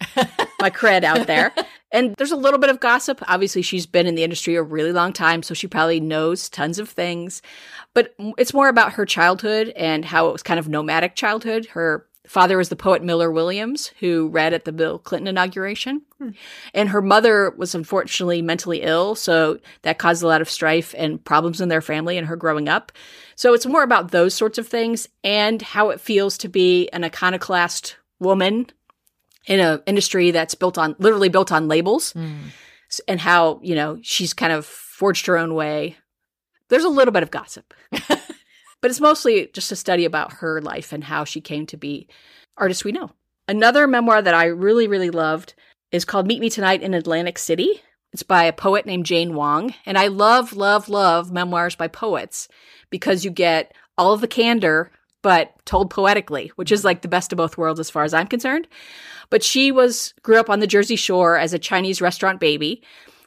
my 0.59 0.69
cred 0.69 1.03
out 1.03 1.27
there. 1.27 1.53
And 1.93 2.15
there's 2.15 2.31
a 2.31 2.37
little 2.37 2.57
bit 2.57 2.69
of 2.69 2.79
gossip. 2.79 3.21
Obviously, 3.27 3.61
she's 3.61 3.85
been 3.85 4.07
in 4.07 4.15
the 4.15 4.23
industry 4.23 4.55
a 4.55 4.63
really 4.63 4.93
long 4.93 5.11
time, 5.11 5.43
so 5.43 5.53
she 5.53 5.67
probably 5.67 5.99
knows 5.99 6.47
tons 6.47 6.79
of 6.79 6.87
things. 6.87 7.41
But 7.93 8.15
it's 8.37 8.53
more 8.53 8.69
about 8.69 8.93
her 8.93 9.05
childhood 9.05 9.73
and 9.75 10.05
how 10.05 10.29
it 10.29 10.31
was 10.31 10.41
kind 10.41 10.57
of 10.57 10.69
nomadic 10.69 11.15
childhood. 11.15 11.65
Her 11.65 12.07
father 12.27 12.57
was 12.57 12.69
the 12.69 12.75
poet 12.75 13.03
Miller 13.03 13.31
Williams, 13.31 13.87
who 13.99 14.29
read 14.29 14.53
at 14.53 14.65
the 14.65 14.71
Bill 14.71 14.99
Clinton 14.99 15.27
inauguration. 15.27 16.01
And 16.73 16.89
her 16.89 17.01
mother 17.01 17.49
was 17.57 17.73
unfortunately 17.73 18.41
mentally 18.41 18.83
ill, 18.83 19.15
so 19.15 19.59
that 19.81 19.97
caused 19.97 20.21
a 20.21 20.27
lot 20.27 20.41
of 20.41 20.49
strife 20.49 20.93
and 20.97 21.23
problems 21.23 21.61
in 21.61 21.69
their 21.69 21.81
family 21.81 22.17
and 22.17 22.27
her 22.27 22.35
growing 22.35 22.69
up. 22.69 22.91
So 23.35 23.53
it's 23.55 23.65
more 23.65 23.81
about 23.83 24.11
those 24.11 24.33
sorts 24.35 24.57
of 24.59 24.67
things 24.67 25.09
and 25.23 25.61
how 25.61 25.89
it 25.89 25.99
feels 25.99 26.37
to 26.39 26.47
be 26.47 26.89
an 26.89 27.03
iconoclast 27.03 27.97
woman 28.19 28.67
in 29.47 29.59
an 29.59 29.81
industry 29.87 30.29
that's 30.29 30.53
built 30.53 30.77
on 30.77 30.95
literally 30.99 31.29
built 31.29 31.51
on 31.51 31.67
labels 31.67 32.11
Hmm. 32.11 32.35
and 33.07 33.19
how, 33.19 33.59
you 33.63 33.73
know, 33.73 33.97
she's 34.03 34.33
kind 34.35 34.53
of 34.53 34.65
forged 34.67 35.25
her 35.25 35.37
own 35.39 35.55
way. 35.55 35.97
There's 36.69 36.83
a 36.83 36.89
little 36.89 37.11
bit 37.11 37.23
of 37.23 37.31
gossip. 37.31 37.73
but 38.81 38.91
it's 38.91 38.99
mostly 38.99 39.49
just 39.53 39.71
a 39.71 39.75
study 39.75 40.05
about 40.05 40.33
her 40.33 40.61
life 40.61 40.91
and 40.91 41.03
how 41.03 41.23
she 41.23 41.41
came 41.41 41.65
to 41.67 41.77
be 41.77 42.07
artist 42.57 42.83
we 42.83 42.91
know. 42.91 43.11
Another 43.47 43.87
memoir 43.87 44.21
that 44.21 44.33
I 44.33 44.45
really, 44.45 44.87
really 44.87 45.09
loved 45.09 45.53
is 45.91 46.05
called 46.05 46.27
Meet 46.27 46.41
Me 46.41 46.49
Tonight 46.49 46.81
in 46.81 46.93
Atlantic 46.93 47.37
City. 47.37 47.81
It's 48.13 48.23
by 48.23 48.43
a 48.43 48.53
poet 48.53 48.85
named 48.85 49.05
Jane 49.05 49.35
Wong. 49.35 49.73
And 49.85 49.97
I 49.97 50.07
love, 50.07 50.53
love, 50.53 50.89
love 50.89 51.31
memoirs 51.31 51.75
by 51.75 51.87
poets 51.87 52.47
because 52.89 53.23
you 53.23 53.31
get 53.31 53.73
all 53.97 54.13
of 54.13 54.21
the 54.21 54.27
candor, 54.27 54.91
but 55.21 55.53
told 55.65 55.89
poetically, 55.89 56.51
which 56.55 56.71
is 56.71 56.83
like 56.83 57.01
the 57.01 57.07
best 57.07 57.31
of 57.31 57.37
both 57.37 57.57
worlds 57.57 57.79
as 57.79 57.89
far 57.89 58.03
as 58.03 58.13
I'm 58.13 58.27
concerned. 58.27 58.67
But 59.29 59.43
she 59.43 59.71
was, 59.71 60.13
grew 60.23 60.39
up 60.39 60.49
on 60.49 60.59
the 60.59 60.67
Jersey 60.67 60.95
Shore 60.95 61.37
as 61.37 61.53
a 61.53 61.59
Chinese 61.59 62.01
restaurant 62.01 62.39
baby. 62.39 62.83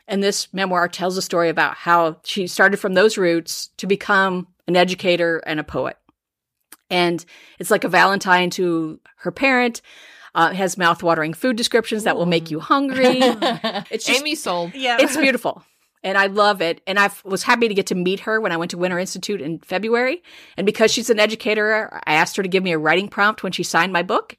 And 0.06 0.22
this 0.22 0.52
memoir 0.52 0.88
tells 0.88 1.16
a 1.16 1.22
story 1.22 1.48
about 1.48 1.76
how 1.76 2.18
she 2.24 2.46
started 2.46 2.78
from 2.78 2.94
those 2.94 3.16
roots 3.16 3.70
to 3.78 3.86
become 3.86 4.48
an 4.66 4.76
educator 4.76 5.38
and 5.46 5.60
a 5.60 5.64
poet. 5.64 5.96
And 6.90 7.24
it's 7.58 7.70
like 7.70 7.84
a 7.84 7.88
Valentine 7.88 8.50
to 8.50 9.00
her 9.18 9.30
parent. 9.30 9.80
Uh, 10.34 10.50
it 10.52 10.56
has 10.56 10.76
mouth-watering 10.76 11.32
food 11.32 11.56
descriptions 11.56 12.04
that 12.04 12.16
will 12.16 12.26
make 12.26 12.50
you 12.50 12.60
hungry. 12.60 13.20
It's 13.90 14.04
just- 14.04 14.20
Amy 14.20 14.34
sold. 14.34 14.74
Yeah. 14.74 14.98
it's 15.00 15.16
beautiful. 15.16 15.62
And 16.02 16.18
I 16.18 16.26
love 16.26 16.60
it. 16.60 16.82
And 16.86 16.98
I 16.98 17.10
was 17.24 17.42
happy 17.44 17.66
to 17.68 17.72
get 17.74 17.86
to 17.86 17.94
meet 17.94 18.20
her 18.20 18.38
when 18.40 18.52
I 18.52 18.58
went 18.58 18.72
to 18.72 18.76
Winter 18.78 18.98
Institute 18.98 19.40
in 19.40 19.58
February. 19.60 20.22
And 20.58 20.66
because 20.66 20.92
she's 20.92 21.08
an 21.08 21.18
educator, 21.18 21.88
I 22.04 22.14
asked 22.14 22.36
her 22.36 22.42
to 22.42 22.48
give 22.48 22.62
me 22.62 22.72
a 22.72 22.78
writing 22.78 23.08
prompt 23.08 23.42
when 23.42 23.52
she 23.52 23.62
signed 23.62 23.92
my 23.92 24.02
book. 24.02 24.36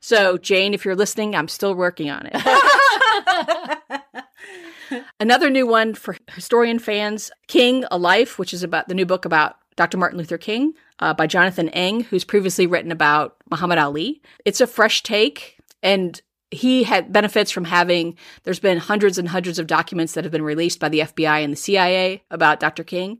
So, 0.00 0.36
Jane, 0.36 0.74
if 0.74 0.84
you're 0.84 0.94
listening, 0.94 1.34
I'm 1.34 1.48
still 1.48 1.74
working 1.74 2.10
on 2.10 2.26
it. 2.26 2.34
Another 5.20 5.50
new 5.50 5.66
one 5.66 5.94
for 5.94 6.16
historian 6.32 6.78
fans 6.78 7.30
King, 7.46 7.84
A 7.90 7.98
Life, 7.98 8.38
which 8.38 8.54
is 8.54 8.62
about 8.62 8.88
the 8.88 8.94
new 8.94 9.06
book 9.06 9.24
about 9.24 9.56
Dr. 9.76 9.98
Martin 9.98 10.18
Luther 10.18 10.38
King 10.38 10.74
uh, 10.98 11.14
by 11.14 11.26
Jonathan 11.26 11.70
Eig, 11.70 12.04
who's 12.04 12.24
previously 12.24 12.66
written 12.66 12.90
about 12.90 13.36
Muhammad 13.50 13.78
Ali. 13.78 14.20
It's 14.44 14.60
a 14.60 14.66
fresh 14.66 15.02
take, 15.02 15.58
and 15.82 16.20
he 16.50 16.82
had 16.82 17.12
benefits 17.12 17.50
from 17.50 17.64
having 17.64 18.16
there's 18.44 18.60
been 18.60 18.78
hundreds 18.78 19.18
and 19.18 19.28
hundreds 19.28 19.58
of 19.58 19.66
documents 19.66 20.14
that 20.14 20.24
have 20.24 20.32
been 20.32 20.42
released 20.42 20.80
by 20.80 20.88
the 20.88 21.00
FBI 21.00 21.44
and 21.44 21.52
the 21.52 21.56
CIA 21.56 22.22
about 22.30 22.60
Dr. 22.60 22.84
King. 22.84 23.18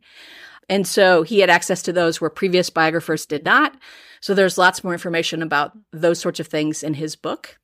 And 0.69 0.87
so 0.87 1.23
he 1.23 1.41
had 1.41 1.51
access 1.51 1.83
to 1.83 1.93
those 1.93 2.21
where 2.21 2.31
previous 2.31 2.71
biographers 2.71 3.27
did 3.27 3.45
not. 3.45 3.77
So 4.21 4.35
there's 4.35 4.59
lots 4.59 4.85
more 4.85 4.93
information 4.93 5.43
about 5.43 5.73
those 5.93 6.19
sorts 6.19 6.41
of 6.41 6.47
things 6.47 6.83
in 6.83 6.95
his 6.95 7.17
book. 7.17 7.59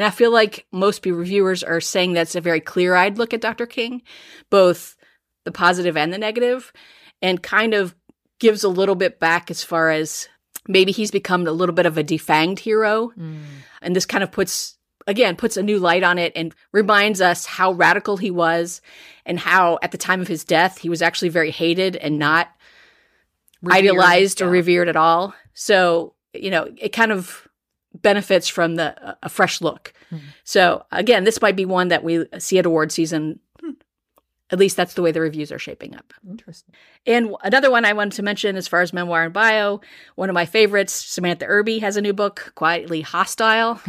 And 0.00 0.06
I 0.06 0.10
feel 0.10 0.30
like 0.30 0.64
most 0.72 1.04
reviewers 1.04 1.62
are 1.62 1.78
saying 1.78 2.14
that's 2.14 2.34
a 2.34 2.40
very 2.40 2.60
clear 2.60 2.94
eyed 2.94 3.18
look 3.18 3.34
at 3.34 3.42
Dr. 3.42 3.66
King, 3.66 4.00
both 4.48 4.96
the 5.44 5.52
positive 5.52 5.94
and 5.94 6.10
the 6.10 6.16
negative, 6.16 6.72
and 7.20 7.42
kind 7.42 7.74
of 7.74 7.94
gives 8.38 8.64
a 8.64 8.70
little 8.70 8.94
bit 8.94 9.20
back 9.20 9.50
as 9.50 9.62
far 9.62 9.90
as 9.90 10.26
maybe 10.66 10.90
he's 10.90 11.10
become 11.10 11.46
a 11.46 11.52
little 11.52 11.74
bit 11.74 11.84
of 11.84 11.98
a 11.98 12.02
defanged 12.02 12.60
hero. 12.60 13.12
Mm. 13.14 13.42
And 13.82 13.94
this 13.94 14.06
kind 14.06 14.24
of 14.24 14.32
puts, 14.32 14.78
again, 15.06 15.36
puts 15.36 15.58
a 15.58 15.62
new 15.62 15.78
light 15.78 16.02
on 16.02 16.16
it 16.16 16.32
and 16.34 16.54
reminds 16.72 17.20
us 17.20 17.44
how 17.44 17.72
radical 17.72 18.16
he 18.16 18.30
was 18.30 18.80
and 19.26 19.38
how 19.38 19.78
at 19.82 19.90
the 19.90 19.98
time 19.98 20.22
of 20.22 20.28
his 20.28 20.44
death, 20.44 20.78
he 20.78 20.88
was 20.88 21.02
actually 21.02 21.28
very 21.28 21.50
hated 21.50 21.96
and 21.96 22.18
not 22.18 22.48
Revered, 23.60 23.76
idealized 23.76 24.40
or 24.40 24.48
revered 24.48 24.88
at 24.88 24.96
all. 24.96 25.34
So, 25.52 26.14
you 26.32 26.50
know, 26.50 26.70
it 26.78 26.94
kind 26.94 27.12
of 27.12 27.46
benefits 27.94 28.48
from 28.48 28.76
the 28.76 29.16
a 29.22 29.28
fresh 29.28 29.60
look. 29.60 29.92
Hmm. 30.10 30.18
So, 30.44 30.84
again, 30.92 31.24
this 31.24 31.40
might 31.40 31.56
be 31.56 31.64
one 31.64 31.88
that 31.88 32.04
we 32.04 32.26
see 32.38 32.58
at 32.58 32.66
award 32.66 32.92
season. 32.92 33.40
At 34.52 34.58
least 34.58 34.76
that's 34.76 34.94
the 34.94 35.02
way 35.02 35.12
the 35.12 35.20
reviews 35.20 35.52
are 35.52 35.60
shaping 35.60 35.94
up. 35.94 36.12
Interesting. 36.28 36.74
And 37.06 37.36
another 37.44 37.70
one 37.70 37.84
I 37.84 37.92
wanted 37.92 38.14
to 38.14 38.24
mention 38.24 38.56
as 38.56 38.66
far 38.66 38.80
as 38.82 38.92
memoir 38.92 39.22
and 39.22 39.32
bio, 39.32 39.80
one 40.16 40.28
of 40.28 40.34
my 40.34 40.44
favorites, 40.44 40.92
Samantha 40.92 41.46
Irby 41.46 41.78
has 41.78 41.96
a 41.96 42.00
new 42.00 42.12
book, 42.12 42.52
Quietly 42.56 43.00
Hostile. 43.00 43.80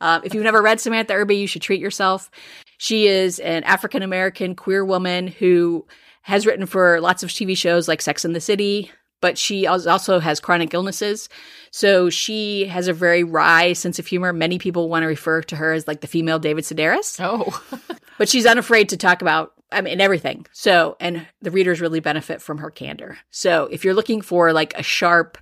um, 0.00 0.20
if 0.24 0.32
you've 0.32 0.44
never 0.44 0.62
read 0.62 0.80
Samantha 0.80 1.12
Irby, 1.12 1.36
you 1.36 1.48
should 1.48 1.62
treat 1.62 1.80
yourself. 1.80 2.30
She 2.78 3.08
is 3.08 3.40
an 3.40 3.64
African 3.64 4.02
American 4.02 4.54
queer 4.54 4.84
woman 4.84 5.26
who 5.26 5.84
has 6.22 6.46
written 6.46 6.66
for 6.66 7.00
lots 7.00 7.22
of 7.24 7.30
TV 7.30 7.56
shows 7.56 7.88
like 7.88 8.00
Sex 8.00 8.24
and 8.24 8.34
the 8.34 8.40
City, 8.40 8.92
but 9.20 9.38
she 9.38 9.66
also 9.66 10.18
has 10.18 10.40
chronic 10.40 10.74
illnesses. 10.74 11.28
So 11.70 12.08
she 12.10 12.66
has 12.66 12.88
a 12.88 12.92
very 12.92 13.24
wry 13.24 13.72
sense 13.72 13.98
of 13.98 14.06
humor. 14.06 14.32
Many 14.32 14.58
people 14.58 14.88
want 14.88 15.02
to 15.02 15.06
refer 15.08 15.42
to 15.42 15.56
her 15.56 15.72
as 15.72 15.86
like 15.86 16.00
the 16.00 16.06
female 16.06 16.38
David 16.38 16.64
Sedaris 16.64 17.18
Oh, 17.20 17.62
but 18.18 18.28
she's 18.28 18.46
unafraid 18.46 18.88
to 18.90 18.96
talk 18.96 19.22
about 19.22 19.52
I 19.72 19.80
mean 19.80 20.00
everything. 20.00 20.46
So, 20.52 20.96
and 21.00 21.26
the 21.42 21.50
readers 21.50 21.80
really 21.80 22.00
benefit 22.00 22.40
from 22.40 22.58
her 22.58 22.70
candor. 22.70 23.18
So, 23.30 23.64
if 23.70 23.84
you're 23.84 23.94
looking 23.94 24.20
for 24.20 24.52
like 24.52 24.78
a 24.78 24.82
sharp, 24.82 25.38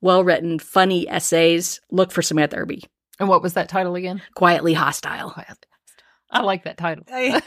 well-written, 0.00 0.58
funny 0.58 1.08
essays, 1.08 1.80
look 1.90 2.10
for 2.12 2.20
Samantha 2.22 2.56
Irby. 2.56 2.84
and 3.20 3.28
what 3.28 3.42
was 3.42 3.54
that 3.54 3.68
title 3.68 3.94
again? 3.94 4.20
Quietly 4.34 4.74
hostile. 4.74 5.34
I 6.30 6.40
like 6.42 6.64
that 6.64 6.76
title. 6.76 7.04
Oh, 7.10 7.40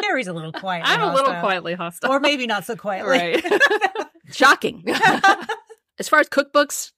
Carrie's 0.00 0.26
a 0.28 0.32
little 0.32 0.52
quiet. 0.52 0.84
I'm 0.86 1.00
a 1.00 1.14
little 1.14 1.34
quietly 1.40 1.74
hostile. 1.74 2.10
Or 2.10 2.20
maybe 2.20 2.46
not 2.46 2.64
so 2.64 2.76
quietly. 2.76 3.10
right. 3.10 3.44
Shocking. 4.32 4.84
as 5.98 6.08
far 6.08 6.20
as 6.20 6.28
cookbooks, 6.28 6.92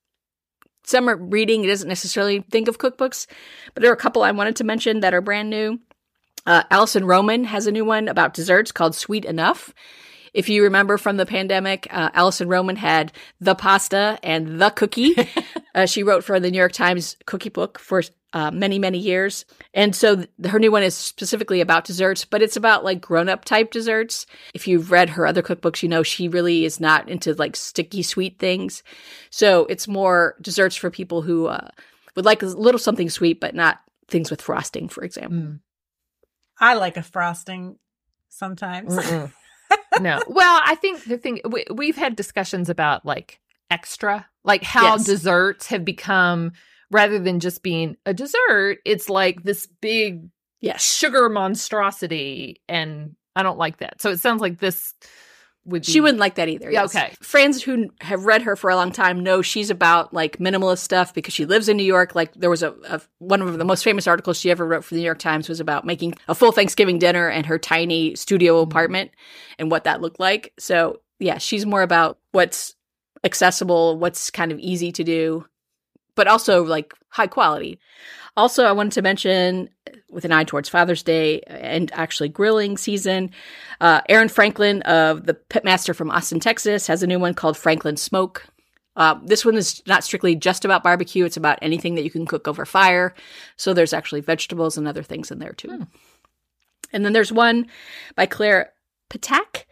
summer 0.85 1.17
reading 1.17 1.63
doesn't 1.63 1.89
necessarily 1.89 2.41
think 2.51 2.69
of 2.69 2.79
cookbooks, 2.79 3.27
but 3.75 3.83
there 3.83 3.91
are 3.91 3.95
a 3.95 3.99
couple 3.99 4.23
I 4.23 4.31
wanted 4.33 4.57
to 4.57 4.65
mention 4.65 5.01
that 5.01 5.15
are 5.15 5.21
brand 5.21 5.51
new. 5.51 5.81
Uh, 6.47 6.63
Alison 6.71 7.07
Roman 7.07 7.45
has 7.45 7.67
a 7.67 7.73
new 7.73 7.85
one 7.85 8.09
about 8.09 8.35
desserts 8.35 8.71
called 8.71 8.95
Sweet 8.95 9.25
Enough. 9.25 9.73
If 10.35 10.49
you 10.49 10.65
remember 10.65 10.99
from 10.99 11.17
the 11.17 11.27
pandemic, 11.27 11.87
uh, 11.91 12.11
Alison 12.13 12.49
Roman 12.49 12.77
had 12.77 13.13
the 13.41 13.55
pasta 13.55 14.19
and 14.23 14.61
the 14.61 14.71
cookie. 14.71 15.15
uh, 15.75 15.87
she 15.87 16.03
wrote 16.03 16.25
for 16.25 16.41
the 16.41 16.51
New 16.51 16.59
York 16.59 16.73
Times 16.73 17.17
cookie 17.25 17.51
book 17.51 17.79
for 17.79 18.03
uh, 18.35 18.51
many, 18.51 18.79
many 18.79 18.99
years. 18.99 19.47
And 19.73 19.95
so 19.97 20.17
th- 20.17 20.29
her 20.47 20.59
new 20.59 20.71
one 20.71 20.83
is 20.83 20.95
specifically 20.95 21.61
about 21.63 21.85
desserts, 21.85 22.25
but 22.27 22.43
it's 22.43 22.57
about 22.57 22.85
like 22.85 23.01
grown 23.01 23.29
up 23.31 23.45
type 23.45 23.71
desserts. 23.71 24.27
If 24.53 24.69
you've 24.69 24.91
read 24.91 25.11
her 25.11 25.27
other 25.27 25.43
cookbooks, 25.43 25.83
you 25.83 25.89
know 25.89 26.03
she 26.03 26.29
really 26.29 26.65
is 26.67 26.81
not 26.81 27.09
into 27.09 27.33
like 27.35 27.57
sticky 27.57 28.03
sweet 28.03 28.39
things. 28.39 28.83
So 29.31 29.65
it's 29.67 29.89
more 29.89 30.37
desserts 30.43 30.77
for 30.77 30.91
people 30.91 31.23
who 31.23 31.47
uh, 31.47 31.69
would 32.17 32.27
like 32.27 32.43
a 32.43 32.47
little 32.47 32.79
something 32.79 33.09
sweet, 33.09 33.41
but 33.41 33.55
not 33.55 33.79
things 34.09 34.31
with 34.31 34.43
frosting, 34.43 34.89
for 34.89 35.03
example. 35.05 35.39
Mm. 35.39 35.61
I 36.61 36.75
like 36.75 36.97
a 36.97 37.03
frosting 37.03 37.79
sometimes. 38.29 38.99
No. 40.01 40.21
Well, 40.27 40.61
I 40.65 40.75
think 40.75 41.05
the 41.05 41.19
thing 41.19 41.41
we, 41.49 41.65
we've 41.73 41.97
had 41.97 42.17
discussions 42.17 42.69
about 42.69 43.07
like 43.07 43.41
extra, 43.71 44.27
like 44.43 44.63
how 44.63 44.97
Yes. 44.97 45.05
desserts 45.05 45.69
have 45.69 45.85
become 45.85 46.53
rather 46.91 47.19
than 47.19 47.41
just 47.41 47.63
being 47.63 47.97
a 48.07 48.15
dessert, 48.15 48.79
it's 48.85 49.09
like 49.09 49.43
this 49.43 49.67
big 49.81 50.29
Yes. 50.61 50.83
sugar 50.83 51.29
monstrosity, 51.29 52.61
and 52.69 53.15
I 53.37 53.43
don't 53.43 53.59
like 53.59 53.79
that. 53.79 54.01
So 54.01 54.11
it 54.11 54.21
sounds 54.21 54.41
like 54.41 54.59
this 54.61 54.95
would 55.67 55.83
be. 55.83 55.93
She 55.93 56.01
wouldn't 56.01 56.21
like 56.21 56.37
that 56.37 56.49
either. 56.49 56.71
Yes. 56.71 56.95
okay. 56.95 57.15
Friends 57.21 57.63
who 57.63 57.89
have 58.01 58.25
read 58.25 58.43
her 58.43 58.57
for 58.57 58.71
a 58.71 58.77
long 58.77 58.91
time 58.93 59.23
know 59.23 59.43
she's 59.43 59.71
about 59.71 60.15
like 60.15 60.39
minimalist 60.39 60.79
stuff 60.79 61.13
because 61.13 61.35
she 61.35 61.45
lives 61.47 61.69
in 61.69 61.77
New 61.77 61.83
York. 61.85 62.15
Like 62.15 62.33
there 62.35 62.49
was 62.51 62.63
a, 62.63 62.75
a 62.89 63.01
one 63.19 63.43
of 63.43 63.59
the 63.59 63.65
most 63.65 63.83
famous 63.85 64.07
articles 64.07 64.39
she 64.39 64.51
ever 64.51 64.65
wrote 64.67 64.85
for 64.85 64.95
the 64.95 65.01
New 65.01 65.07
York 65.07 65.19
Times 65.19 65.49
was 65.49 65.61
about 65.61 65.85
making 65.85 66.15
a 66.29 66.35
full 66.35 66.53
Thanksgiving 66.53 66.99
dinner 66.99 67.29
in 67.29 67.45
her 67.45 67.59
tiny 67.59 68.15
studio 68.15 68.63
Mm-hmm. 68.63 68.71
apartment 68.71 69.11
and 69.59 69.71
what 69.71 69.85
that 69.85 70.01
looked 70.01 70.21
like. 70.21 70.53
So 70.59 71.01
yeah, 71.19 71.39
she's 71.39 71.65
more 71.67 71.83
about 71.83 72.19
what's 72.33 72.75
accessible, 73.23 73.99
what's 73.99 74.31
kind 74.31 74.53
of 74.53 74.59
easy 74.59 74.93
to 74.93 75.05
do, 75.05 75.47
but 76.15 76.27
also 76.27 76.65
like 76.65 76.95
high 77.09 77.27
quality. 77.27 77.79
Also, 78.37 78.65
I 78.65 78.73
wanted 78.73 78.93
to 78.93 79.03
mention, 79.03 79.71
with 80.11 80.25
an 80.25 80.33
eye 80.33 80.43
towards 80.43 80.69
Father's 80.69 81.05
Day 81.05 81.41
and 81.47 81.91
actually 81.95 82.29
grilling 82.29 82.77
season, 82.77 83.31
uh, 83.81 84.01
Aaron 84.09 84.29
Franklin 84.29 84.83
of 84.83 85.27
the 85.27 85.35
Pitmaster 85.35 85.95
from 85.95 86.11
Austin, 86.11 86.41
Texas, 86.41 86.89
has 86.89 87.03
a 87.03 87.07
new 87.07 87.21
one 87.21 87.35
called 87.35 87.57
Franklin 87.57 87.97
Smoke. 87.97 88.47
Uh, 88.97 89.19
this 89.25 89.45
one 89.45 89.55
is 89.55 89.83
not 89.87 90.03
strictly 90.03 90.35
just 90.35 90.65
about 90.65 90.83
barbecue; 90.83 91.25
it's 91.25 91.37
about 91.37 91.59
anything 91.63 91.95
that 91.95 92.05
you 92.05 92.11
can 92.11 92.27
cook 92.27 92.49
over 92.49 92.65
fire. 92.65 93.15
So 93.57 93.73
there's 93.73 93.93
actually 93.93 94.21
vegetables 94.21 94.77
and 94.77 94.89
other 94.89 95.03
things 95.03 95.31
in 95.31 95.39
there 95.39 95.53
too. 95.53 95.87
And 96.93 97.05
then 97.05 97.13
there's 97.13 97.33
one 97.33 97.67
by 98.15 98.27
Claire 98.27 98.74
Ptak. 99.19 99.65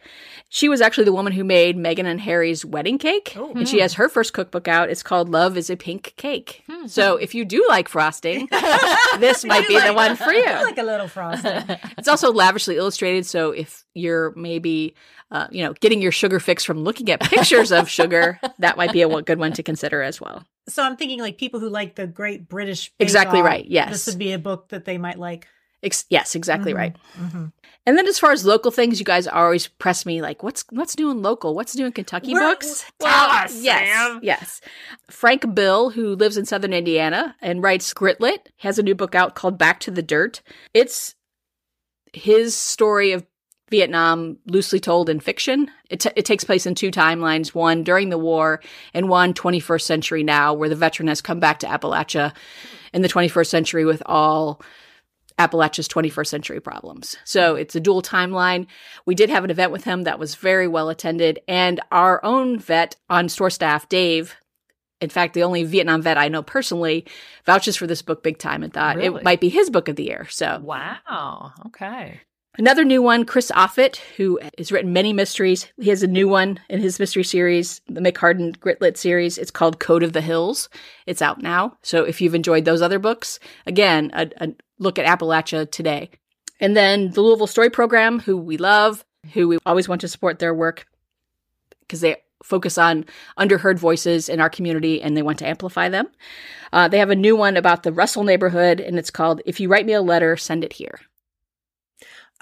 She 0.49 0.69
was 0.69 0.81
actually 0.81 1.05
the 1.05 1.13
woman 1.13 1.33
who 1.33 1.43
made 1.43 1.77
Meghan 1.77 2.05
and 2.05 2.21
Harry's 2.21 2.63
wedding 2.63 2.99
cake, 2.99 3.33
Oh. 3.35 3.51
and 3.55 3.67
she 3.67 3.79
has 3.79 3.93
her 3.95 4.07
first 4.07 4.33
cookbook 4.33 4.67
out. 4.67 4.89
It's 4.89 5.01
called 5.01 5.29
"Love 5.29 5.57
Is 5.57 5.69
a 5.71 5.75
Pink 5.75 6.13
Cake." 6.15 6.63
So 6.85 7.15
if 7.17 7.33
you 7.33 7.43
do 7.43 7.65
like 7.67 7.87
frosting, 7.89 8.47
this 9.19 9.43
might 9.43 9.67
be 9.67 9.79
the 9.79 9.93
one 9.93 10.15
for 10.15 10.31
you. 10.31 10.43
I 10.45 10.61
like 10.63 10.77
a 10.77 10.83
little 10.83 11.07
frosting. 11.07 11.63
It's 11.97 12.07
also 12.07 12.31
lavishly 12.31 12.77
illustrated, 12.77 13.25
so 13.25 13.51
if 13.51 13.83
you're 13.95 14.31
maybe, 14.35 14.93
uh, 15.31 15.47
you 15.49 15.63
know, 15.63 15.73
getting 15.73 16.01
your 16.01 16.11
sugar 16.11 16.39
fix 16.39 16.63
from 16.63 16.83
looking 16.83 17.09
at 17.09 17.19
pictures 17.21 17.71
of 17.71 17.89
sugar, 17.89 18.39
that 18.59 18.77
might 18.77 18.91
be 18.91 19.01
a 19.01 19.21
good 19.23 19.39
one 19.39 19.53
to 19.53 19.63
consider 19.63 20.01
as 20.03 20.19
well. 20.21 20.45
so 20.67 20.83
I'm 20.83 20.97
thinking 20.97 21.19
like 21.19 21.37
people 21.37 21.59
who 21.59 21.69
like 21.69 21.95
the 21.95 22.05
Great 22.05 22.47
British. 22.47 22.91
Exactly 22.99 23.39
Off, 23.39 23.45
right, 23.45 23.65
yes. 23.65 23.89
This 23.91 24.07
would 24.07 24.19
be 24.19 24.33
a 24.33 24.39
book 24.39 24.69
that 24.69 24.85
they 24.85 24.97
might 24.99 25.17
like. 25.17 25.47
Ex- 25.83 26.05
yes, 26.09 26.33
exactly 26.35 26.73
Mhm, 26.73 26.77
right. 26.77 26.95
mhm. 27.19 27.51
And 27.85 27.97
then 27.97 28.07
as 28.07 28.17
far 28.17 28.31
as 28.31 28.45
local 28.45 28.71
things, 28.71 28.97
you 28.99 29.05
guys 29.05 29.27
always 29.27 29.67
press 29.67 30.05
me 30.05 30.21
like, 30.21 30.41
what's 30.41 30.63
what's 30.69 30.97
new 30.97 31.11
in 31.11 31.21
local? 31.21 31.53
What's 31.53 31.75
new 31.75 31.85
in 31.85 31.91
Kentucky 31.91 32.33
We're- 32.33 32.45
books? 32.53 32.85
Tell 32.99 33.09
us, 33.11 33.61
yes, 33.61 33.87
Sam. 33.89 34.19
yes. 34.23 34.61
Frank 35.11 35.53
Bill, 35.53 35.89
who 35.89 36.15
lives 36.15 36.37
in 36.37 36.45
Southern 36.45 36.71
Indiana 36.71 37.35
and 37.41 37.61
writes 37.61 37.93
Gritlit, 37.93 38.37
has 38.59 38.79
a 38.79 38.83
new 38.83 38.95
book 38.95 39.13
out 39.15 39.35
called 39.35 39.57
Back 39.57 39.81
to 39.81 39.91
the 39.91 40.01
Dirt. 40.01 40.41
It's 40.73 41.15
his 42.13 42.55
story 42.55 43.11
of 43.11 43.25
Vietnam 43.69 44.37
loosely 44.45 44.79
told 44.79 45.09
in 45.09 45.19
fiction. 45.19 45.69
It, 45.89 46.01
t- 46.01 46.11
it 46.15 46.25
takes 46.25 46.43
place 46.43 46.65
in 46.65 46.75
two 46.75 46.91
timelines 46.91 47.49
one 47.55 47.83
during 47.83 48.09
the 48.09 48.17
war 48.19 48.61
and 48.93 49.09
one 49.09 49.33
21st 49.33 49.81
century 49.81 50.23
now, 50.23 50.53
where 50.53 50.69
the 50.69 50.75
veteran 50.75 51.07
has 51.07 51.21
come 51.21 51.39
back 51.39 51.59
to 51.59 51.67
Appalachia 51.67 52.33
in 52.93 53.01
the 53.01 53.09
21st 53.09 53.47
century 53.47 53.83
with 53.83 54.03
all 54.05 54.61
Appalachia's 55.39 55.87
21st 55.87 56.27
century 56.27 56.59
problems. 56.59 57.15
So 57.23 57.55
it's 57.55 57.75
a 57.75 57.79
dual 57.79 58.01
timeline. 58.01 58.67
We 59.05 59.15
did 59.15 59.29
have 59.29 59.43
an 59.43 59.49
event 59.49 59.71
with 59.71 59.83
him 59.83 60.03
that 60.03 60.19
was 60.19 60.35
very 60.35 60.67
well 60.67 60.89
attended, 60.89 61.39
and 61.47 61.79
our 61.91 62.23
own 62.23 62.59
vet 62.59 62.95
on 63.09 63.29
store 63.29 63.49
staff, 63.49 63.89
Dave, 63.89 64.35
in 65.01 65.09
fact, 65.09 65.33
the 65.33 65.43
only 65.43 65.63
Vietnam 65.63 66.01
vet 66.01 66.17
I 66.17 66.29
know 66.29 66.41
personally, 66.43 67.05
vouches 67.45 67.75
for 67.75 67.87
this 67.87 68.01
book 68.01 68.23
big 68.23 68.37
time 68.37 68.63
and 68.63 68.71
thought 68.71 68.95
Really? 68.95 69.19
it 69.19 69.23
might 69.23 69.41
be 69.41 69.49
his 69.49 69.69
book 69.69 69.89
of 69.89 69.95
the 69.97 70.03
year. 70.05 70.27
So 70.29 70.59
Wow. 70.63 71.51
Okay. 71.67 72.21
Another 72.55 72.85
new 72.85 73.01
one, 73.01 73.25
Chris 73.25 73.51
Offutt, 73.55 73.95
who 74.15 74.39
has 74.59 74.71
written 74.71 74.93
many 74.93 75.11
mysteries. 75.11 75.67
He 75.79 75.89
has 75.89 76.03
a 76.03 76.07
new 76.07 76.27
one 76.27 76.59
in 76.69 76.81
his 76.81 76.99
mystery 76.99 77.23
series, 77.23 77.81
the 77.87 77.99
Mick 77.99 78.15
Hardin 78.15 78.53
Gritlit 78.53 78.95
series. 78.95 79.39
It's 79.39 79.49
called 79.49 79.79
Code 79.79 80.03
of 80.03 80.13
the 80.13 80.21
Hills. 80.21 80.69
It's 81.07 81.23
out 81.23 81.41
now. 81.41 81.77
So 81.81 82.03
if 82.03 82.21
you've 82.21 82.35
enjoyed 82.35 82.65
those 82.65 82.83
other 82.83 82.99
books, 82.99 83.39
again, 83.65 84.11
a, 84.13 84.29
a 84.39 84.49
look 84.77 84.99
at 84.99 85.07
Appalachia 85.07 85.69
today. 85.71 86.11
And 86.59 86.77
then 86.77 87.09
the 87.09 87.21
Louisville 87.21 87.47
Story 87.47 87.71
Program, 87.71 88.19
who 88.19 88.37
we 88.37 88.57
love, 88.57 89.03
who 89.33 89.47
we 89.47 89.57
always 89.65 89.89
want 89.89 90.01
to 90.01 90.07
support 90.07 90.37
their 90.37 90.53
work 90.53 90.85
because 91.79 92.01
they 92.01 92.17
focus 92.43 92.77
on 92.77 93.05
underheard 93.35 93.79
voices 93.79 94.29
in 94.29 94.39
our 94.39 94.49
community 94.49 95.01
and 95.01 95.17
they 95.17 95.23
want 95.23 95.39
to 95.39 95.47
amplify 95.47 95.89
them. 95.89 96.07
Uh, 96.71 96.87
they 96.87 96.99
have 96.99 97.09
a 97.09 97.15
new 97.15 97.35
one 97.35 97.57
about 97.57 97.81
the 97.81 97.91
Russell 97.91 98.23
neighborhood, 98.23 98.79
and 98.79 98.99
it's 98.99 99.11
called 99.11 99.41
If 99.45 99.59
You 99.59 99.69
Write 99.69 99.85
Me 99.85 99.93
a 99.93 100.01
Letter, 100.01 100.37
Send 100.37 100.63
It 100.63 100.73
Here. 100.73 100.99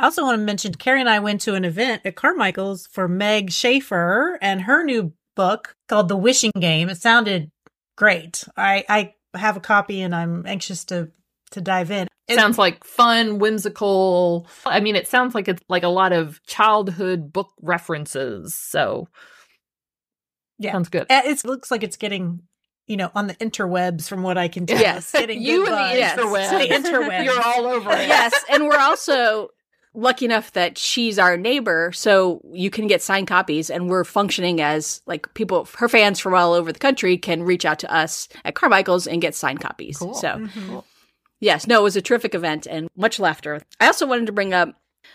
I 0.02 0.06
also 0.06 0.24
want 0.24 0.40
to 0.40 0.44
mention 0.44 0.74
Carrie 0.74 1.00
and 1.00 1.08
I 1.10 1.20
went 1.20 1.42
to 1.42 1.54
an 1.54 1.64
event 1.64 2.02
at 2.06 2.16
Carmichael's 2.16 2.88
for 2.88 3.08
Meg 3.08 3.52
Shaffer 3.52 4.40
and 4.42 4.62
her 4.64 4.84
new 4.84 5.14
book 5.36 5.76
called 5.88 6.08
The 6.10 6.18
Wishing 6.18 6.52
Game. 6.60 6.90
It 6.90 6.98
sounded 6.98 7.52
great. 7.98 8.44
I, 8.58 8.84
I 8.90 9.14
have 9.38 9.58
a 9.58 9.60
copy 9.62 10.02
and 10.02 10.16
I'm 10.16 10.46
anxious 10.48 10.86
to 10.86 11.12
to 11.52 11.62
dive 11.62 11.92
in. 11.92 12.08
It- 12.28 12.36
sounds 12.36 12.58
like 12.58 12.84
fun, 12.84 13.38
whimsical. 13.38 14.48
I 14.66 14.80
mean, 14.80 14.96
it 14.96 15.08
sounds 15.08 15.36
like 15.36 15.48
it's 15.48 15.62
like 15.70 15.84
a 15.84 15.88
lot 15.90 16.14
of 16.14 16.42
childhood 16.48 17.32
book 17.32 17.52
references. 17.62 18.56
So 18.56 19.08
Yeah. 20.58 20.72
sounds 20.72 20.90
good. 20.90 21.06
it 21.12 21.46
looks 21.46 21.70
like 21.70 21.84
it's 21.84 21.98
getting 21.98 22.42
you 22.88 22.98
know 22.98 23.12
on 23.14 23.28
the 23.28 23.36
interwebs 23.36 24.08
from 24.10 24.24
what 24.24 24.38
I 24.40 24.48
can 24.48 24.66
tell. 24.66 24.80
Yes. 24.80 25.12
Getting 25.12 25.44
you 25.44 25.66
good 25.66 25.74
and 25.74 25.76
buzz. 25.78 25.92
the 25.94 25.98
Yes. 26.00 26.20
interwebs. 26.20 26.84
The 26.84 26.90
interwebs. 26.90 27.24
You're 27.26 27.42
all 27.46 27.68
over 27.68 27.92
it. 27.92 28.08
yes, 28.08 28.34
and 28.50 28.66
we're 28.66 28.80
also 28.80 29.50
lucky 29.94 30.26
enough 30.26 30.52
that 30.54 30.78
she's 30.78 31.20
our 31.20 31.36
neighbor, 31.38 31.92
so 31.94 32.42
you 32.52 32.70
can 32.70 32.88
get 32.88 33.02
signed 33.02 33.28
copies, 33.28 33.70
and 33.70 33.90
we're 33.90 34.04
functioning 34.04 34.62
as 34.62 35.02
like 35.06 35.34
people. 35.34 35.68
Her 35.78 35.90
fans 35.90 36.20
from 36.20 36.34
all 36.34 36.54
over 36.54 36.72
the 36.72 36.80
country 36.80 37.18
can 37.18 37.44
reach 37.44 37.66
out 37.66 37.80
to 37.80 37.94
us 37.94 38.28
at 38.46 38.56
Carmichael's 38.56 39.08
and 39.08 39.22
get 39.22 39.36
signed 39.36 39.60
copies. 39.60 39.98
Cool. 39.98 40.14
So 40.14 40.28
Mhm. 40.40 40.84
yes, 41.40 41.68
no, 41.68 41.80
it 41.80 41.84
was 41.84 41.96
a 41.96 42.02
terrific 42.02 42.34
event 42.36 42.66
and 42.68 42.90
much 42.96 43.20
laughter. 43.20 43.62
I 43.80 43.88
also 43.88 44.06
wanted 44.08 44.28
to 44.28 44.32
bring 44.32 44.54
up 44.54 44.70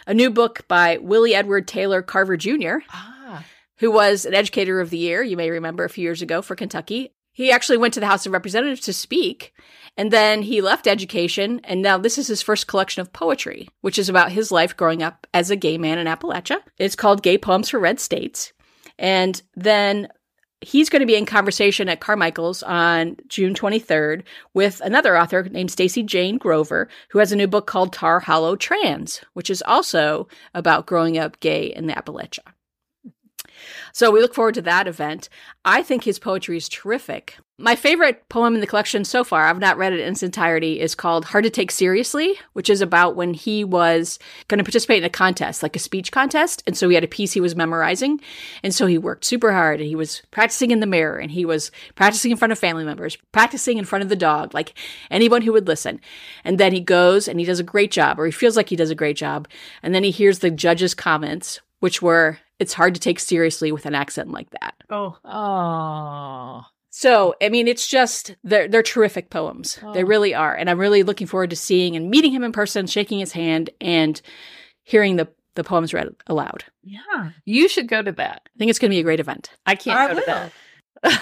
a 0.06 0.12
new 0.14 0.30
book 0.30 0.66
by 0.68 0.98
Willie 0.98 1.34
Edward 1.34 1.66
Taylor 1.66 2.02
Carver 2.02 2.36
Jr 2.36 2.78
Ah, 2.90 3.44
who 3.78 3.90
was 3.90 4.24
an 4.24 4.34
educator 4.34 4.80
of 4.80 4.90
the 4.90 4.98
year, 4.98 5.22
you 5.22 5.36
may 5.36 5.50
remember 5.50 5.84
a 5.84 5.88
few 5.90 6.02
years 6.02 6.22
ago 6.22 6.42
for 6.42 6.54
Kentucky. 6.56 7.12
He 7.36 7.52
actually 7.52 7.76
went 7.76 7.92
to 7.92 8.00
the 8.00 8.06
House 8.06 8.24
of 8.24 8.32
Representatives 8.32 8.80
to 8.80 8.94
speak, 8.94 9.52
and 9.98 10.10
then 10.10 10.40
he 10.40 10.62
left 10.62 10.86
education, 10.86 11.60
and 11.64 11.82
now 11.82 11.98
this 11.98 12.16
is 12.16 12.28
his 12.28 12.40
first 12.40 12.66
collection 12.66 13.02
of 13.02 13.12
poetry, 13.12 13.68
which 13.82 13.98
is 13.98 14.08
about 14.08 14.32
his 14.32 14.50
life 14.50 14.74
growing 14.74 15.02
up 15.02 15.26
as 15.34 15.50
a 15.50 15.56
gay 15.56 15.76
man 15.76 15.98
in 15.98 16.06
Appalachia. 16.06 16.62
It's 16.78 16.96
called 16.96 17.22
Gay 17.22 17.36
Poems 17.36 17.68
for 17.68 17.78
Red 17.78 18.00
States. 18.00 18.54
And 18.98 19.42
then 19.54 20.08
he's 20.62 20.88
going 20.88 21.00
to 21.00 21.06
be 21.06 21.14
in 21.14 21.26
conversation 21.26 21.90
at 21.90 22.00
Carmichael's 22.00 22.62
on 22.62 23.16
June 23.28 23.52
23rd 23.52 24.22
with 24.54 24.80
another 24.80 25.18
author 25.18 25.42
named 25.42 25.70
Stacey 25.70 26.02
Jane 26.02 26.38
Grover, 26.38 26.88
who 27.10 27.18
has 27.18 27.32
a 27.32 27.36
new 27.36 27.46
book 27.46 27.66
called 27.66 27.92
Tar 27.92 28.18
Hollow 28.18 28.56
Trans, 28.56 29.20
which 29.34 29.50
is 29.50 29.62
also 29.66 30.26
about 30.54 30.86
growing 30.86 31.18
up 31.18 31.38
gay 31.40 31.66
in 31.66 31.86
the 31.86 31.92
Appalachia. 31.92 32.55
So 33.96 34.10
we 34.10 34.20
look 34.20 34.34
forward 34.34 34.56
to 34.56 34.62
that 34.62 34.86
event. 34.86 35.30
I 35.64 35.82
think 35.82 36.04
his 36.04 36.18
poetry 36.18 36.58
is 36.58 36.68
terrific. 36.68 37.38
My 37.56 37.76
favorite 37.76 38.28
poem 38.28 38.54
in 38.54 38.60
the 38.60 38.66
collection 38.66 39.06
so 39.06 39.24
far, 39.24 39.46
I've 39.46 39.58
not 39.58 39.78
read 39.78 39.94
it 39.94 40.00
in 40.00 40.12
its 40.12 40.22
entirety, 40.22 40.80
is 40.80 40.94
called 40.94 41.24
Hard 41.24 41.44
to 41.44 41.50
Take 41.50 41.70
Seriously, 41.70 42.34
which 42.52 42.68
is 42.68 42.82
about 42.82 43.16
when 43.16 43.32
he 43.32 43.64
was 43.64 44.18
going 44.48 44.58
to 44.58 44.64
participate 44.64 44.98
in 44.98 45.06
a 45.06 45.08
contest, 45.08 45.62
like 45.62 45.76
a 45.76 45.78
speech 45.78 46.12
contest. 46.12 46.62
And 46.66 46.76
so 46.76 46.90
he 46.90 46.94
had 46.94 47.04
a 47.04 47.08
piece 47.08 47.32
he 47.32 47.40
was 47.40 47.56
memorizing. 47.56 48.20
And 48.62 48.74
so 48.74 48.84
he 48.84 48.98
worked 48.98 49.24
super 49.24 49.50
hard 49.50 49.80
and 49.80 49.88
he 49.88 49.96
was 49.96 50.20
practicing 50.30 50.72
in 50.72 50.80
the 50.80 50.86
mirror 50.86 51.16
and 51.16 51.30
he 51.30 51.46
was 51.46 51.70
practicing 51.94 52.32
in 52.32 52.36
front 52.36 52.52
of 52.52 52.58
family 52.58 52.84
members, 52.84 53.16
practicing 53.32 53.78
in 53.78 53.86
front 53.86 54.02
of 54.02 54.10
the 54.10 54.14
dog, 54.14 54.52
like 54.52 54.74
anyone 55.10 55.40
who 55.40 55.54
would 55.54 55.68
listen. 55.68 56.02
And 56.44 56.60
then 56.60 56.74
he 56.74 56.80
goes 56.80 57.28
and 57.28 57.40
he 57.40 57.46
does 57.46 57.60
a 57.60 57.64
great 57.64 57.92
job, 57.92 58.20
or 58.20 58.26
he 58.26 58.32
feels 58.32 58.58
like 58.58 58.68
he 58.68 58.76
does 58.76 58.90
a 58.90 58.94
great 58.94 59.16
job. 59.16 59.48
And 59.82 59.94
then 59.94 60.04
he 60.04 60.10
hears 60.10 60.40
the 60.40 60.50
judge's 60.50 60.92
comments, 60.92 61.62
which 61.80 62.02
were, 62.02 62.40
it's 62.58 62.72
hard 62.74 62.94
to 62.94 63.00
take 63.00 63.18
seriously 63.20 63.70
with 63.72 63.86
an 63.86 63.94
accent 63.94 64.30
like 64.30 64.50
that. 64.50 64.74
Oh, 64.90 65.16
Oh. 65.24 66.62
So, 66.90 67.34
I 67.42 67.50
mean, 67.50 67.68
it's 67.68 67.86
just 67.86 68.36
they're 68.42 68.68
they're 68.68 68.82
terrific 68.82 69.28
poems. 69.28 69.78
They 69.92 70.02
Oh. 70.02 70.06
really 70.06 70.34
are, 70.34 70.54
and 70.54 70.70
I'm 70.70 70.78
really 70.78 71.02
looking 71.02 71.26
forward 71.26 71.50
to 71.50 71.56
seeing 71.56 71.94
and 71.94 72.08
meeting 72.10 72.32
him 72.32 72.42
in 72.42 72.52
person, 72.52 72.86
shaking 72.86 73.18
his 73.18 73.32
hand, 73.32 73.68
and 73.80 74.20
hearing 74.84 75.16
the 75.16 75.28
the 75.56 75.64
poems 75.64 75.92
read 75.94 76.08
aloud. 76.26 76.64
yeah. 76.82 77.30
You 77.46 77.68
should 77.68 77.88
go 77.88 78.02
to 78.02 78.12
that. 78.12 78.42
I 78.46 78.58
think 78.58 78.68
it's 78.70 78.78
going 78.78 78.90
to 78.90 78.94
be 78.94 79.00
a 79.00 79.04
great 79.04 79.20
event. 79.20 79.50
I 79.64 79.74
can't 79.74 79.98
I 79.98 80.08
go 80.08 80.14
will. 80.14 80.20
to 80.20 80.26
that. 80.26 80.52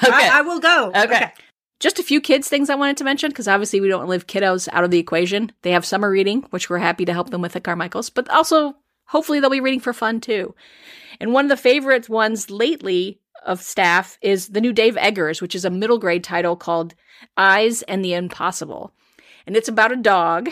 okay. 0.05 0.29
I, 0.29 0.39
I 0.39 0.43
will 0.43 0.59
go. 0.61 0.91
Okay. 0.95 1.33
Just 1.81 1.99
a 2.01 2.03
few 2.05 2.21
kids 2.21 2.49
things 2.49 2.69
I 2.71 2.75
wanted 2.77 2.97
to 2.99 3.05
mention 3.05 3.31
because 3.31 3.47
obviously 3.47 3.81
we 3.81 3.87
don't 3.89 4.09
leave 4.09 4.27
kiddos 4.27 4.69
out 4.73 4.83
of 4.85 4.91
the 4.91 4.99
equation. 4.99 5.53
They 5.63 5.71
have 5.73 5.85
summer 5.85 6.11
reading, 6.11 6.43
which 6.51 6.69
we're 6.71 6.79
happy 6.79 7.05
to 7.05 7.13
help 7.13 7.31
them 7.31 7.43
with 7.43 7.55
at 7.57 7.63
Carmichael's, 7.65 8.11
but 8.11 8.29
also 8.29 8.75
hopefully 9.07 9.39
they'll 9.39 9.51
be 9.51 9.61
reading 9.61 9.81
for 9.81 9.93
fun 9.93 10.21
too. 10.21 10.55
And 11.21 11.33
one 11.33 11.45
of 11.45 11.49
the 11.49 11.57
favorite 11.57 12.09
ones 12.09 12.51
lately 12.51 13.21
of 13.45 13.63
staff 13.63 14.19
is 14.23 14.49
the 14.49 14.61
new 14.61 14.73
Dave 14.73 14.97
Eggers, 14.97 15.41
which 15.41 15.55
is 15.55 15.65
a 15.65 15.71
middle 15.71 15.99
grade 15.99 16.25
title 16.25 16.57
called 16.57 16.95
Eyes 17.37 17.83
and 17.83 18.05
the 18.05 18.15
Impossible. 18.15 18.93
And 19.47 19.57
it's 19.57 19.69
about 19.69 19.93
a 19.93 19.97
dog 19.97 20.51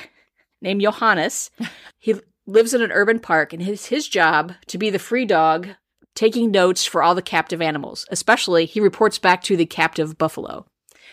named 0.60 0.82
Johannes. 0.82 1.50
he 1.98 2.14
lives 2.46 2.74
in 2.74 2.82
an 2.82 2.92
urban 2.92 3.18
park, 3.18 3.52
and 3.52 3.62
it's 3.62 3.86
his 3.86 4.08
job 4.08 4.52
to 4.66 4.78
be 4.78 4.90
the 4.90 4.98
free 4.98 5.24
dog 5.24 5.68
taking 6.14 6.50
notes 6.50 6.84
for 6.84 7.02
all 7.02 7.14
the 7.14 7.22
captive 7.22 7.62
animals. 7.62 8.06
Especially, 8.10 8.66
he 8.66 8.80
reports 8.80 9.18
back 9.18 9.42
to 9.42 9.56
the 9.56 9.66
captive 9.66 10.18
buffalo. 10.18 10.66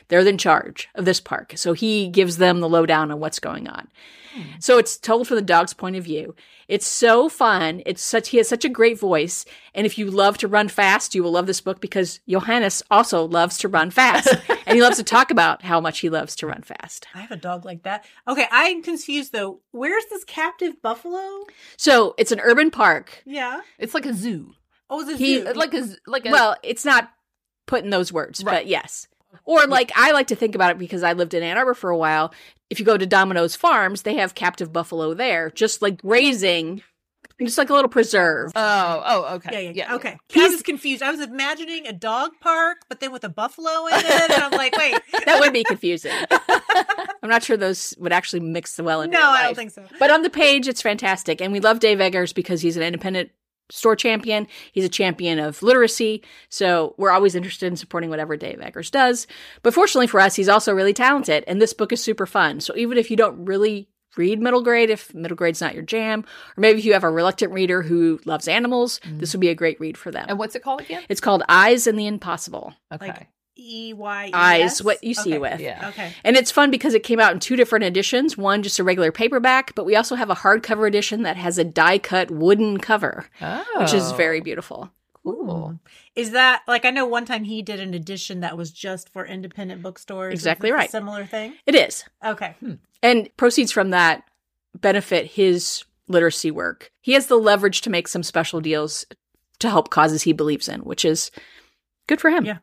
They're 0.10 0.28
in 0.28 0.38
charge 0.38 0.90
of 0.96 1.06
this 1.06 1.20
park. 1.22 1.54
So 1.56 1.74
he 1.74 2.08
gives 2.10 2.38
them 2.38 2.60
the 2.60 2.70
lowdown 2.70 3.12
on 3.12 3.20
what's 3.20 3.40
going 3.40 3.68
on. 3.68 3.88
So 4.60 4.78
it's 4.78 4.96
told 4.98 5.28
from 5.28 5.36
the 5.36 5.42
dog's 5.42 5.74
point 5.74 5.96
of 5.98 6.04
view. 6.04 6.34
It's 6.70 6.88
so 6.88 7.28
fun. 7.30 7.82
It's 7.86 8.02
such 8.02 8.30
he 8.30 8.38
has 8.38 8.48
such 8.48 8.64
a 8.64 8.70
great 8.70 8.98
voice. 8.98 9.44
And 9.74 9.86
if 9.86 9.98
you 9.98 10.10
love 10.10 10.38
to 10.38 10.48
run 10.48 10.70
fast, 10.70 11.14
you 11.14 11.24
will 11.24 11.32
love 11.32 11.46
this 11.48 11.60
book 11.60 11.82
because 11.82 12.20
Johannes 12.28 12.82
also 12.90 13.28
loves 13.28 13.58
to 13.58 13.68
run 13.68 13.90
fast. 13.92 14.30
and 14.66 14.76
he 14.76 14.82
loves 14.82 14.96
to 14.98 15.04
talk 15.04 15.30
about 15.32 15.62
how 15.64 15.82
much 15.82 16.00
he 16.00 16.10
loves 16.10 16.36
to 16.38 16.48
run 16.48 16.62
fast. 16.62 17.08
I 17.14 17.20
have 17.22 17.32
a 17.32 17.36
dog 17.38 17.66
like 17.66 17.84
that. 17.84 18.06
Okay, 18.28 18.46
I'm 18.52 18.82
confused 18.82 19.34
though. 19.34 19.60
Where's 19.72 20.06
this 20.10 20.24
captive 20.24 20.82
buffalo? 20.82 21.46
So 21.76 22.14
it's 22.18 22.32
an 22.32 22.40
urban 22.40 22.72
park. 22.72 23.24
Yeah. 23.26 23.60
It's 23.78 23.94
like 23.96 24.06
a 24.06 24.14
zoo. 24.14 24.54
Oh, 24.90 25.02
it's 25.02 25.10
a 25.12 25.18
He- 25.18 25.40
zoo. 25.42 25.52
Like 25.54 25.74
a 25.74 25.84
z- 25.84 25.98
like 26.08 26.26
a 26.26 26.32
Well, 26.32 26.56
it's 26.64 26.86
not 26.86 27.12
put 27.66 27.84
in 27.84 27.90
those 27.90 28.14
words, 28.14 28.42
Right. 28.44 28.54
but 28.60 28.68
yes. 28.68 29.08
Or 29.46 29.66
like 29.68 29.92
I 29.96 30.12
like 30.12 30.28
to 30.28 30.36
think 30.36 30.56
about 30.56 30.72
it 30.72 30.78
because 30.78 31.04
I 31.04 31.14
lived 31.14 31.34
in 31.34 31.44
Ann 31.44 31.58
Arbor 31.58 31.74
for 31.74 31.90
a 31.90 31.98
while. 31.98 32.34
If 32.70 32.80
you 32.80 32.86
go 32.86 32.98
to 32.98 33.06
Domino's 33.06 33.56
Farms, 33.56 34.04
they 34.04 34.16
have 34.16 34.36
captive 34.36 34.72
buffalo 34.72 35.14
there, 35.14 35.50
just 35.52 35.82
like 35.82 36.02
grazing, 36.02 36.84
just 37.42 37.58
like 37.58 37.70
a 37.70 37.74
little 37.74 37.90
preserve. 37.90 38.52
Oh, 38.56 39.04
oh, 39.06 39.36
okay. 39.36 39.50
yeah, 39.54 39.60
yeah, 39.60 39.72
yeah. 39.76 39.96
Okay. 39.96 40.10
I 40.10 40.18
He's- 40.30 40.52
was 40.52 40.62
confused. 40.62 41.02
I 41.02 41.10
was 41.12 41.20
imagining 41.22 41.88
a 41.88 41.94
dog 41.94 42.32
park, 42.42 42.80
but 42.90 43.00
then 43.00 43.12
with 43.12 43.24
a 43.24 43.30
buffalo 43.30 43.88
in 43.88 43.94
it, 43.96 44.06
and 44.32 44.34
I'm 44.34 44.52
like, 44.52 44.76
wait, 44.78 45.00
that 45.26 45.40
would 45.40 45.54
be 45.54 45.64
confusing. 45.64 46.12
I'm 47.24 47.30
not 47.30 47.44
sure 47.44 47.58
those 47.58 47.96
would 47.98 48.14
actually 48.14 48.42
mix 48.42 48.78
well 48.80 49.02
in 49.02 49.10
no, 49.10 49.20
real 49.20 49.28
I 49.28 49.44
don't 49.44 49.56
think 49.56 49.72
so. 49.72 49.84
But 50.00 50.12
on 50.12 50.22
the 50.22 50.30
page, 50.30 50.68
it's 50.68 50.82
fantastic. 50.82 51.42
And 51.42 51.52
we 51.52 51.60
love 51.60 51.80
Dave 51.80 52.00
Eggers 52.00 52.34
because 52.34 52.62
he's 52.62 52.78
an 52.78 52.84
independent 52.84 53.32
store 53.70 53.96
champion. 53.96 54.48
He's 54.72 54.86
a 54.86 54.90
champion 54.90 55.40
of 55.40 55.62
literacy. 55.62 56.24
So 56.50 56.96
we're 56.98 57.12
always 57.12 57.36
interested 57.36 57.68
in 57.68 57.76
supporting 57.76 58.10
whatever 58.10 58.36
Dave 58.36 58.60
Eggers 58.62 58.92
does. 58.92 59.28
But 59.64 59.74
fortunately 59.74 60.08
for 60.08 60.20
us, 60.20 60.36
he's 60.36 60.50
also 60.50 60.74
really 60.74 60.94
talented. 60.94 61.44
And 61.48 61.62
this 61.62 61.74
book 61.74 61.92
is 61.94 62.04
super 62.04 62.26
fun. 62.26 62.60
So 62.60 62.76
even 62.76 62.98
if 62.98 63.12
you 63.12 63.18
don't 63.18 63.46
really 63.46 63.90
read 64.18 64.42
middle 64.42 64.64
grade, 64.64 64.90
if 64.90 65.14
middle 65.14 65.38
grade's 65.38 65.62
not 65.62 65.74
your 65.74 65.84
jam, 65.84 66.26
or 66.58 66.62
maybe 66.62 66.80
if 66.80 66.86
you 66.86 66.94
have 66.94 67.04
a 67.04 67.10
reluctant 67.10 67.54
reader 67.54 67.82
who 67.82 68.20
loves 68.26 68.48
animals, 68.48 69.00
this 69.06 69.30
mm. 69.30 69.34
would 69.36 69.42
be 69.42 69.50
a 69.50 69.56
great 69.56 69.80
read 69.80 69.98
for 69.98 70.12
them. 70.12 70.26
And 70.28 70.40
what's 70.40 70.56
it 70.56 70.64
called 70.64 70.82
again? 70.82 71.04
it's 71.10 71.22
called 71.22 71.44
Eyes 71.48 71.88
and 71.88 71.98
the 71.98 72.08
Impossible. 72.08 72.74
Okay. 72.92 73.08
Like 73.08 73.28
E 73.60 73.94
Y 73.94 74.32
Eyes, 74.34 74.82
what 74.84 75.04
you 75.04 75.14
see 75.14 75.32
okay. 75.32 75.38
with. 75.40 75.60
yeah. 75.60 75.90
Okay. 75.90 76.14
And 76.24 76.36
it's 76.36 76.52
fun 76.52 76.72
because 76.72 76.94
it 76.94 77.04
came 77.04 77.20
out 77.20 77.34
in 77.34 77.40
two 77.40 77.56
different 77.56 77.86
editions. 77.86 78.38
One 78.38 78.64
just 78.64 78.80
a 78.80 78.84
regular 78.84 79.12
paperback, 79.12 79.76
but 79.76 79.86
we 79.86 79.96
also 79.96 80.16
have 80.16 80.30
a 80.30 80.36
hardcover 80.36 80.88
edition 80.88 81.24
that 81.24 81.38
has 81.38 81.58
a 81.58 81.64
die 81.64 81.98
cut 82.00 82.32
wooden 82.32 82.78
cover, 82.80 83.26
Oh. 83.42 83.64
which 83.80 83.94
is 83.94 84.12
very 84.14 84.40
oh. 84.40 84.44
beautiful. 84.44 84.92
cool. 85.24 85.80
Is 86.16 86.32
that 86.32 86.62
like 86.68 86.86
I 86.86 86.90
know 86.92 87.06
one 87.06 87.26
time 87.26 87.44
he 87.44 87.62
did 87.62 87.80
an 87.80 87.94
edition 87.94 88.40
that 88.40 88.58
was 88.58 88.72
just 88.72 89.10
for 89.10 89.26
independent 89.26 89.82
bookstores? 89.82 90.34
Exactly 90.34 90.70
this 90.70 90.76
a 90.76 90.78
right. 90.78 90.92
Similar 90.92 91.26
thing. 91.26 91.54
It 91.66 91.76
is. 91.76 92.04
Okay. 92.26 92.56
Hmm. 92.60 92.74
And 93.04 93.30
proceeds 93.38 93.72
from 93.72 93.92
that 93.92 94.24
benefit 94.76 95.26
his 95.26 95.84
literacy 96.08 96.52
work. 96.52 96.92
He 97.02 97.14
has 97.14 97.28
the 97.28 97.38
leverage 97.38 97.82
to 97.82 97.90
make 97.90 98.08
some 98.08 98.24
special 98.24 98.62
deals 98.62 99.06
to 99.60 99.70
help 99.70 99.90
causes 99.90 100.24
he 100.24 100.34
believes 100.34 100.68
in, 100.68 100.82
which 100.82 101.06
is 101.06 101.32
good 102.10 102.20
for 102.20 102.30
him. 102.30 102.44
Yeah. 102.44 102.58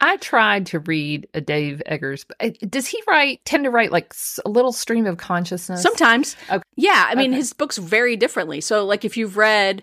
I 0.00 0.16
tried 0.16 0.66
to 0.66 0.78
read 0.78 1.28
a 1.34 1.40
Dave 1.42 1.82
Eggers. 1.86 2.24
uh, 2.40 2.50
Does 2.68 2.86
he 2.86 3.02
write 3.06 3.44
tend 3.44 3.64
to 3.64 3.70
write 3.70 3.92
like 3.92 4.14
a 4.44 4.48
little 4.48 4.72
stream 4.72 5.06
of 5.06 5.18
consciousness? 5.18 5.82
Sometimes. 5.82 6.36
Okay. 6.50 6.62
Yeah. 6.76 7.06
I 7.08 7.14
mean, 7.14 7.32
Okay. 7.32 7.36
his 7.38 7.52
books 7.52 7.76
vary 7.78 8.16
differently. 8.16 8.60
So, 8.62 8.84
like, 8.86 9.04
if 9.04 9.16
you've 9.18 9.36
read, 9.36 9.82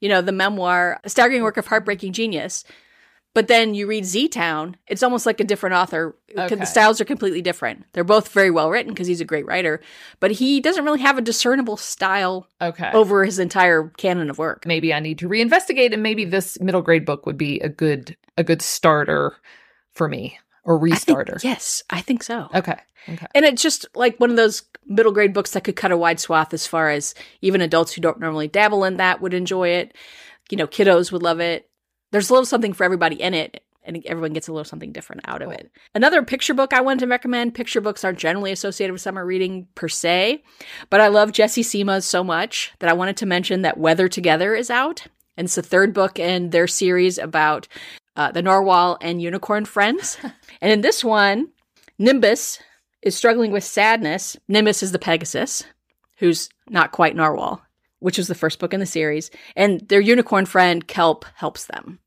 you 0.00 0.08
know, 0.08 0.20
the 0.22 0.32
memoir, 0.32 1.00
Staggering 1.06 1.42
Work 1.42 1.56
of 1.56 1.66
Heartbreaking 1.66 2.12
Genius, 2.12 2.62
but 3.38 3.46
then 3.46 3.72
you 3.72 3.86
read 3.86 4.02
Zeitoun, 4.02 4.74
it's 4.88 5.04
almost 5.04 5.24
like 5.24 5.38
a 5.38 5.44
different 5.44 5.76
author. 5.76 6.16
Uh, 6.36 6.40
okay. 6.42 6.56
The 6.56 6.66
styles 6.66 7.00
are 7.00 7.04
completely 7.04 7.40
different. 7.40 7.84
They're 7.92 8.02
both 8.02 8.30
very 8.30 8.50
well 8.50 8.68
written 8.68 8.92
because 8.92 9.06
he's 9.06 9.20
a 9.20 9.24
great 9.24 9.46
writer, 9.46 9.80
but 10.18 10.32
he 10.32 10.58
doesn't 10.60 10.84
really 10.84 10.98
have 11.02 11.18
a 11.18 11.22
discernible 11.22 11.76
style 11.76 12.48
Okay. 12.60 12.90
over 12.92 13.24
his 13.24 13.38
entire 13.38 13.92
canon 13.96 14.28
of 14.28 14.38
work. 14.38 14.66
maybe 14.66 14.92
I 14.92 14.98
need 14.98 15.18
to 15.20 15.28
reinvestigate, 15.28 15.92
and 15.92 16.02
maybe 16.02 16.24
this 16.24 16.58
middle 16.60 16.82
grade 16.82 17.04
book 17.04 17.26
would 17.26 17.38
be 17.38 17.60
a 17.60 17.68
good 17.68 18.16
a 18.36 18.42
good 18.42 18.60
starter 18.60 19.36
for 19.94 20.08
me 20.08 20.36
or 20.64 20.84
I 20.92 20.96
think- 20.96 21.44
yes, 21.44 21.84
I 21.90 22.00
think 22.00 22.24
so. 22.24 22.48
Okay. 22.52 22.76
Okay. 23.08 23.26
And 23.36 23.44
it's 23.44 23.62
just 23.62 23.86
like 23.94 24.18
one 24.18 24.30
of 24.30 24.36
those 24.36 24.64
middle 24.84 25.12
grade 25.12 25.32
books 25.32 25.52
that 25.52 25.62
could 25.62 25.76
cut 25.76 25.92
a 25.92 25.96
wide 25.96 26.18
swath 26.18 26.52
as 26.52 26.66
far 26.66 26.90
as 26.90 27.14
even 27.40 27.60
adults 27.60 27.92
who 27.92 28.00
don't 28.00 28.18
normally 28.18 28.48
dabble 28.48 28.82
in 28.82 28.96
that 28.96 29.20
would 29.20 29.32
enjoy 29.32 29.68
it. 29.68 29.94
You 30.50 30.56
know, 30.56 30.66
kiddos 30.66 31.12
would 31.12 31.22
love 31.22 31.38
it. 31.38 31.67
There's 32.10 32.30
a 32.30 32.32
little 32.32 32.46
something 32.46 32.72
for 32.72 32.84
everybody 32.84 33.20
in 33.20 33.34
it, 33.34 33.62
and 33.84 34.02
everyone 34.06 34.32
gets 34.32 34.48
a 34.48 34.52
little 34.52 34.64
something 34.64 34.92
different 34.92 35.22
out 35.26 35.42
of 35.42 35.50
it. 35.50 35.70
Another 35.94 36.22
picture 36.22 36.54
book 36.54 36.72
I 36.72 36.80
wanted 36.80 37.00
to 37.00 37.06
recommend 37.06 37.54
picture 37.54 37.80
books 37.80 38.04
aren't 38.04 38.18
generally 38.18 38.52
associated 38.52 38.92
with 38.92 39.00
summer 39.00 39.24
reading 39.24 39.66
per 39.74 39.88
se, 39.88 40.42
but 40.90 41.00
I 41.00 41.08
love 41.08 41.32
Jessie 41.32 41.62
Sima 41.62 42.02
so 42.02 42.22
much 42.22 42.72
that 42.78 42.90
I 42.90 42.94
wanted 42.94 43.16
to 43.18 43.26
mention 43.26 43.62
that 43.62 43.78
Weather 43.78 44.08
Together 44.08 44.54
is 44.54 44.70
out. 44.70 45.06
And 45.36 45.46
it's 45.46 45.54
the 45.54 45.62
third 45.62 45.94
book 45.94 46.18
in 46.18 46.50
their 46.50 46.66
series 46.66 47.16
about 47.16 47.68
uh, 48.16 48.32
the 48.32 48.42
narwhal 48.42 48.98
and 49.00 49.22
unicorn 49.22 49.64
friends. 49.64 50.18
and 50.60 50.72
in 50.72 50.80
this 50.80 51.04
one, 51.04 51.48
Nimbus 51.98 52.58
is 53.02 53.16
struggling 53.16 53.52
with 53.52 53.64
sadness. 53.64 54.36
Nimbus 54.48 54.82
is 54.82 54.92
the 54.92 54.98
Pegasus, 54.98 55.64
who's 56.16 56.48
not 56.68 56.92
quite 56.92 57.14
narwhal, 57.14 57.62
which 58.00 58.18
was 58.18 58.28
the 58.28 58.34
first 58.34 58.58
book 58.58 58.74
in 58.74 58.80
the 58.80 58.86
series, 58.86 59.30
and 59.56 59.80
their 59.88 60.00
unicorn 60.00 60.46
friend 60.46 60.86
Kelp 60.86 61.24
helps 61.34 61.66
them. 61.66 61.98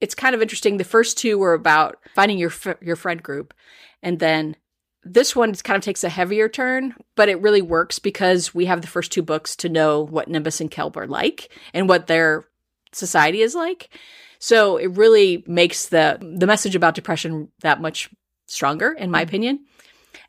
It's 0.00 0.14
kind 0.14 0.34
of 0.34 0.42
interesting. 0.42 0.76
The 0.76 0.84
first 0.84 1.18
two 1.18 1.38
were 1.38 1.54
about 1.54 1.98
finding 2.14 2.38
your 2.38 2.50
fr- 2.50 2.72
your 2.80 2.96
friend 2.96 3.22
group, 3.22 3.54
and 4.02 4.18
then 4.18 4.56
this 5.04 5.34
one 5.34 5.54
kind 5.54 5.76
of 5.76 5.82
takes 5.82 6.04
a 6.04 6.08
heavier 6.08 6.48
turn, 6.48 6.94
but 7.16 7.28
it 7.28 7.40
really 7.40 7.62
works 7.62 7.98
because 7.98 8.54
we 8.54 8.66
have 8.66 8.80
the 8.80 8.88
first 8.88 9.12
two 9.12 9.22
books 9.22 9.56
to 9.56 9.68
know 9.68 10.02
what 10.04 10.28
Nimbus 10.28 10.60
and 10.60 10.70
Kelp 10.70 10.96
are 10.96 11.06
like 11.06 11.50
and 11.72 11.88
what 11.88 12.06
their 12.06 12.46
society 12.92 13.40
is 13.42 13.54
like. 13.54 13.90
So 14.38 14.76
it 14.76 14.96
really 14.96 15.44
makes 15.46 15.86
the 15.88 16.18
the 16.20 16.46
message 16.46 16.76
about 16.76 16.94
depression 16.94 17.48
that 17.60 17.80
much 17.80 18.10
stronger, 18.46 18.92
in 18.92 19.10
my 19.10 19.20
mm-hmm. 19.20 19.28
opinion. 19.28 19.60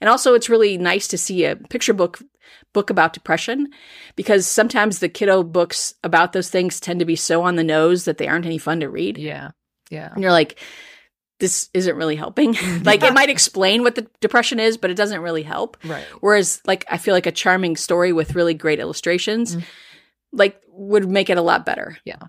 And 0.01 0.09
also, 0.09 0.33
it's 0.33 0.49
really 0.49 0.77
nice 0.77 1.07
to 1.09 1.17
see 1.17 1.45
a 1.45 1.55
picture 1.55 1.93
book 1.93 2.21
book 2.73 2.89
about 2.89 3.13
depression 3.13 3.67
because 4.15 4.45
sometimes 4.45 4.99
the 4.99 5.09
kiddo 5.09 5.43
books 5.43 5.93
about 6.03 6.33
those 6.33 6.49
things 6.49 6.79
tend 6.79 6.99
to 6.99 7.05
be 7.05 7.15
so 7.15 7.41
on 7.41 7.55
the 7.55 7.63
nose 7.63 8.05
that 8.05 8.17
they 8.17 8.27
aren't 8.27 8.45
any 8.45 8.57
fun 8.57 8.79
to 8.81 8.89
read. 8.89 9.17
Yeah. 9.17 9.51
Yeah. 9.89 10.11
And 10.13 10.21
you're 10.21 10.31
like, 10.31 10.59
this 11.39 11.69
isn't 11.73 11.95
really 11.95 12.15
helping. 12.15 12.53
like 12.83 13.01
it 13.03 13.13
might 13.13 13.29
explain 13.29 13.81
what 13.83 13.95
the 13.95 14.07
depression 14.21 14.59
is, 14.59 14.77
but 14.77 14.91
it 14.91 14.95
doesn't 14.97 15.21
really 15.21 15.43
help. 15.43 15.77
Right. 15.83 16.03
Whereas, 16.19 16.61
like, 16.65 16.85
I 16.89 16.97
feel 16.97 17.13
like 17.13 17.25
a 17.25 17.31
charming 17.31 17.75
story 17.75 18.13
with 18.13 18.35
really 18.35 18.53
great 18.53 18.79
illustrations, 18.79 19.55
Mm. 19.55 19.63
like, 20.31 20.61
would 20.67 21.09
make 21.09 21.29
it 21.29 21.37
a 21.37 21.41
lot 21.41 21.65
better. 21.65 21.97
Yeah. 22.05 22.19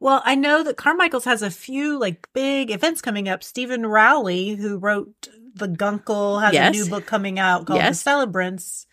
Well, 0.00 0.22
I 0.24 0.34
know 0.34 0.62
that 0.64 0.76
Carmichael's 0.76 1.24
has 1.24 1.40
a 1.42 1.50
few 1.50 1.98
like 1.98 2.26
big 2.34 2.70
events 2.70 3.00
coming 3.00 3.28
up. 3.28 3.42
Steven 3.44 3.86
Rowley, 3.86 4.54
who 4.56 4.76
wrote 4.78 5.28
The 5.54 5.68
Guncle, 5.68 6.42
has 6.42 6.52
Yes. 6.52 6.74
a 6.74 6.78
new 6.78 6.90
book 6.90 7.06
coming 7.06 7.38
out 7.38 7.66
called 7.66 7.78
Yes. 7.78 8.00
The 8.00 8.10
Celebrants. 8.10 8.86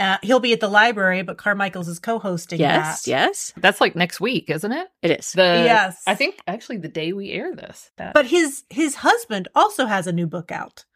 Uh, 0.00 0.16
he'll 0.22 0.40
be 0.40 0.54
at 0.54 0.60
the 0.60 0.68
library, 0.68 1.20
but 1.22 1.36
Carmichael's 1.36 1.86
is 1.86 1.98
co-hosting 1.98 2.58
Yes, 2.58 3.02
that. 3.02 3.10
yes, 3.10 3.52
That's 3.58 3.82
like 3.82 3.94
next 3.94 4.18
week, 4.20 4.48
isn't 4.48 4.72
it? 4.72 4.88
it 5.02 5.10
is. 5.20 5.32
The 5.32 5.42
Yes. 5.42 6.02
I 6.06 6.14
think 6.14 6.38
actually 6.46 6.78
the 6.78 6.88
day 6.88 7.12
we 7.12 7.30
air 7.30 7.54
this. 7.54 7.90
That- 7.98 8.14
But 8.14 8.26
his 8.26 8.64
his 8.70 8.94
husband 8.96 9.48
also 9.54 9.84
has 9.84 10.06
a 10.06 10.12
new 10.12 10.26
book 10.26 10.50
out 10.50 10.86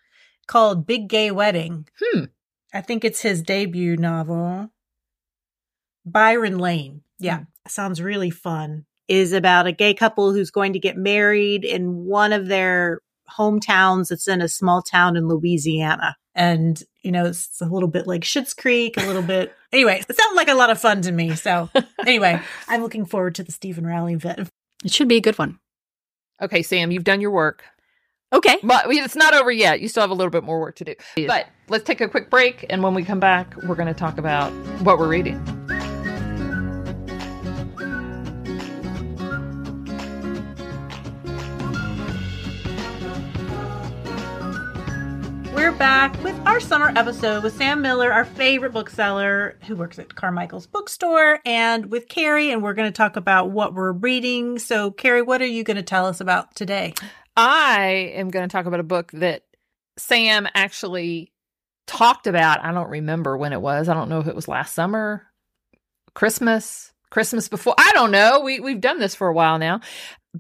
called 0.47 0.87
Big 0.87 1.09
Gay 1.09 1.31
Wedding. 1.31 1.87
Hmm. 2.03 2.25
I 2.73 2.81
think 2.81 3.05
it's 3.05 3.21
his 3.21 3.43
debut 3.43 3.97
novel. 3.99 4.71
Byron 6.07 6.59
Lane. 6.59 7.03
Yeah, 7.19 7.39
Hmm. 7.39 7.45
sounds 7.69 8.01
really 8.03 8.31
fun. 8.31 8.87
Is 9.07 9.35
about 9.35 9.67
a 9.67 9.73
gay 9.73 9.93
couple 9.93 10.33
who's 10.33 10.51
going 10.51 10.73
to 10.73 10.79
get 10.79 10.97
married 10.97 11.63
in 11.65 12.07
one 12.07 12.33
of 12.33 12.47
their 12.47 13.01
hometowns. 13.39 14.11
It's 14.11 14.27
in 14.27 14.41
a 14.41 14.49
small 14.49 14.81
town 14.81 15.15
in 15.17 15.29
Louisiana. 15.29 16.17
And, 16.35 16.83
you 17.03 17.13
know, 17.13 17.27
it's 17.27 17.61
a 17.61 17.67
little 17.67 17.89
bit 17.89 18.07
like 18.07 18.23
Schitt's 18.23 18.55
Creek, 18.55 18.97
a 18.97 19.07
little 19.07 19.23
bit. 19.23 19.55
Anyway, 19.73 20.03
it 20.09 20.17
sounded 20.17 20.37
like 20.37 20.49
a 20.49 20.55
lot 20.55 20.71
of 20.71 20.81
fun 20.81 21.01
to 21.03 21.13
me. 21.13 21.35
So, 21.37 21.71
anyway, 22.07 22.41
I'm 22.69 22.83
looking 22.83 23.05
forward 23.07 23.37
to 23.37 23.45
the 23.45 23.53
Steven 23.53 23.87
Rowley 23.87 24.15
event. 24.15 24.51
It 24.85 24.93
should 24.93 25.09
be 25.09 25.17
a 25.17 25.21
good 25.21 25.39
one. 25.39 25.59
okay, 26.43 26.63
Sam, 26.63 26.91
you've 26.91 27.05
done 27.05 27.21
your 27.21 27.31
work. 27.31 27.63
Okay. 28.33 28.59
But 28.65 28.87
it's 28.89 29.15
not 29.15 29.33
over 29.35 29.53
yet. 29.53 29.81
You 29.81 29.89
still 29.89 30.01
have 30.03 30.11
a 30.11 30.15
little 30.15 30.31
bit 30.31 30.43
more 30.43 30.61
work 30.61 30.75
to 30.77 30.85
do. 30.85 30.95
But 31.27 31.47
let's 31.69 31.85
take 31.85 32.01
a 32.01 32.09
quick 32.09 32.31
break. 32.31 32.67
And 32.69 32.83
when 32.83 32.93
we 32.95 33.05
come 33.05 33.21
back, 33.21 33.55
we're 33.63 33.77
going 33.77 33.87
to 33.87 33.95
talk 33.95 34.19
about 34.19 34.51
what 34.83 34.99
we're 34.99 35.09
reading. 35.09 35.64
Back 45.79 46.23
with 46.23 46.39
our 46.47 46.61
summer 46.61 46.93
episode 46.95 47.43
with 47.43 47.57
Sam 47.57 47.83
Miller, 47.83 48.13
our 48.13 48.25
favorite 48.25 48.73
bookseller 48.73 49.59
who 49.67 49.75
works 49.75 49.99
at 49.99 50.15
Carmichael's 50.15 50.69
bookstore, 50.69 51.41
and 51.45 51.87
with 51.87 52.09
Carrie, 52.09 52.53
and 52.53 52.63
we're 52.63 52.75
going 52.75 52.91
to 52.91 52.97
talk 52.97 53.17
about 53.17 53.51
what 53.51 53.75
we're 53.75 53.93
reading. 53.93 54.61
So, 54.61 54.93
Carrie, 54.93 55.23
what 55.23 55.43
are 55.43 55.47
you 55.47 55.65
going 55.65 55.77
to 55.77 55.83
tell 55.83 56.07
us 56.07 56.21
about 56.21 56.55
today? 56.55 56.95
I 57.37 58.13
am 58.15 58.31
going 58.31 58.49
to 58.49 58.53
talk 58.53 58.67
about 58.67 58.79
a 58.79 58.85
book 58.85 59.11
that 59.13 59.43
Sam 59.99 60.47
actually 60.55 61.33
talked 61.89 62.29
about. 62.29 62.65
I 62.65 62.71
don't 62.71 62.91
remember 62.91 63.37
when 63.37 63.53
it 63.53 63.61
was. 63.61 63.89
I 63.89 63.95
don't 63.95 64.09
know 64.09 64.21
if 64.21 64.29
it 64.29 64.37
was 64.37 64.47
last 64.47 64.75
summer, 64.75 65.27
Christmas, 66.15 66.93
Christmas 67.11 67.49
before. 67.49 67.75
I 67.79 67.91
don't 67.95 68.13
know. 68.13 68.41
We 68.41 68.61
we've 68.61 68.81
done 68.81 69.01
this 69.01 69.17
for 69.17 69.27
a 69.27 69.35
while 69.35 69.59
now. 69.59 69.81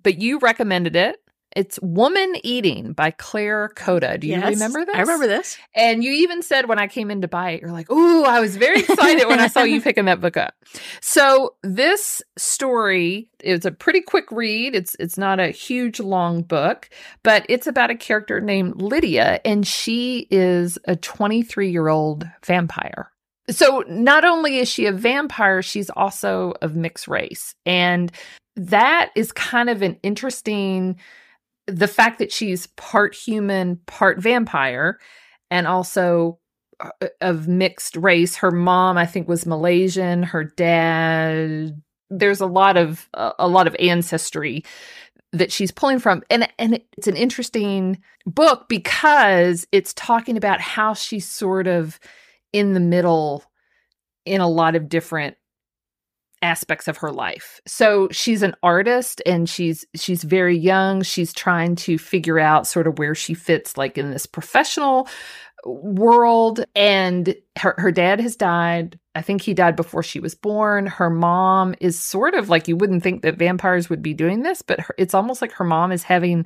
But 0.01 0.20
you 0.20 0.39
recommended 0.39 0.95
it. 0.95 1.16
It's 1.55 1.78
Woman 1.80 2.34
Eating 2.42 2.92
by 2.92 3.12
Claire 3.12 3.70
Kohda. 3.76 4.18
Do 4.18 4.26
you 4.26 4.34
Yes, 4.34 4.55
remember 4.55 4.84
this? 4.84 4.96
I 4.96 5.00
remember 5.00 5.26
this. 5.28 5.57
And 5.74 6.02
you 6.02 6.11
even 6.12 6.42
said 6.42 6.68
when 6.68 6.78
I 6.80 6.88
came 6.88 7.11
in 7.11 7.20
to 7.20 7.28
buy 7.28 7.50
it, 7.52 7.61
you're 7.62 7.70
like, 7.70 7.90
"Ooh, 7.90 8.24
I 8.24 8.40
was 8.40 8.57
very 8.57 8.80
excited 8.80 9.28
when 9.28 9.38
I 9.38 9.46
saw 9.46 9.62
you 9.62 9.80
picking 9.82 10.07
that 10.07 10.20
book 10.20 10.36
up." 10.36 10.55
So 11.00 11.55
this 11.62 12.22
story 12.36 13.28
is 13.42 13.64
a 13.64 13.70
pretty 13.70 14.00
quick 14.00 14.24
read. 14.32 14.74
It's 14.74 14.96
it's 14.98 15.16
not 15.16 15.38
a 15.38 15.48
huge 15.48 16.00
long 16.00 16.42
book, 16.42 16.90
but 17.22 17.46
it's 17.48 17.66
about 17.68 17.90
a 17.90 17.96
character 17.96 18.40
named 18.40 18.82
Lydia, 18.82 19.40
and 19.44 19.66
she 19.66 20.26
is 20.30 20.78
a 20.86 20.96
23 20.96 21.70
year 21.70 21.88
old 21.88 22.28
vampire. 22.44 23.11
So 23.50 23.84
not 23.88 24.24
only 24.24 24.59
is 24.59 24.68
she 24.68 24.86
a 24.86 24.92
vampire, 24.92 25.62
she's 25.62 25.90
also 25.90 26.55
of 26.62 26.74
mixed 26.74 27.07
race, 27.07 27.55
and 27.64 28.11
that 28.57 29.11
is 29.14 29.30
kind 29.32 29.70
of 29.70 29.82
an 29.82 29.98
interesting. 30.02 30.96
The 31.66 31.88
fact 31.88 32.18
that 32.18 32.32
she's 32.32 32.66
part 32.68 33.14
human, 33.14 33.76
part 33.86 34.18
vampire, 34.20 34.98
and 35.50 35.66
also 35.66 36.38
uh, 36.80 36.90
of 37.20 37.48
mixed 37.48 37.96
race. 37.96 38.36
Her 38.36 38.50
mom, 38.50 38.98
I 38.98 39.06
think, 39.06 39.28
was 39.28 39.46
Malaysian. 39.46 40.22
Her 40.22 40.44
dad. 40.44 41.80
There's 42.10 42.40
a 42.40 42.46
lot 42.46 42.76
of 42.76 43.08
uh, 43.14 43.32
a 43.38 43.48
lot 43.48 43.66
of 43.66 43.76
ancestry 43.78 44.64
that 45.32 45.50
she's 45.50 45.70
pulling 45.70 45.98
from, 45.98 46.22
and 46.30 46.48
and 46.58 46.80
it's 46.96 47.06
an 47.06 47.16
interesting 47.16 48.00
book 48.26 48.68
because 48.68 49.66
it's 49.72 49.92
talking 49.94 50.36
about 50.36 50.60
how 50.60 50.94
she's 50.94 51.26
sort 51.26 51.66
of 51.66 51.98
in 52.52 52.72
the 52.72 52.80
middle 52.80 53.44
in 54.24 54.40
a 54.40 54.48
lot 54.48 54.74
of 54.74 54.88
different 54.88 55.36
aspects 56.45 56.86
of 56.86 56.99
her 56.99 57.11
life. 57.11 57.61
So 57.66 58.09
she's 58.12 58.42
an 58.42 58.55
artist 58.62 59.22
and 59.24 59.49
she's 59.49 59.84
she's 59.97 60.22
very 60.22 60.57
young. 60.57 61.03
She's 61.03 61.32
trying 61.32 61.74
to 61.76 61.97
figure 61.97 62.38
out 62.38 62.66
sort 62.66 62.86
of 62.86 62.99
where 62.99 63.14
she 63.14 63.32
fits 63.32 63.78
like 63.78 63.97
in 63.97 64.11
this 64.11 64.26
professional 64.26 65.09
world 65.64 66.62
and 66.76 67.34
her 67.57 67.74
her 67.78 67.90
dad 67.90 68.20
has 68.20 68.36
died. 68.36 68.99
I 69.14 69.22
think 69.22 69.40
he 69.40 69.55
died 69.55 69.74
before 69.74 70.03
she 70.03 70.20
was 70.20 70.34
born. 70.34 70.86
Her 70.86 71.09
mom 71.09 71.74
is 71.80 71.99
sort 71.99 72.34
of 72.34 72.51
like 72.51 72.68
you 72.68 72.76
wouldn't 72.76 73.03
think 73.03 73.22
that 73.22 73.38
vampires 73.38 73.88
would 73.88 74.03
be 74.03 74.12
doing 74.12 74.42
this, 74.42 74.61
but 74.61 74.80
her, 74.80 74.95
it's 74.99 75.14
almost 75.14 75.40
like 75.40 75.53
her 75.53 75.64
mom 75.64 75.92
is 75.92 76.03
having 76.03 76.45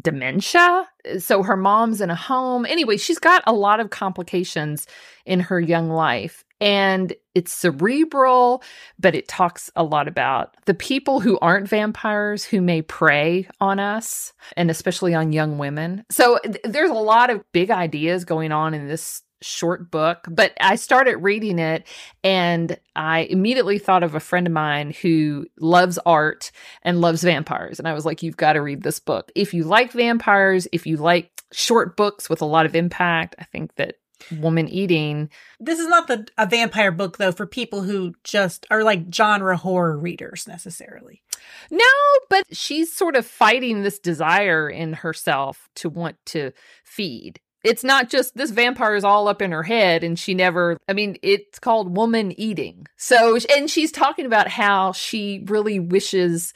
dementia. 0.00 0.88
So 1.18 1.42
her 1.42 1.56
mom's 1.56 2.00
in 2.00 2.08
a 2.08 2.14
home. 2.14 2.64
Anyway, 2.64 2.96
she's 2.96 3.18
got 3.18 3.42
a 3.46 3.52
lot 3.52 3.80
of 3.80 3.90
complications 3.90 4.86
in 5.26 5.40
her 5.40 5.60
young 5.60 5.90
life. 5.90 6.44
And 6.62 7.12
it's 7.34 7.52
cerebral, 7.52 8.62
but 8.96 9.16
it 9.16 9.26
talks 9.26 9.68
a 9.74 9.82
lot 9.82 10.06
about 10.06 10.56
the 10.66 10.74
people 10.74 11.18
who 11.18 11.36
aren't 11.40 11.68
vampires 11.68 12.44
who 12.44 12.60
may 12.60 12.82
prey 12.82 13.48
on 13.60 13.80
us, 13.80 14.32
and 14.56 14.70
especially 14.70 15.12
on 15.12 15.32
young 15.32 15.58
women. 15.58 16.04
So 16.08 16.38
th- 16.44 16.60
there's 16.62 16.90
a 16.90 16.94
lot 16.94 17.30
of 17.30 17.42
big 17.50 17.72
ideas 17.72 18.24
going 18.24 18.52
on 18.52 18.74
in 18.74 18.86
this 18.86 19.22
short 19.40 19.90
book, 19.90 20.24
but 20.30 20.52
I 20.60 20.76
started 20.76 21.16
reading 21.16 21.58
it 21.58 21.84
and 22.22 22.78
I 22.94 23.22
immediately 23.22 23.78
thought 23.80 24.04
of 24.04 24.14
a 24.14 24.20
friend 24.20 24.46
of 24.46 24.52
mine 24.52 24.94
who 25.02 25.46
loves 25.58 25.98
art 26.06 26.52
and 26.82 27.00
loves 27.00 27.24
vampires. 27.24 27.80
And 27.80 27.88
I 27.88 27.92
was 27.92 28.06
like, 28.06 28.22
you've 28.22 28.36
got 28.36 28.52
to 28.52 28.62
read 28.62 28.84
this 28.84 29.00
book. 29.00 29.32
If 29.34 29.52
you 29.52 29.64
like 29.64 29.90
vampires, 29.90 30.68
if 30.70 30.86
you 30.86 30.96
like 30.96 31.32
short 31.50 31.96
books 31.96 32.30
with 32.30 32.40
a 32.40 32.46
lot 32.46 32.66
of 32.66 32.76
impact, 32.76 33.34
I 33.40 33.44
think 33.44 33.74
that 33.74 33.96
Woman 34.30 34.68
Eating. 34.68 35.30
This 35.60 35.78
is 35.78 35.88
not 35.88 36.06
the 36.08 36.26
a 36.38 36.46
vampire 36.46 36.92
book 36.92 37.18
though 37.18 37.32
for 37.32 37.46
people 37.46 37.82
who 37.82 38.14
just 38.24 38.66
are 38.70 38.82
like 38.82 39.12
genre 39.12 39.56
horror 39.56 39.98
readers 39.98 40.46
necessarily. 40.46 41.22
No, 41.70 41.84
but 42.28 42.44
she's 42.52 42.92
sort 42.92 43.16
of 43.16 43.26
fighting 43.26 43.82
this 43.82 43.98
desire 43.98 44.68
in 44.68 44.92
herself 44.92 45.68
to 45.76 45.88
want 45.88 46.16
to 46.26 46.52
feed. 46.84 47.40
It's 47.64 47.84
not 47.84 48.10
just 48.10 48.36
this 48.36 48.50
vampire 48.50 48.96
is 48.96 49.04
all 49.04 49.28
up 49.28 49.40
in 49.40 49.52
her 49.52 49.62
head 49.62 50.02
and 50.02 50.18
she 50.18 50.34
never, 50.34 50.78
I 50.88 50.94
mean, 50.94 51.16
it's 51.22 51.58
called 51.58 51.96
woman 51.96 52.38
eating. 52.38 52.86
So, 52.96 53.38
and 53.54 53.70
she's 53.70 53.92
talking 53.92 54.26
about 54.26 54.48
how 54.48 54.92
she 54.92 55.44
really 55.46 55.78
wishes 55.78 56.52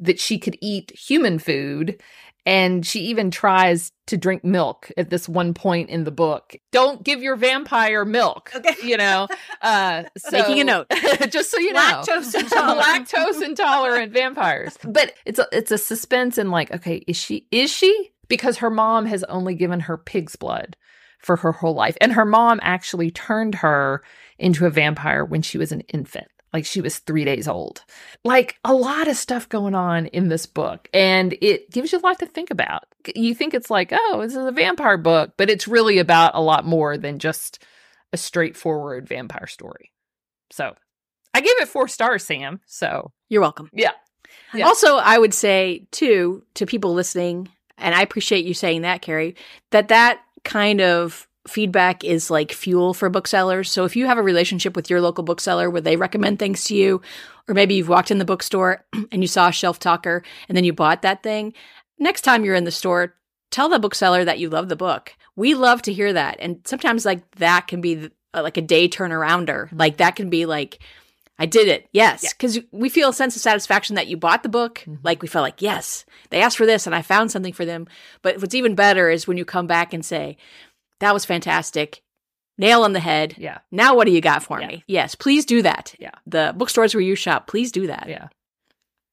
that 0.00 0.18
she 0.18 0.38
could 0.38 0.56
eat 0.60 0.90
human 0.96 1.38
food. 1.38 2.00
And 2.46 2.86
she 2.86 3.00
even 3.06 3.32
tries 3.32 3.90
to 4.06 4.16
drink 4.16 4.44
milk 4.44 4.92
at 4.96 5.10
this 5.10 5.28
one 5.28 5.52
point 5.52 5.90
in 5.90 6.04
the 6.04 6.12
book. 6.12 6.54
Don't 6.70 7.02
give 7.02 7.20
your 7.20 7.34
vampire 7.34 8.04
milk. 8.04 8.52
Okay. 8.54 8.76
You 8.84 8.96
know, 8.96 9.26
uh, 9.62 10.04
so, 10.16 10.30
Making 10.30 10.60
a 10.60 10.64
note. 10.64 10.86
just 11.28 11.50
so 11.50 11.58
you 11.58 11.72
know, 11.72 11.80
Lactose 11.80 12.34
intolerant. 12.38 13.08
lactose 13.08 13.42
intolerant 13.42 14.12
vampires. 14.12 14.78
But 14.86 15.14
it's 15.26 15.40
a, 15.40 15.46
it's 15.52 15.72
a 15.72 15.78
suspense 15.78 16.38
and 16.38 16.50
like, 16.50 16.72
okay, 16.72 17.04
is 17.08 17.16
she 17.16 17.48
is 17.50 17.70
she? 17.70 18.12
Because 18.28 18.58
her 18.58 18.70
mom 18.70 19.06
has 19.06 19.24
only 19.24 19.54
given 19.54 19.80
her 19.80 19.98
pig's 19.98 20.36
blood 20.36 20.76
for 21.18 21.36
her 21.36 21.52
whole 21.52 21.74
life, 21.74 21.96
and 22.00 22.12
her 22.12 22.24
mom 22.24 22.60
actually 22.62 23.10
turned 23.10 23.56
her 23.56 24.02
into 24.38 24.66
a 24.66 24.70
vampire 24.70 25.24
when 25.24 25.42
she 25.42 25.58
was 25.58 25.72
an 25.72 25.80
infant. 25.82 26.28
Like 26.56 26.64
she 26.64 26.80
was 26.80 27.00
three 27.00 27.26
days 27.26 27.46
old. 27.46 27.84
Like 28.24 28.56
a 28.64 28.72
lot 28.72 29.08
of 29.08 29.16
stuff 29.18 29.46
going 29.46 29.74
on 29.74 30.06
in 30.06 30.28
this 30.28 30.46
book, 30.46 30.88
and 30.94 31.36
it 31.42 31.70
gives 31.70 31.92
you 31.92 31.98
a 31.98 32.00
lot 32.00 32.18
to 32.20 32.26
think 32.26 32.50
about. 32.50 32.84
You 33.14 33.34
think 33.34 33.52
it's 33.52 33.68
like, 33.68 33.90
oh, 33.92 34.20
this 34.22 34.34
is 34.34 34.46
a 34.46 34.52
vampire 34.52 34.96
book, 34.96 35.34
but 35.36 35.50
it's 35.50 35.68
really 35.68 35.98
about 35.98 36.34
a 36.34 36.40
lot 36.40 36.64
more 36.64 36.96
than 36.96 37.18
just 37.18 37.62
a 38.14 38.16
straightforward 38.16 39.06
vampire 39.06 39.46
story. 39.46 39.92
So 40.50 40.74
I 41.34 41.42
gave 41.42 41.60
it 41.60 41.68
four 41.68 41.88
stars, 41.88 42.24
Sam. 42.24 42.62
So 42.64 43.12
You're 43.28 43.42
welcome. 43.42 43.68
yeah. 43.74 43.92
Yeah. 44.54 44.64
Also, 44.64 44.96
I 44.96 45.18
would 45.18 45.34
say 45.34 45.86
too 45.90 46.42
to 46.54 46.64
people 46.64 46.94
listening, 46.94 47.50
and 47.76 47.94
I 47.94 48.00
appreciate 48.00 48.46
you 48.46 48.54
saying 48.54 48.80
that, 48.80 49.02
Carrie, 49.02 49.36
that 49.72 49.88
that 49.88 50.20
kind 50.42 50.80
of 50.80 51.28
feedback 51.48 52.04
is 52.04 52.30
like 52.30 52.52
fuel 52.52 52.94
for 52.94 53.08
booksellers. 53.08 53.70
So 53.70 53.84
if 53.84 53.96
you 53.96 54.06
have 54.06 54.18
a 54.18 54.22
relationship 54.22 54.76
with 54.76 54.90
your 54.90 55.00
local 55.00 55.24
bookseller 55.24 55.70
where 55.70 55.80
they 55.80 55.96
recommend 55.96 56.38
things 56.38 56.64
to 56.64 56.74
you, 56.74 57.00
or 57.48 57.54
maybe 57.54 57.74
you've 57.74 57.88
walked 57.88 58.10
in 58.10 58.18
the 58.18 58.24
bookstore 58.24 58.84
and 59.12 59.22
you 59.22 59.28
saw 59.28 59.48
a 59.48 59.52
shelf 59.52 59.78
talker 59.78 60.22
and 60.48 60.56
then 60.56 60.64
you 60.64 60.72
bought 60.72 61.02
that 61.02 61.22
thing, 61.22 61.54
next 61.98 62.22
time 62.22 62.44
you're 62.44 62.54
in 62.54 62.64
the 62.64 62.70
store, 62.70 63.14
tell 63.50 63.68
the 63.68 63.78
bookseller 63.78 64.24
that 64.24 64.38
you 64.38 64.48
love 64.50 64.68
the 64.68 64.76
book. 64.76 65.12
We 65.36 65.54
love 65.54 65.82
to 65.82 65.92
hear 65.92 66.12
that. 66.12 66.38
And 66.40 66.60
sometimes 66.64 67.04
like 67.04 67.30
that 67.36 67.68
can 67.68 67.80
be 67.80 68.10
uh, 68.34 68.42
like 68.42 68.56
a 68.56 68.62
day 68.62 68.88
turnarounder. 68.88 69.68
Like 69.72 69.98
that 69.98 70.16
can 70.16 70.30
be 70.30 70.46
like 70.46 70.78
I 71.38 71.46
did 71.46 71.68
it. 71.68 71.86
Yes. 71.92 72.22
Yeah. 72.22 72.30
Because 72.30 72.60
we 72.72 72.88
feel 72.88 73.10
a 73.10 73.12
sense 73.12 73.36
of 73.36 73.42
satisfaction 73.42 73.96
that 73.96 74.06
you 74.06 74.16
bought 74.16 74.42
the 74.42 74.48
book. 74.48 74.82
Mhm. 74.86 74.98
Like 75.02 75.20
we 75.20 75.28
felt 75.28 75.42
like, 75.42 75.60
yes, 75.60 76.04
they 76.30 76.40
asked 76.40 76.56
for 76.56 76.66
this 76.66 76.86
and 76.86 76.94
I 76.94 77.02
found 77.02 77.30
something 77.30 77.52
for 77.52 77.64
them. 77.64 77.86
But 78.22 78.40
what's 78.40 78.54
even 78.54 78.74
better 78.74 79.10
is 79.10 79.26
when 79.28 79.36
you 79.36 79.44
come 79.44 79.66
back 79.66 79.92
and 79.92 80.04
say, 80.04 80.38
that 81.00 81.14
was 81.14 81.24
fantastic. 81.24 82.02
Nail 82.58 82.82
on 82.82 82.92
the 82.94 83.00
head. 83.00 83.34
Yeah. 83.36 83.58
Now 83.70 83.94
what 83.94 84.06
do 84.06 84.12
you 84.12 84.20
got 84.20 84.42
for 84.42 84.60
Yeah. 84.60 84.68
me? 84.68 84.84
Yes, 84.86 85.14
please 85.14 85.44
do 85.44 85.62
that. 85.62 85.94
Yeah. 85.98 86.12
The 86.26 86.54
bookstores 86.56 86.94
where 86.94 87.02
you 87.02 87.14
shop, 87.14 87.46
please 87.46 87.70
do 87.70 87.86
that. 87.88 88.06
Yeah. 88.08 88.28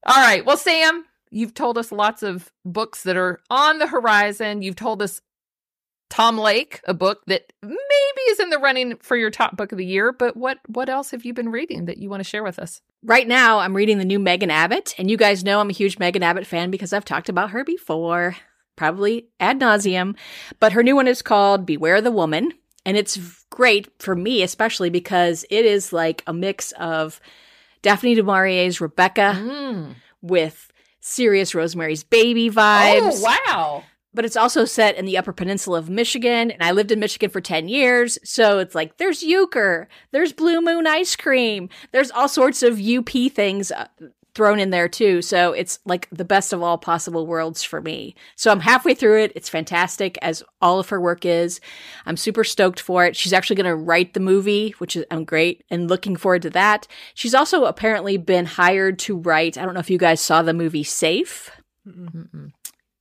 All 0.05 0.15
right. 0.21 0.45
Well, 0.45 0.57
Sam, 0.57 1.05
you've 1.29 1.53
told 1.53 1.77
us 1.77 1.91
lots 1.91 2.23
of 2.23 2.51
books 2.63 3.03
that 3.03 3.17
are 3.17 3.41
on 3.49 3.79
the 3.79 3.87
horizon. 3.87 4.61
You've 4.61 4.75
told 4.77 5.01
us 5.01 5.21
Tom 6.09 6.37
Lake, 6.37 6.79
a 6.87 6.93
book 6.93 7.21
that 7.25 7.51
maybe 7.63 8.21
is 8.29 8.39
in 8.39 8.49
the 8.51 8.59
running 8.59 8.97
for 8.97 9.17
your 9.17 9.31
top 9.31 9.57
book 9.57 9.71
of 9.71 9.77
the 9.79 9.85
year, 9.85 10.11
but 10.13 10.37
what 10.37 10.59
what 10.67 10.87
else 10.87 11.09
have 11.11 11.25
you 11.25 11.33
been 11.33 11.49
reading 11.49 11.85
that 11.85 11.97
you 11.97 12.07
want 12.09 12.19
to 12.19 12.29
share 12.29 12.43
with 12.43 12.59
us? 12.59 12.81
Right 13.03 13.27
now, 13.27 13.59
I'm 13.59 13.75
reading 13.75 13.97
the 13.97 14.05
new 14.05 14.19
Megan 14.19 14.51
Abbott, 14.51 14.93
and 14.99 15.09
you 15.09 15.17
guys 15.17 15.43
know 15.43 15.59
I'm 15.59 15.71
a 15.71 15.73
huge 15.73 15.97
Megan 15.97 16.21
Abbott 16.21 16.45
fan 16.45 16.69
because 16.69 16.93
I've 16.93 17.03
talked 17.03 17.29
about 17.29 17.49
her 17.49 17.63
before, 17.63 18.35
probably 18.75 19.27
ad 19.39 19.59
nauseum. 19.59 20.15
But 20.59 20.73
her 20.73 20.83
new 20.83 20.95
one 20.95 21.07
is 21.07 21.21
called 21.21 21.65
Beware 21.65 22.01
the 22.01 22.11
Woman, 22.11 22.51
and 22.85 22.97
it's 22.97 23.17
great 23.49 23.89
for 24.01 24.15
me, 24.15 24.41
especially 24.43 24.89
because 24.89 25.45
it 25.49 25.65
is 25.65 25.93
like 25.93 26.23
a 26.27 26.33
mix 26.33 26.71
of 26.73 27.19
Daphne 27.81 28.15
du 28.15 28.23
Maurier's 28.23 28.79
Rebecca 28.81 29.33
Mm. 29.37 29.95
with 30.21 30.71
serious 30.99 31.53
Rosemary's 31.53 32.03
Baby 32.03 32.49
vibes. 32.49 33.21
Oh, 33.25 33.35
wow. 33.47 33.83
but 34.13 34.23
it's 34.25 34.37
also 34.37 34.63
set 34.63 34.95
in 34.95 35.05
the 35.05 35.17
Upper 35.17 35.33
Peninsula 35.33 35.79
of 35.79 35.89
Michigan, 35.89 36.49
and 36.51 36.63
I 36.63 36.71
lived 36.71 36.91
in 36.91 36.99
Michigan 36.99 37.29
for 37.29 37.41
10 37.41 37.67
years. 37.67 38.17
So 38.23 38.59
it's 38.59 38.73
like 38.75 38.97
there's 38.97 39.21
euchre, 39.23 39.87
there's 40.11 40.31
Blue 40.33 40.61
Moon 40.61 40.87
ice 40.87 41.15
cream, 41.15 41.67
there's 41.91 42.11
all 42.11 42.29
sorts 42.29 42.63
of 42.63 42.79
UP 42.79 43.09
things 43.31 43.71
uh, 43.71 43.87
thrown 44.35 44.59
in 44.59 44.71
there 44.71 44.87
too. 44.87 45.21
So 45.21 45.53
it's 45.53 45.79
like 45.85 46.07
the 46.11 46.25
best 46.25 46.53
of 46.53 46.63
all 46.63 46.77
possible 46.77 47.27
worlds 47.27 47.63
for 47.63 47.81
me. 47.81 48.15
So 48.35 48.51
I'm 48.51 48.59
halfway 48.59 48.93
through 48.95 49.23
it. 49.23 49.31
It's 49.35 49.49
fantastic, 49.49 50.17
as 50.21 50.43
all 50.61 50.79
of 50.79 50.89
her 50.89 50.99
work 50.99 51.25
is. 51.25 51.59
I'm 52.05 52.17
super 52.17 52.43
stoked 52.43 52.79
for 52.79 53.05
it. 53.05 53.15
She's 53.15 53.33
actually 53.33 53.57
going 53.57 53.69
to 53.69 53.75
write 53.75 54.13
the 54.13 54.19
movie, 54.19 54.73
which 54.79 54.95
is 54.95 55.05
I'm 55.11 55.25
great 55.25 55.63
and 55.69 55.89
looking 55.89 56.15
forward 56.15 56.41
to 56.43 56.49
that. 56.51 56.87
She's 57.13 57.35
also 57.35 57.65
apparently 57.65 58.17
been 58.17 58.45
hired 58.45 58.99
to 58.99 59.17
write. 59.17 59.57
I 59.57 59.65
don't 59.65 59.73
know 59.73 59.79
if 59.79 59.89
you 59.89 59.97
guys 59.97 60.21
saw 60.21 60.41
the 60.41 60.53
movie 60.53 60.83
Safe. 60.83 61.51
Mm-mm. 61.87 62.51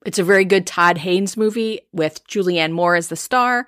It's 0.05 0.19
a 0.19 0.25
very 0.25 0.45
good 0.45 0.67
Todd 0.67 0.99
Haynes 0.99 1.37
movie 1.37 1.81
with 1.93 2.27
Julianne 2.27 2.73
Moore 2.73 2.97
as 2.97 3.09
the 3.09 3.17
star. 3.17 3.67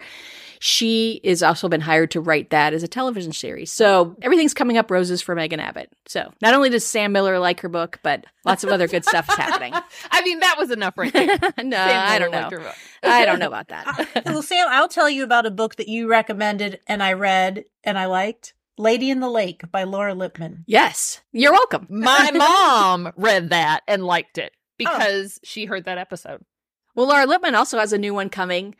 She 0.67 1.21
is 1.23 1.43
also 1.43 1.69
been 1.69 1.83
hired 1.83 2.13
to 2.13 2.23
write 2.23 2.49
that 2.49 2.73
as 2.73 2.83
a 2.83 2.89
television 2.89 3.33
series. 3.33 3.71
So 3.71 4.17
everything's 4.23 4.55
coming 4.55 4.79
up 4.79 4.91
roses 4.91 5.21
for 5.21 5.35
Megan 5.35 5.61
Abbott. 5.61 5.93
So 6.07 6.33
not 6.41 6.55
only 6.55 6.71
does 6.71 6.87
Sam 6.87 7.13
Miller 7.13 7.39
like 7.39 7.61
her 7.61 7.69
book, 7.69 8.01
but 8.03 8.25
lots 8.47 8.65
of 8.65 8.71
other 8.71 8.89
good 8.89 9.05
stuff 9.05 9.29
is 9.29 9.35
happening. 9.35 9.75
I 10.11 10.23
mean, 10.23 10.39
that 10.41 10.57
was 10.57 10.71
enough 10.71 10.97
right 10.97 11.13
there. 11.13 11.27
no, 11.63 11.77
Sam 11.77 12.09
I 12.09 12.19
don't 12.19 12.31
know. 12.31 12.39
liked 12.39 12.53
her 12.53 12.61
book. 12.61 12.75
I 13.03 13.27
don't 13.27 13.41
know 13.41 13.47
about 13.47 13.69
that. 13.69 14.23
well, 14.25 14.41
Sam, 14.41 14.67
I'll 14.71 14.89
tell 14.89 15.11
you 15.11 15.23
about 15.23 15.45
a 15.45 15.51
book 15.51 15.77
that 15.77 15.89
you 15.89 16.09
recommended 16.09 16.81
and 16.87 17.03
I 17.03 17.13
read 17.13 17.67
and 17.85 17.99
I 17.99 18.07
liked 18.07 18.55
Lady 18.79 19.11
in 19.11 19.21
the 19.21 19.29
Lake 19.29 19.71
by 19.71 19.85
Laura 19.85 20.15
Lippman. 20.15 20.65
yes, 20.67 21.21
you're 21.31 21.53
welcome. 21.53 21.87
My 21.91 22.31
mom 22.31 23.13
read 23.19 23.51
that 23.51 23.83
and 23.87 24.03
liked 24.03 24.39
it 24.39 24.53
oh. 24.55 24.59
because 24.79 25.41
she 25.45 25.67
heard 25.67 25.85
that 25.85 25.99
episode. 25.99 26.43
Well, 26.95 27.09
Laura 27.09 27.27
Lippman 27.27 27.55
also 27.55 27.79
has 27.79 27.93
a 27.93 27.99
new 27.99 28.15
one 28.15 28.31
coming. 28.31 28.77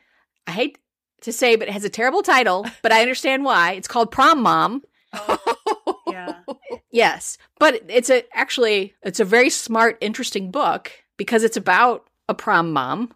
I 0.47 0.51
hate 0.51 0.79
to 1.25 1.33
say, 1.33 1.55
but 1.55 1.67
it 1.67 1.71
has 1.71 1.83
a 1.83 1.89
terrible 1.89 2.23
title, 2.23 2.65
but 2.81 2.91
I 2.91 3.01
understand 3.01 3.43
why. 3.43 3.73
It's 3.73 3.87
called 3.87 4.11
Prom 4.11 4.41
Mom. 4.41 4.81
Oh, 5.13 6.01
yeah. 6.07 6.39
Yes, 6.91 7.37
but 7.59 7.81
it's 7.89 8.09
a 8.09 8.23
actually 8.33 8.95
it's 9.03 9.19
a 9.19 9.25
very 9.25 9.49
smart, 9.49 9.97
interesting 9.99 10.49
book 10.49 10.93
because 11.17 11.43
it's 11.43 11.57
about 11.57 12.07
a 12.29 12.33
prom 12.33 12.71
mom. 12.71 13.13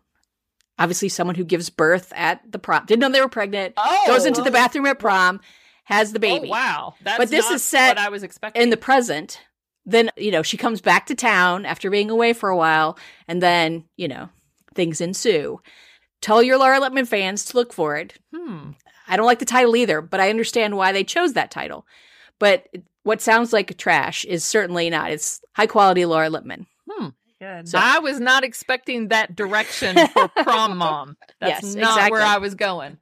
Obviously, 0.77 1.07
someone 1.07 1.35
who 1.35 1.45
gives 1.45 1.69
birth 1.69 2.11
at 2.13 2.41
the 2.51 2.59
prom. 2.59 2.85
Didn't 2.87 2.99
know 2.99 3.09
they 3.09 3.21
were 3.21 3.29
pregnant. 3.29 3.75
Oh, 3.77 4.03
goes 4.05 4.25
into 4.25 4.41
the 4.41 4.49
oh. 4.49 4.53
bathroom 4.53 4.85
at 4.85 4.99
prom, 4.99 5.39
has 5.85 6.11
the 6.11 6.19
baby. 6.19 6.47
Oh, 6.47 6.51
wow. 6.51 6.93
That's 7.03 7.17
But 7.17 7.29
this 7.29 7.45
not 7.45 7.55
is 7.55 7.63
set 7.63 7.95
what 7.95 8.05
I 8.05 8.09
was 8.09 8.21
expecting. 8.23 8.61
In 8.61 8.69
the 8.69 8.75
present, 8.75 9.39
then 9.85 10.11
you 10.17 10.31
know 10.31 10.43
she 10.43 10.57
comes 10.57 10.81
back 10.81 11.05
to 11.05 11.15
town 11.15 11.65
after 11.65 11.89
being 11.89 12.09
away 12.09 12.33
for 12.33 12.49
a 12.49 12.57
while, 12.57 12.97
and 13.29 13.41
then 13.41 13.85
you 13.95 14.09
know 14.09 14.27
things 14.75 14.99
ensue. 14.99 15.61
Tell 16.21 16.43
your 16.43 16.57
Laura 16.57 16.79
Lippman 16.79 17.05
fans 17.05 17.45
to 17.45 17.57
look 17.57 17.71
for 17.73 17.95
it. 17.97 18.15
hmm. 18.35 18.71
I 19.07 19.15
don't 19.17 19.25
like 19.25 19.39
the 19.39 19.45
title 19.45 19.75
either, 19.75 20.01
but 20.01 20.19
I 20.19 20.29
understand 20.29 20.77
why 20.77 20.91
they 20.91 21.03
chose 21.03 21.33
that 21.33 21.49
title. 21.49 21.87
But 22.37 22.67
what 23.03 23.21
sounds 23.21 23.51
like 23.51 23.75
trash 23.77 24.23
is 24.25 24.43
certainly 24.43 24.89
not. 24.91 25.11
It's 25.11 25.41
high 25.53 25.65
quality 25.67 26.05
Laura 26.05 26.29
Lippman. 26.29 26.67
Good. 27.39 27.69
So- 27.69 27.79
I 27.81 27.99
was 27.99 28.19
not 28.19 28.43
expecting 28.43 29.07
that 29.07 29.33
direction 29.35 29.95
for 30.09 30.27
prom 30.27 30.77
mom. 30.77 31.15
That's 31.39 31.63
Yes, 31.63 31.75
not 31.75 31.91
exactly. 31.97 32.11
where 32.11 32.21
I 32.21 32.37
was 32.37 32.53
going. 32.53 32.97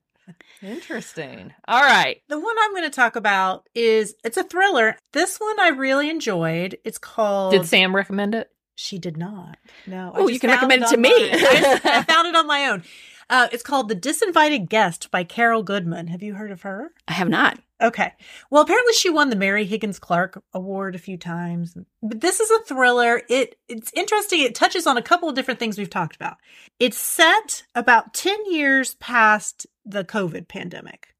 Interesting. 0.62 1.54
All 1.68 1.82
right. 1.82 2.22
The 2.30 2.40
one 2.40 2.56
I'm 2.60 2.72
going 2.72 2.84
to 2.84 2.90
talk 2.90 3.16
about 3.16 3.68
is 3.76 4.16
it's 4.24 4.38
a 4.38 4.44
thriller. 4.44 4.96
This 5.14 5.38
one 5.40 5.60
I 5.60 5.70
really 5.70 6.10
enjoyed. 6.10 6.78
It's 6.84 6.98
called 6.98 7.54
Did 7.54 7.66
Sam 7.66 7.96
recommend 7.96 8.36
it? 8.36 8.50
She 8.80 9.00
did 9.00 9.18
not. 9.18 9.58
No. 9.88 10.12
Oh, 10.14 10.28
you 10.28 10.40
can 10.40 10.52
recommend 10.52 10.84
it 10.84 10.90
to 10.90 10.98
me. 10.98 11.10
I, 11.12 11.82
I 11.84 12.04
found 12.04 12.28
it 12.28 12.36
on 12.36 12.46
my 12.46 12.68
own. 12.68 12.84
Uh, 13.28 13.48
it's 13.52 13.64
called 13.64 13.90
The 13.90 13.96
Disinvited 13.96 14.70
Guest 14.70 15.10
by 15.10 15.24
Carol 15.24 15.64
Goodman. 15.64 16.08
Have 16.08 16.22
you 16.22 16.36
heard 16.36 16.52
of 16.52 16.62
her? 16.62 16.92
I 17.08 17.14
have 17.14 17.28
not. 17.28 17.58
Okay. 17.82 18.14
Well, 18.52 18.62
apparently 18.62 18.94
she 18.94 19.10
won 19.10 19.32
the 19.32 19.36
Mary 19.36 19.66
Higgins 19.66 19.98
Clark 19.98 20.44
Award 20.54 20.94
a 20.94 21.00
few 21.00 21.18
times. 21.18 21.76
But 22.04 22.22
this 22.22 22.40
is 22.40 22.52
a 22.52 22.64
thriller. 22.66 23.24
It 23.28 23.58
it's 23.68 23.92
interesting. 23.96 24.42
It 24.42 24.54
touches 24.54 24.86
on 24.86 24.96
a 24.96 25.02
couple 25.02 25.28
of 25.28 25.34
different 25.34 25.60
things 25.60 25.80
we've 25.80 25.90
talked 25.90 26.16
about. 26.16 26.38
It's 26.80 26.98
set 26.98 27.64
about 27.74 28.14
10 28.14 28.52
years 28.52 28.94
past 28.96 29.66
the 29.84 30.04
COVID 30.04 30.48
pandemic. 30.48 31.16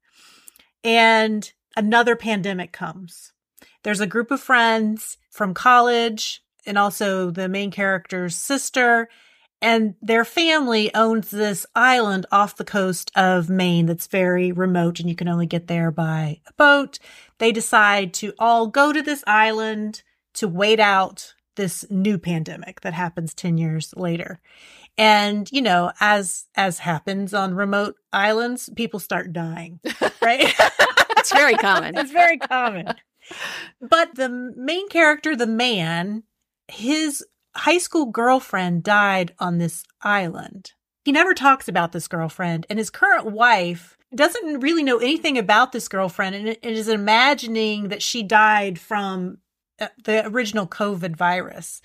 And 0.84 1.52
another 1.76 2.14
pandemic 2.14 2.70
comes. 2.70 3.32
There's 3.82 4.00
a 4.00 4.06
group 4.06 4.30
of 4.30 4.40
friends 4.40 5.18
from 5.28 5.54
college 5.54 6.44
and 6.68 6.78
also 6.78 7.30
the 7.30 7.48
main 7.48 7.70
character's 7.70 8.36
sister 8.36 9.08
and 9.60 9.94
their 10.00 10.24
family 10.24 10.94
owns 10.94 11.30
this 11.30 11.66
island 11.74 12.26
off 12.30 12.56
the 12.56 12.64
coast 12.64 13.10
of 13.16 13.50
Maine 13.50 13.86
that's 13.86 14.06
very 14.06 14.52
remote 14.52 15.00
and 15.00 15.08
you 15.08 15.16
can 15.16 15.28
only 15.28 15.46
get 15.46 15.66
there 15.66 15.90
by 15.90 16.40
a 16.46 16.52
boat. 16.52 16.98
They 17.38 17.50
decide 17.50 18.14
to 18.14 18.32
all 18.38 18.68
go 18.68 18.92
to 18.92 19.02
this 19.02 19.24
island 19.26 20.02
to 20.34 20.46
wait 20.46 20.78
out 20.78 21.34
this 21.56 21.84
new 21.90 22.18
pandemic 22.18 22.82
that 22.82 22.94
happens 22.94 23.34
10 23.34 23.58
years 23.58 23.92
later. 23.96 24.38
And, 24.96 25.50
you 25.50 25.62
know, 25.62 25.92
as 26.00 26.46
as 26.54 26.80
happens 26.80 27.34
on 27.34 27.54
remote 27.54 27.96
islands, 28.12 28.68
people 28.76 29.00
start 29.00 29.32
dying, 29.32 29.80
right? 30.22 30.52
It's 31.16 31.32
very 31.32 31.54
common. 31.54 31.94
It's 31.98 32.12
very 32.12 32.38
common. 32.38 32.94
But 33.80 34.14
the 34.14 34.28
main 34.28 34.88
character, 34.88 35.36
the 35.36 35.46
man, 35.46 36.24
his 36.68 37.24
high 37.56 37.78
school 37.78 38.06
girlfriend 38.06 38.82
died 38.82 39.34
on 39.38 39.58
this 39.58 39.84
island. 40.02 40.72
He 41.04 41.12
never 41.12 41.34
talks 41.34 41.68
about 41.68 41.92
this 41.92 42.08
girlfriend, 42.08 42.66
and 42.68 42.78
his 42.78 42.90
current 42.90 43.26
wife 43.26 43.96
doesn't 44.14 44.60
really 44.60 44.82
know 44.82 44.98
anything 44.98 45.38
about 45.38 45.72
this 45.72 45.88
girlfriend 45.88 46.34
and 46.34 46.56
is 46.62 46.88
imagining 46.88 47.88
that 47.88 48.02
she 48.02 48.22
died 48.22 48.78
from 48.78 49.38
uh, 49.80 49.88
the 50.04 50.26
original 50.26 50.66
COVID 50.66 51.16
virus. 51.16 51.82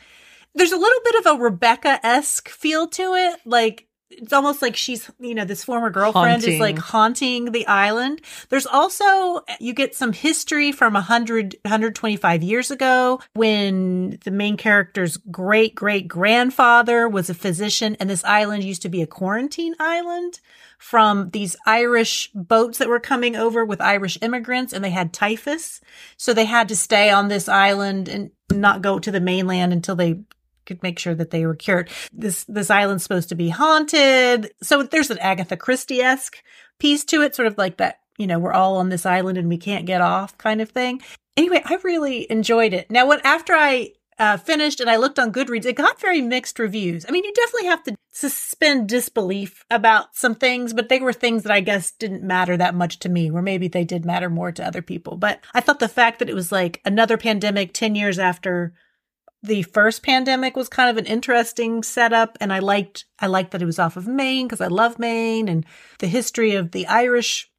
There's 0.55 0.71
a 0.71 0.77
little 0.77 0.99
bit 1.03 1.15
of 1.25 1.25
a 1.25 1.43
Rebecca 1.43 1.99
esque 2.05 2.49
feel 2.49 2.88
to 2.89 3.13
it. 3.13 3.39
Like, 3.45 3.88
it's 4.18 4.34
almost 4.34 4.61
like 4.61 4.76
she's, 4.76 5.09
you 5.20 5.36
know, 5.36 5.45
this 5.45 5.64
former 5.64 5.89
girlfriend 5.89 6.43
is 6.43 6.59
like 6.59 6.78
haunting 6.78 7.51
the 7.51 7.68
island. 7.68 8.22
There's 8.49 8.66
also, 8.66 9.41
you 9.59 9.74
get 9.74 9.95
some 9.95 10.14
history 10.14 10.72
from 10.72 10.93
100, 10.93 11.55
125 11.64 12.43
years 12.43 12.72
ago 12.72 13.20
when 13.34 14.20
the 14.24 14.32
main 14.32 14.57
character's 14.57 15.18
great 15.18 15.76
great 15.76 16.07
grandfather 16.07 17.07
was 17.07 17.30
a 17.30 17.34
physician 17.34 17.95
and 17.99 18.09
this 18.09 18.24
island 18.24 18.64
used 18.64 18.82
to 18.82 18.89
be 18.89 19.01
a 19.01 19.07
quarantine 19.07 19.76
island 19.80 20.39
from 20.78 21.30
these 21.30 21.55
Irish 21.66 22.30
boats 22.34 22.78
that 22.78 22.89
were 22.89 22.99
coming 22.99 23.36
over 23.36 23.64
with 23.64 23.80
Irish 23.80 24.18
immigrants 24.22 24.74
and 24.74 24.84
they 24.84 24.89
had 24.89 25.14
typhus. 25.14 25.80
So 26.18 26.34
they 26.34 26.45
had 26.45 26.68
to 26.70 26.76
stay 26.76 27.09
on 27.09 27.30
this 27.30 27.47
island 27.47 28.09
and 28.09 28.32
not 28.51 28.82
go 28.82 28.99
to 28.99 29.11
the 29.11 29.22
mainland 29.22 29.72
until 29.72 29.95
they 29.95 30.20
could 30.66 30.82
make 30.84 30.99
sure 30.99 31.16
that 31.16 31.32
they 31.32 31.45
were 31.45 31.55
cured. 31.55 31.89
This 32.11 32.43
this 32.45 32.70
island's 32.70 33.03
supposed 33.03 33.30
to 33.30 33.36
be 33.36 33.49
haunted. 33.49 34.51
So 34.61 34.84
there's 34.84 35.11
an 35.11 35.20
Agatha 35.20 35.57
Christie-esque 35.57 36.43
piece 36.80 37.03
to 37.05 37.22
it, 37.22 37.36
sort 37.36 37.47
of 37.47 37.57
like 37.57 37.78
that, 37.78 37.99
you 38.18 38.28
know, 38.28 38.39
we're 38.39 38.53
all 38.53 38.78
on 38.78 38.89
this 38.89 39.05
island 39.05 39.38
and 39.38 39.49
we 39.49 39.57
can't 39.57 39.86
get 39.86 40.01
off 40.01 40.38
kind 40.38 40.61
of 40.61 40.70
thing. 40.70 41.01
Anyway, 41.36 41.61
I 41.66 41.78
really 41.84 42.30
enjoyed 42.32 42.74
it. 42.74 42.91
Now 42.91 43.07
what 43.07 43.26
after 43.26 43.53
I 43.53 43.93
uh, 44.20 44.38
finished 44.38 44.80
and 44.80 44.89
I 44.89 44.97
looked 44.97 45.20
on 45.20 45.34
Goodreads, 45.34 45.66
it 45.66 45.76
got 45.76 45.99
very 45.99 46.22
mixed 46.22 46.59
reviews. 46.59 47.05
I 47.07 47.11
mean, 47.11 47.24
you 47.24 47.34
definitely 47.34 47.68
have 47.68 47.84
to 47.84 47.95
suspend 48.11 48.88
disbelief 48.88 49.66
about 49.72 50.16
some 50.16 50.36
things, 50.36 50.74
but 50.74 50.89
they 50.89 50.99
were 50.99 51.14
things 51.14 51.43
that 51.43 51.51
I 51.51 51.61
guess 51.61 51.91
didn't 51.91 52.24
matter 52.24 52.55
that 52.57 52.76
much 52.76 52.99
to 52.99 53.09
me, 53.09 53.32
or 53.32 53.41
maybe 53.41 53.68
they 53.68 53.84
did 53.84 54.05
matter 54.05 54.30
more 54.30 54.51
to 54.51 54.66
other 54.66 54.82
people. 54.82 55.18
But 55.18 55.43
I 55.53 55.61
thought 55.61 55.80
the 55.80 55.88
fact 55.88 56.20
that 56.20 56.30
it 56.30 56.36
was 56.36 56.51
like 56.51 56.80
another 56.86 57.18
pandemic 57.18 57.74
10 57.74 57.95
years 57.95 58.20
after 58.20 58.74
the 59.43 59.63
first 59.63 60.03
pandemic 60.03 60.55
was 60.55 60.69
kind 60.69 60.89
of 60.89 60.97
an 60.97 61.05
interesting 61.05 61.83
setup 61.83 62.37
and 62.39 62.51
I 62.53 62.59
liked 62.59 63.05
I 63.19 63.27
liked 63.27 63.51
that 63.51 63.61
it 63.61 63.65
was 63.65 63.77
off 63.77 63.97
of 63.97 64.07
Maine 64.07 64.47
because 64.47 64.61
I 64.61 64.67
love 64.67 64.97
Maine 64.97 65.49
and 65.49 65.65
the 65.99 66.07
history 66.07 66.55
of 66.55 66.71
the 66.71 66.87
Irish 66.87 67.51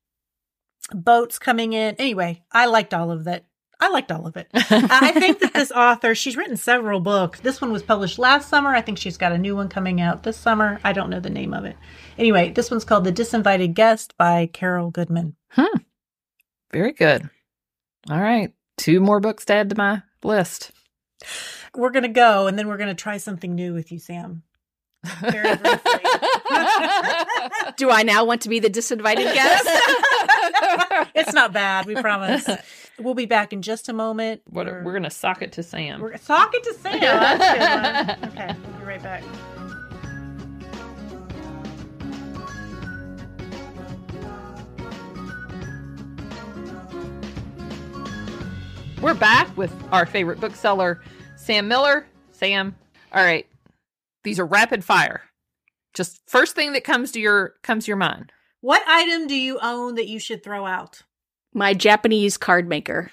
boats 0.92 1.38
coming 1.38 1.74
in. 1.74 1.94
Anyway, 1.96 2.42
I 2.50 2.66
liked 2.66 2.94
all 2.94 3.10
of 3.10 3.24
that. 3.24 3.44
I 3.80 3.90
liked 3.90 4.10
all 4.10 4.26
of 4.26 4.36
it. 4.36 4.48
I 4.54 5.12
think 5.12 5.40
that 5.40 5.52
this 5.52 5.72
author, 5.72 6.14
she's 6.14 6.36
written 6.36 6.56
several 6.56 7.00
books. 7.00 7.40
This 7.40 7.60
one 7.60 7.72
was 7.72 7.82
published 7.82 8.18
last 8.18 8.48
summer. 8.48 8.70
I 8.70 8.80
think 8.80 8.98
she's 8.98 9.18
got 9.18 9.32
a 9.32 9.38
new 9.38 9.54
one 9.54 9.68
coming 9.68 10.00
out 10.00 10.22
this 10.22 10.36
summer. 10.36 10.80
I 10.84 10.92
don't 10.92 11.10
know 11.10 11.20
the 11.20 11.28
name 11.28 11.52
of 11.52 11.64
it. 11.64 11.76
Anyway, 12.16 12.50
this 12.50 12.70
one's 12.70 12.84
called 12.84 13.04
The 13.04 13.12
Disinvited 13.12 13.74
Guest 13.74 14.16
by 14.16 14.46
Carol 14.46 14.90
Goodman. 14.90 15.36
Hmm. 15.50 15.78
Very 16.72 16.92
good. 16.92 17.28
All 18.08 18.20
right. 18.20 18.54
Two 18.78 19.00
more 19.00 19.20
books 19.20 19.44
to 19.46 19.54
add 19.54 19.70
to 19.70 19.76
my 19.76 20.02
list. 20.22 20.70
We're 21.76 21.90
going 21.90 22.04
to 22.04 22.08
go 22.08 22.46
and 22.46 22.58
then 22.58 22.68
we're 22.68 22.76
going 22.76 22.94
to 22.94 22.94
try 22.94 23.16
something 23.16 23.54
new 23.54 23.74
with 23.74 23.90
you, 23.90 23.98
Sam. 23.98 24.42
Very 25.20 25.56
briefly. 25.56 25.80
Do 27.76 27.90
I 27.90 28.02
now 28.04 28.24
want 28.24 28.42
to 28.42 28.48
be 28.48 28.58
the 28.58 28.70
disinvited 28.70 29.34
guest? 29.34 29.64
it's 31.14 31.32
not 31.32 31.52
bad, 31.52 31.86
we 31.86 31.94
promise. 31.96 32.48
We'll 32.98 33.14
be 33.14 33.26
back 33.26 33.52
in 33.52 33.60
just 33.60 33.88
a 33.88 33.92
moment. 33.92 34.42
What, 34.46 34.66
we're 34.66 34.92
going 34.92 35.02
to 35.02 35.10
sock 35.10 35.42
it 35.42 35.52
to 35.52 35.62
Sam. 35.62 36.00
We're 36.00 36.16
talking 36.16 36.62
to 36.62 36.74
Sam. 36.74 37.00
That's 37.00 37.44
a 37.44 38.18
good 38.18 38.20
one. 38.20 38.30
Okay, 38.32 38.56
we'll 38.66 38.78
be 38.78 38.84
right 38.84 39.02
back. 39.02 39.24
We're 49.02 49.12
back 49.12 49.54
with 49.54 49.70
our 49.92 50.06
favorite 50.06 50.40
bookseller, 50.40 51.02
Sam 51.44 51.68
Miller. 51.68 52.06
Sam, 52.32 52.74
all 53.12 53.22
right. 53.22 53.46
These 54.22 54.38
are 54.38 54.46
rapid 54.46 54.82
fire. 54.82 55.22
Just 55.92 56.22
first 56.26 56.54
thing 56.54 56.72
that 56.72 56.84
comes 56.84 57.12
to 57.12 57.20
your 57.20 57.54
comes 57.62 57.84
to 57.84 57.90
your 57.90 57.98
mind. 57.98 58.32
What 58.62 58.82
item 58.88 59.26
do 59.26 59.34
you 59.34 59.58
own 59.60 59.96
that 59.96 60.08
you 60.08 60.18
should 60.18 60.42
throw 60.42 60.64
out? 60.64 61.02
My 61.52 61.74
Japanese 61.74 62.38
card 62.38 62.66
maker. 62.66 63.10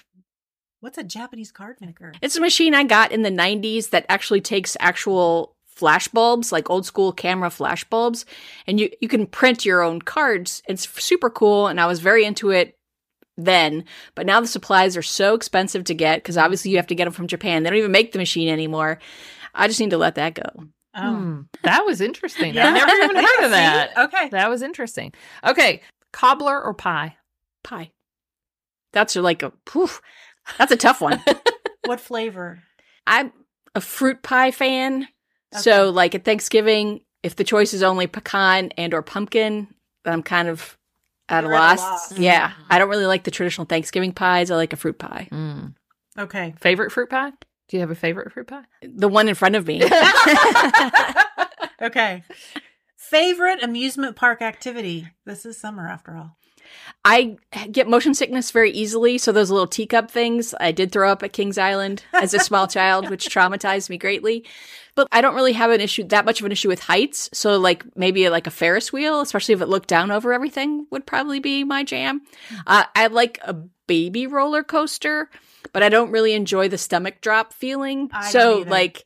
What's 0.80 0.96
a 0.96 1.04
Japanese 1.04 1.52
card 1.52 1.76
maker? 1.82 2.12
It's 2.22 2.36
a 2.36 2.40
machine 2.40 2.74
I 2.74 2.84
got 2.84 3.12
in 3.12 3.20
the 3.20 3.30
90s 3.30 3.90
that 3.90 4.06
actually 4.08 4.40
takes 4.40 4.78
actual 4.80 5.54
flash 5.66 6.08
bulbs, 6.08 6.52
like 6.52 6.70
old 6.70 6.86
school 6.86 7.12
camera 7.12 7.50
flash 7.50 7.84
bulbs, 7.84 8.24
and 8.66 8.80
you, 8.80 8.90
you 9.02 9.08
can 9.08 9.26
print 9.26 9.66
your 9.66 9.82
own 9.82 10.00
cards. 10.00 10.62
It's 10.66 10.88
super 11.02 11.28
cool, 11.28 11.66
and 11.66 11.78
I 11.78 11.86
was 11.86 12.00
very 12.00 12.24
into 12.24 12.50
it 12.50 12.78
then. 13.36 13.84
But 14.14 14.26
now 14.26 14.40
the 14.40 14.46
supplies 14.46 14.96
are 14.96 15.02
so 15.02 15.34
expensive 15.34 15.84
to 15.84 15.94
get 15.94 16.18
because 16.18 16.36
obviously 16.38 16.70
you 16.70 16.76
have 16.78 16.86
to 16.88 16.94
get 16.94 17.04
them 17.04 17.12
from 17.12 17.26
Japan. 17.26 17.62
They 17.62 17.70
don't 17.70 17.78
even 17.78 17.92
make 17.92 18.12
the 18.12 18.18
machine 18.18 18.48
anymore. 18.48 18.98
I 19.54 19.68
just 19.68 19.80
need 19.80 19.90
to 19.90 19.98
let 19.98 20.14
that 20.16 20.34
go. 20.34 20.66
Oh, 20.94 21.14
Hmm, 21.16 21.40
that 21.62 21.84
was 21.86 22.00
interesting. 22.00 22.54
Yeah. 22.54 22.66
I 22.66 22.70
never 22.72 22.92
even 23.04 23.16
heard 23.16 23.44
of 23.44 23.50
that. 23.52 23.92
Okay. 23.96 24.28
That 24.30 24.50
was 24.50 24.62
interesting. 24.62 25.12
Okay, 25.44 25.80
cobbler 26.12 26.60
or 26.62 26.74
pie? 26.74 27.16
Pie. 27.64 27.90
That's 28.92 29.16
like 29.16 29.42
a 29.42 29.50
poof. 29.64 30.02
That's 30.58 30.72
a 30.72 30.76
tough 30.76 31.00
one. 31.00 31.22
What 31.84 31.98
flavor? 31.98 32.62
I'm 33.08 33.32
a 33.74 33.80
fruit 33.80 34.22
pie 34.22 34.52
fan. 34.52 35.08
So 35.52 35.90
like 35.90 36.14
at 36.14 36.24
Thanksgiving, 36.24 37.00
if 37.24 37.34
the 37.34 37.42
choice 37.42 37.74
is 37.74 37.82
only 37.82 38.06
pecan 38.06 38.70
and 38.78 38.94
or 38.94 39.02
pumpkin, 39.02 39.66
I'm 40.04 40.22
kind 40.22 40.46
of 40.48 40.78
at 41.32 41.44
a 41.44 41.46
You're 41.46 41.54
at 41.54 41.58
a 41.58 41.62
loss. 41.62 41.80
loss. 41.80 42.18
Yeah. 42.18 42.52
I 42.70 42.78
don't 42.78 42.88
really 42.88 43.06
like 43.06 43.24
the 43.24 43.30
traditional 43.30 43.64
Thanksgiving 43.64 44.12
pies. 44.12 44.50
I 44.50 44.56
like 44.56 44.72
a 44.72 44.76
fruit 44.76 44.98
pie. 44.98 45.28
Mm. 45.32 45.74
Okay. 46.18 46.54
Favorite 46.60 46.92
fruit 46.92 47.10
pie? 47.10 47.30
Do 47.68 47.76
you 47.76 47.80
have 47.80 47.90
a 47.90 47.94
favorite 47.94 48.32
fruit 48.32 48.48
pie? 48.48 48.64
The 48.82 49.08
one 49.08 49.28
in 49.28 49.34
front 49.34 49.56
of 49.56 49.66
me. 49.66 49.82
okay. 51.82 52.22
Favorite 52.96 53.62
amusement 53.62 54.16
park 54.16 54.42
activity? 54.42 55.08
This 55.24 55.46
is 55.46 55.58
summer 55.58 55.88
after 55.88 56.16
all. 56.16 56.36
I 57.04 57.36
get 57.70 57.88
motion 57.88 58.14
sickness 58.14 58.50
very 58.50 58.70
easily, 58.70 59.18
so 59.18 59.32
those 59.32 59.50
little 59.50 59.66
teacup 59.66 60.10
things 60.10 60.54
I 60.60 60.72
did 60.72 60.92
throw 60.92 61.10
up 61.10 61.22
at 61.22 61.32
Kings 61.32 61.58
Island 61.58 62.04
as 62.12 62.32
a 62.32 62.38
small 62.38 62.66
child, 62.66 63.10
which 63.10 63.28
traumatized 63.28 63.90
me 63.90 63.98
greatly. 63.98 64.44
But 64.94 65.08
I 65.10 65.20
don't 65.20 65.34
really 65.34 65.54
have 65.54 65.70
an 65.70 65.80
issue 65.80 66.04
that 66.04 66.24
much 66.24 66.40
of 66.40 66.46
an 66.46 66.52
issue 66.52 66.68
with 66.68 66.80
heights. 66.80 67.30
So 67.32 67.58
like 67.58 67.84
maybe 67.96 68.28
like 68.28 68.46
a 68.46 68.50
Ferris 68.50 68.92
wheel, 68.92 69.20
especially 69.20 69.54
if 69.54 69.62
it 69.62 69.68
looked 69.68 69.88
down 69.88 70.10
over 70.10 70.32
everything, 70.32 70.86
would 70.90 71.06
probably 71.06 71.40
be 71.40 71.64
my 71.64 71.82
jam. 71.82 72.22
Uh, 72.66 72.84
I 72.94 73.06
like 73.06 73.38
a 73.42 73.54
baby 73.86 74.26
roller 74.26 74.62
coaster, 74.62 75.30
but 75.72 75.82
I 75.82 75.88
don't 75.88 76.10
really 76.10 76.34
enjoy 76.34 76.68
the 76.68 76.78
stomach 76.78 77.20
drop 77.20 77.52
feeling. 77.52 78.10
I 78.12 78.30
so 78.30 78.64
like 78.66 79.04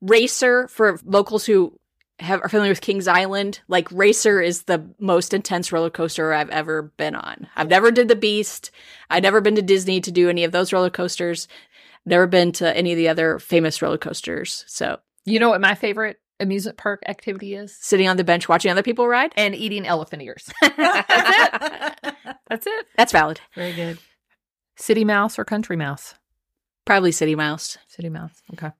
Racer 0.00 0.68
for 0.68 1.00
locals 1.04 1.44
who 1.46 1.78
have 2.18 2.40
are 2.42 2.48
familiar 2.48 2.70
with 2.70 2.80
Kings 2.80 3.08
Island, 3.08 3.60
like 3.68 3.90
Racer 3.92 4.40
is 4.40 4.62
the 4.62 4.88
most 4.98 5.34
intense 5.34 5.70
roller 5.70 5.90
coaster 5.90 6.32
I've 6.32 6.50
ever 6.50 6.82
been 6.96 7.14
on. 7.14 7.48
I've 7.56 7.68
never 7.68 7.90
did 7.90 8.08
the 8.08 8.16
Beast. 8.16 8.70
I've 9.10 9.22
never 9.22 9.40
been 9.40 9.56
to 9.56 9.62
Disney 9.62 10.00
to 10.00 10.10
do 10.10 10.30
any 10.30 10.44
of 10.44 10.52
those 10.52 10.72
roller 10.72 10.90
coasters. 10.90 11.46
Never 12.06 12.26
been 12.26 12.52
to 12.52 12.74
any 12.76 12.92
of 12.92 12.96
the 12.96 13.08
other 13.08 13.38
famous 13.38 13.82
roller 13.82 13.98
coasters. 13.98 14.64
So 14.66 15.00
You 15.26 15.40
know 15.40 15.50
what 15.50 15.60
my 15.60 15.74
favorite 15.74 16.18
amusement 16.40 16.78
park 16.78 17.02
activity 17.06 17.54
is? 17.54 17.76
sitting 17.80 18.08
on 18.08 18.16
the 18.16 18.24
bench 18.24 18.48
watching 18.48 18.70
other 18.70 18.82
people 18.82 19.06
ride. 19.08 19.32
And 19.36 19.54
eating 19.54 19.86
elephant 19.86 20.22
ears. 20.22 20.50
That's 20.62 20.74
it. 21.08 22.14
That's 22.48 22.66
it. 22.66 22.86
That's 22.96 23.12
valid. 23.12 23.40
Very 23.54 23.74
good. 23.74 23.98
City 24.76 25.04
mouse 25.04 25.38
or 25.38 25.44
country 25.44 25.76
mouse? 25.76 26.14
Probably 26.84 27.10
City 27.12 27.34
Mouse. 27.34 27.76
City 27.88 28.08
mouse. 28.08 28.40
Okay. 28.52 28.70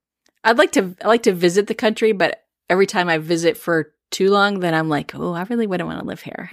I'd 0.44 0.58
like 0.58 0.72
to 0.72 0.94
I 1.02 1.08
like 1.08 1.24
to 1.24 1.32
visit 1.32 1.66
the 1.66 1.74
country, 1.74 2.12
but 2.12 2.44
every 2.70 2.86
time 2.86 3.08
I 3.08 3.18
visit 3.18 3.56
for 3.56 3.92
too 4.12 4.30
long, 4.30 4.60
then 4.60 4.74
I'm 4.74 4.88
like, 4.88 5.12
oh, 5.14 5.32
I 5.32 5.42
really 5.42 5.66
wouldn't 5.66 5.88
want 5.88 5.98
to 5.98 6.06
live 6.06 6.22
here. 6.22 6.50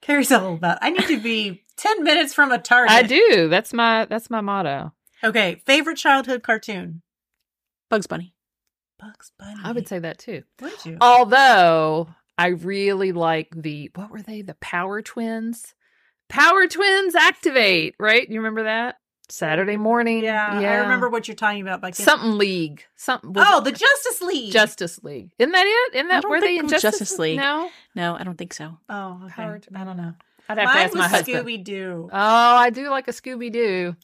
Carrie's 0.00 0.32
all 0.32 0.54
about. 0.54 0.78
I 0.80 0.90
need 0.90 1.06
to 1.08 1.20
be 1.20 1.64
ten 1.76 2.02
minutes 2.02 2.32
from 2.32 2.50
a 2.52 2.58
target. 2.58 2.92
I 2.92 3.02
do. 3.02 3.48
That's 3.48 3.74
my 3.74 4.06
that's 4.06 4.30
my 4.30 4.40
motto. 4.40 4.92
Okay. 5.22 5.60
Favorite 5.66 5.98
childhood 5.98 6.42
cartoon? 6.42 7.02
Bugs 7.90 8.06
Bunny. 8.06 8.32
Bugs 8.98 9.32
Bunny. 9.38 9.60
I 9.62 9.72
would 9.72 9.88
say 9.88 9.98
that 9.98 10.18
too. 10.18 10.42
Would 10.60 10.84
you? 10.84 10.98
Although 11.00 12.08
I 12.38 12.48
really 12.48 13.12
like 13.12 13.48
the 13.54 13.90
what 13.94 14.10
were 14.10 14.22
they? 14.22 14.42
The 14.42 14.54
Power 14.60 15.02
Twins. 15.02 15.74
Power 16.28 16.66
Twins 16.66 17.14
activate, 17.14 17.94
right? 18.00 18.28
You 18.28 18.40
remember 18.40 18.64
that? 18.64 18.96
Saturday 19.28 19.76
morning. 19.76 20.22
yeah, 20.22 20.60
yeah. 20.60 20.70
I 20.72 20.76
remember 20.76 21.08
what 21.08 21.26
you're 21.26 21.34
talking 21.34 21.60
about. 21.60 21.80
But 21.80 21.96
Something 21.96 22.38
League. 22.38 22.84
Something 22.96 23.32
Oh, 23.36 23.60
the 23.60 23.72
Justice 23.72 24.22
League. 24.22 24.52
Justice 24.52 25.02
League. 25.02 25.30
Isn't 25.38 25.50
that 25.52 25.66
it? 25.66 25.96
Isn't 25.96 26.08
that 26.08 26.28
where 26.28 26.40
they 26.40 26.58
in 26.58 26.68
Justice, 26.68 26.82
Justice 27.00 27.18
League. 27.18 27.36
No. 27.38 27.68
No, 27.96 28.14
I 28.16 28.22
don't 28.22 28.38
think 28.38 28.52
so. 28.52 28.78
Oh, 28.88 29.22
okay. 29.24 29.32
Howard- 29.42 29.66
I 29.74 29.84
don't 29.84 29.96
know. 29.96 30.14
I'd 30.48 30.58
have 30.58 30.68
to 30.68 30.74
Mine 30.74 30.84
ask 30.84 30.94
my 30.94 31.00
was 31.00 31.10
husband. 31.10 31.44
Scooby 31.44 31.64
Doo. 31.64 32.08
Oh, 32.12 32.16
I 32.56 32.70
do 32.70 32.88
like 32.88 33.08
a 33.08 33.10
Scooby 33.12 33.52
Doo. 33.52 33.96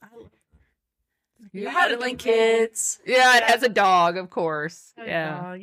You 1.53 1.69
had 1.69 1.91
a 1.91 1.95
Cuddling 1.95 2.17
good 2.17 2.25
kids. 2.25 3.01
Yeah, 3.05 3.37
it 3.37 3.43
has 3.45 3.63
a 3.63 3.69
dog, 3.69 4.17
of 4.17 4.31
course. 4.31 4.93
Yeah. 4.97 5.57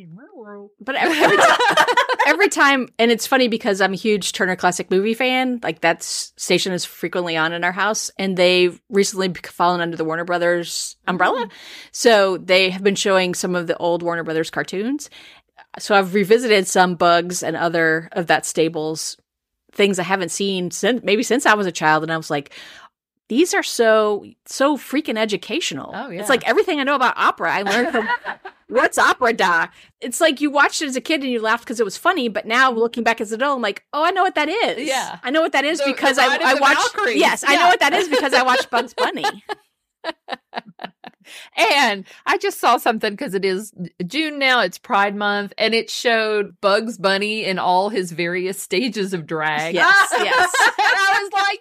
But 0.82 0.96
every, 0.96 1.18
every, 1.18 1.38
time, 1.38 1.88
every 2.28 2.50
time, 2.50 2.90
and 3.00 3.12
it's 3.12 3.26
funny 3.26 3.48
because 3.48 3.80
I'm 3.80 3.94
a 3.94 3.98
huge 3.98 4.34
Turner 4.34 4.56
Classic 4.56 4.92
Movie 4.92 5.14
fan. 5.14 5.60
Like 5.64 5.82
that 5.82 6.04
station 6.04 6.74
is 6.74 6.86
frequently 6.86 7.38
on 7.38 7.54
in 7.54 7.64
our 7.64 7.72
house, 7.72 8.12
and 8.18 8.36
they've 8.36 8.80
recently 8.90 9.34
fallen 9.46 9.82
under 9.82 9.96
the 9.96 10.06
Warner 10.06 10.26
Brothers 10.26 10.98
umbrella. 11.08 11.50
So 11.92 12.38
they 12.38 12.70
have 12.70 12.84
been 12.84 12.96
showing 12.96 13.34
some 13.34 13.56
of 13.56 13.68
the 13.68 13.78
old 13.78 14.04
Warner 14.04 14.24
Brothers 14.24 14.50
cartoons. 14.50 15.10
So 15.78 15.96
I've 15.96 16.14
revisited 16.14 16.68
some 16.68 16.96
Bugs 16.96 17.42
and 17.42 17.56
other 17.56 18.10
of 18.12 18.28
that 18.28 18.46
stables 18.46 19.18
things 19.72 20.00
I 20.00 20.04
haven't 20.04 20.30
seen 20.30 20.72
since 20.72 21.04
maybe 21.04 21.24
since 21.24 21.46
I 21.46 21.54
was 21.54 21.68
a 21.68 21.72
child, 21.72 22.04
and 22.04 22.12
I 22.12 22.18
was 22.18 22.30
like. 22.30 22.54
These 23.30 23.54
are 23.54 23.64
so 23.64 24.26
so 24.46 24.76
freaking 24.76 25.18
educational. 25.18 25.92
Oh, 25.94 26.10
yeah. 26.10 26.20
It's 26.20 26.30
like 26.30 26.48
everything 26.48 26.80
I 26.80 26.84
know 26.84 26.96
about 26.96 27.14
opera 27.16 27.54
I 27.54 27.62
learned 27.62 27.90
from 27.90 28.10
what's 28.68 28.98
opera 28.98 29.34
da? 29.34 29.68
It's 30.02 30.20
like 30.20 30.42
you 30.42 30.50
watched 30.50 30.82
it 30.82 30.88
as 30.88 30.96
a 30.96 31.02
kid 31.02 31.22
and 31.22 31.32
you 31.32 31.40
laughed 31.40 31.64
because 31.64 31.80
it 31.80 31.84
was 31.86 31.96
funny, 31.96 32.28
but 32.28 32.46
now 32.46 32.72
looking 32.72 33.04
back 33.04 33.22
as 33.22 33.32
an 33.32 33.40
adult, 33.40 33.58
I'm 33.58 33.62
like, 33.62 33.86
oh, 33.94 34.04
I 34.04 34.12
know 34.12 34.24
what 34.24 34.36
that 34.36 34.50
is. 34.50 34.88
Yeah. 34.88 35.20
I 35.24 35.30
know 35.30 35.42
what 35.42 35.52
that 35.54 35.64
is 35.64 35.80
The- 35.80 35.86
because 35.86 36.16
the 36.16 36.24
I, 36.24 36.38
I 36.42 36.54
watched. 36.56 36.96
Valkyries. 36.96 37.18
Yes, 37.20 37.44
I 37.48 37.56
know 37.56 37.68
what 37.68 37.80
that 37.82 37.94
is 37.94 38.10
because 38.10 38.34
I 38.34 38.44
watched 38.44 38.70
Bugs 38.70 38.94
Bunny. 38.94 39.24
And 41.56 42.06
I 42.26 42.38
just 42.38 42.60
saw 42.60 42.78
something 42.78 43.12
because 43.12 43.34
it 43.36 43.46
is 43.46 43.72
June 44.06 44.40
now, 44.40 44.62
it's 44.62 44.78
Pride 44.78 45.16
Month, 45.16 45.54
and 45.58 45.76
it 45.76 45.90
showed 45.90 46.60
Bugs 46.62 46.98
Bunny 46.98 47.46
in 47.46 47.60
all 47.60 47.90
his 47.90 48.12
various 48.12 48.60
stages 48.62 49.14
of 49.14 49.28
drag. 49.28 49.76
Yes, 49.76 50.08
yes. 50.12 50.54
and 50.64 50.74
I 50.80 51.20
was 51.22 51.32
like, 51.32 51.60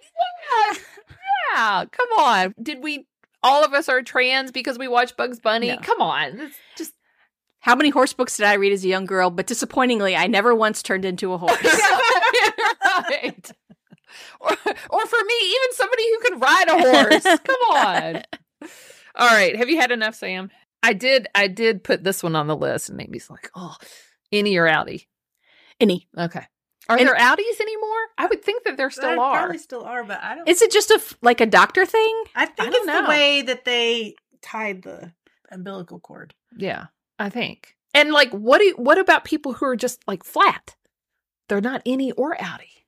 yeah, 0.79 0.98
yeah, 1.53 1.85
come 1.91 2.09
on. 2.19 2.55
Did 2.63 2.83
we 2.83 3.07
all 3.43 3.65
of 3.65 3.73
us 3.73 3.89
are 3.89 4.03
trans 4.03 4.51
because 4.51 4.79
we 4.79 4.89
watch 4.89 5.17
Bugs 5.17 5.41
Bunny. 5.41 5.69
No. 5.69 5.79
Come 5.79 6.01
on. 6.01 6.41
It's 6.41 6.57
just 6.77 6.93
How 7.61 7.75
many 7.75 7.91
horse 7.91 8.13
books 8.13 8.37
did 8.37 8.47
I 8.47 8.55
read 8.55 8.73
as 8.73 8.85
a 8.85 8.89
young 8.89 9.07
girl? 9.07 9.31
But 9.31 9.47
disappointingly, 9.47 10.17
I 10.17 10.27
never 10.27 10.55
once 10.55 10.83
turned 10.83 11.05
into 11.05 11.33
a 11.33 11.39
horse. 11.39 11.53
right. 13.11 13.51
Or, 14.41 14.51
or 14.51 15.07
for 15.07 15.25
me, 15.25 15.35
even 15.43 15.73
somebody 15.73 16.03
who 16.11 16.19
can 16.29 16.41
ride 16.41 16.69
a 16.69 16.81
horse. 16.81 17.23
Come 17.45 17.77
on. 17.77 18.23
All 19.15 19.29
right. 19.29 19.57
Have 19.57 19.69
you 19.69 19.79
had 19.81 19.91
enough, 19.91 20.15
Sam? 20.15 20.51
I 20.83 20.93
did. 20.93 21.27
I 21.35 21.49
did 21.49 21.83
put 21.83 22.05
this 22.05 22.23
one 22.23 22.37
on 22.37 22.47
the 22.47 22.57
list, 22.57 22.89
and 22.89 23.01
Amy's 23.01 23.29
like, 23.29 23.51
"Oh, 23.57 23.75
any 24.31 24.57
or 24.57 24.67
outie." 24.67 25.07
Any. 25.81 26.09
Okay. 26.17 26.47
Are 26.89 26.97
And- 26.97 27.07
there 27.07 27.17
outies 27.17 27.61
anymore? 27.61 27.97
I 28.17 28.27
would 28.27 28.43
think 28.43 28.65
that 28.65 28.77
there 28.77 28.91
still 28.91 29.21
are. 29.21 29.39
Probably 29.39 29.59
still 29.59 29.85
are, 29.85 30.05
but 30.05 30.21
I 30.23 30.35
don't. 30.37 30.49
Is 30.49 30.63
it 30.63 30.71
just 30.73 30.91
a 30.91 31.01
like 31.23 31.41
a 31.41 31.47
doctor 31.47 31.85
thing? 31.85 32.23
I 32.35 32.47
think 32.47 32.75
I 32.75 32.77
it's 32.79 32.87
know. 32.87 33.03
the 33.03 33.09
way 33.09 33.43
that 33.43 33.65
they 33.65 34.15
tied 34.43 34.83
the 34.83 35.13
umbilical 35.51 36.01
cord. 36.01 36.35
Yeah, 36.57 36.87
I 37.19 37.29
think. 37.31 37.77
And 37.95 38.13
like, 38.13 38.31
what 38.31 38.59
do 38.59 38.65
you, 38.65 38.75
what 38.77 38.99
about 38.99 39.25
people 39.25 39.53
who 39.55 39.67
are 39.67 39.77
just 39.77 40.07
like 40.07 40.25
flat? 40.25 40.77
They're 41.49 41.61
not 41.61 41.83
any 41.87 42.13
or 42.13 42.37
outie. 42.37 42.85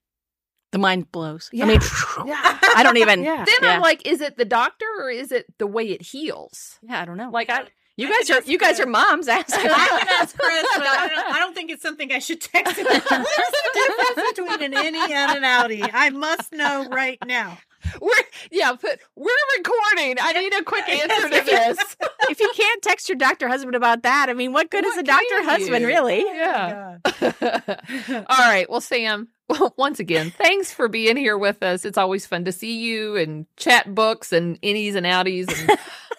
The 0.72 0.78
mind 0.78 1.11
blows. 1.11 1.51
Yeah. 1.53 1.64
I 1.64 1.68
mean, 1.68 1.80
Yeah. 2.26 2.59
I 2.76 2.82
don't 2.84 2.96
even. 2.98 3.22
yeah. 3.24 3.34
yeah. 3.38 3.44
Then 3.44 3.55
yeah. 3.62 3.70
I'm 3.74 3.80
like, 3.80 4.07
is 4.07 4.20
it 4.20 4.36
the 4.36 4.44
doctor 4.44 4.86
or 5.01 5.11
is 5.11 5.32
it 5.32 5.46
the 5.59 5.66
way 5.66 5.84
it 5.88 6.01
heals? 6.03 6.78
Yeah, 6.82 7.01
I 7.01 7.05
don't 7.07 7.16
know. 7.16 7.30
Like, 7.30 7.51
I 7.51 7.64
you 8.01 8.09
I 8.09 8.18
guys 8.18 8.30
are 8.30 8.42
you 8.51 8.59
guys 8.59 8.80
are 8.80 8.86
moms. 8.86 9.28
Ask. 9.28 9.46
I 9.55 9.61
can 9.61 10.09
ask 10.20 10.36
Chris, 10.36 10.66
but 10.76 10.86
I 10.86 11.09
don't, 11.09 11.34
I 11.34 11.38
don't 11.38 11.55
think 11.55 11.70
it's 11.70 11.82
something 11.82 12.11
I 12.12 12.18
should 12.18 12.40
text 12.40 12.76
him. 12.76 12.86
What 12.90 13.03
is 13.03 13.05
the 13.09 13.70
difference 13.74 14.30
between 14.30 14.62
an 14.62 14.72
innie 14.72 15.11
and 15.11 15.36
an 15.36 15.42
outie? 15.42 15.88
I 15.92 16.11
must 16.11 16.53
know 16.53 16.86
right 16.90 17.18
now. 17.26 17.59
we're 18.01 18.12
yeah, 18.51 18.72
but 18.80 19.01
we're 19.16 19.30
recording. 19.59 20.16
I 20.20 20.32
need 20.32 20.55
a 20.55 20.64
quick 20.64 20.88
answer 20.88 21.28
to 21.28 21.44
this. 21.44 21.96
if 22.28 22.40
you 22.40 22.51
can't 22.55 22.82
text 22.82 23.09
your 23.09 23.16
doctor 23.16 23.48
husband 23.48 23.74
about 23.74 24.03
that, 24.03 24.28
I 24.28 24.34
mean, 24.34 24.53
what 24.53 24.70
good 24.70 24.84
is 24.84 24.96
a 24.96 25.03
doctor 25.03 25.42
husband 25.42 25.82
you? 25.82 25.86
really? 25.86 26.24
Oh 26.26 26.32
yeah. 26.34 26.96
Oh, 27.05 28.24
All 28.28 28.38
right. 28.38 28.68
Well, 28.68 28.80
Sam, 28.80 29.28
well, 29.51 29.74
once 29.76 29.98
again, 29.98 30.30
thanks 30.30 30.72
for 30.72 30.88
being 30.88 31.16
here 31.16 31.36
with 31.36 31.62
us. 31.62 31.84
It's 31.84 31.98
always 31.98 32.26
fun 32.26 32.44
to 32.44 32.53
see 32.53 32.78
you 32.78 33.16
and 33.16 33.46
chat 33.57 33.94
books 33.94 34.32
and 34.32 34.61
innies 34.62 34.94
and 34.94 35.05
outies 35.05 35.48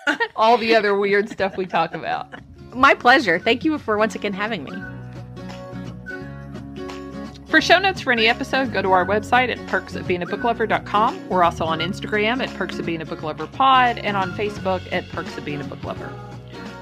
and 0.07 0.19
all 0.35 0.57
the 0.57 0.75
other 0.75 0.95
weird 0.95 1.29
stuff 1.29 1.55
we 1.55 1.65
talk 1.65 1.93
about. 1.93 2.27
My 2.75 2.93
pleasure. 2.93 3.39
Thank 3.39 3.63
you 3.63 3.77
for 3.77 3.97
once 3.97 4.15
again 4.15 4.33
having 4.33 4.63
me. 4.63 4.73
For 7.47 7.59
show 7.59 7.79
notes 7.79 7.99
for 7.99 8.13
any 8.13 8.27
episode, 8.27 8.71
go 8.71 8.81
to 8.81 8.91
our 8.91 9.05
website 9.05 9.49
at 9.49 9.57
perksofbeingabooklover.com. 9.67 11.29
We're 11.29 11.43
also 11.43 11.65
on 11.65 11.79
Instagram 11.79 12.41
at 12.41 12.49
Perks 12.55 12.79
of 12.79 12.85
Being 12.85 13.01
a 13.01 13.05
Book 13.05 13.23
Lover 13.23 13.45
Pod 13.47 13.97
and 13.97 14.15
on 14.15 14.31
Facebook 14.33 14.81
at 14.91 15.07
Perks 15.09 15.37
of 15.37 15.43
Being 15.43 15.59
a 15.59 15.65
Book 15.65 15.83
Lover. 15.83 16.13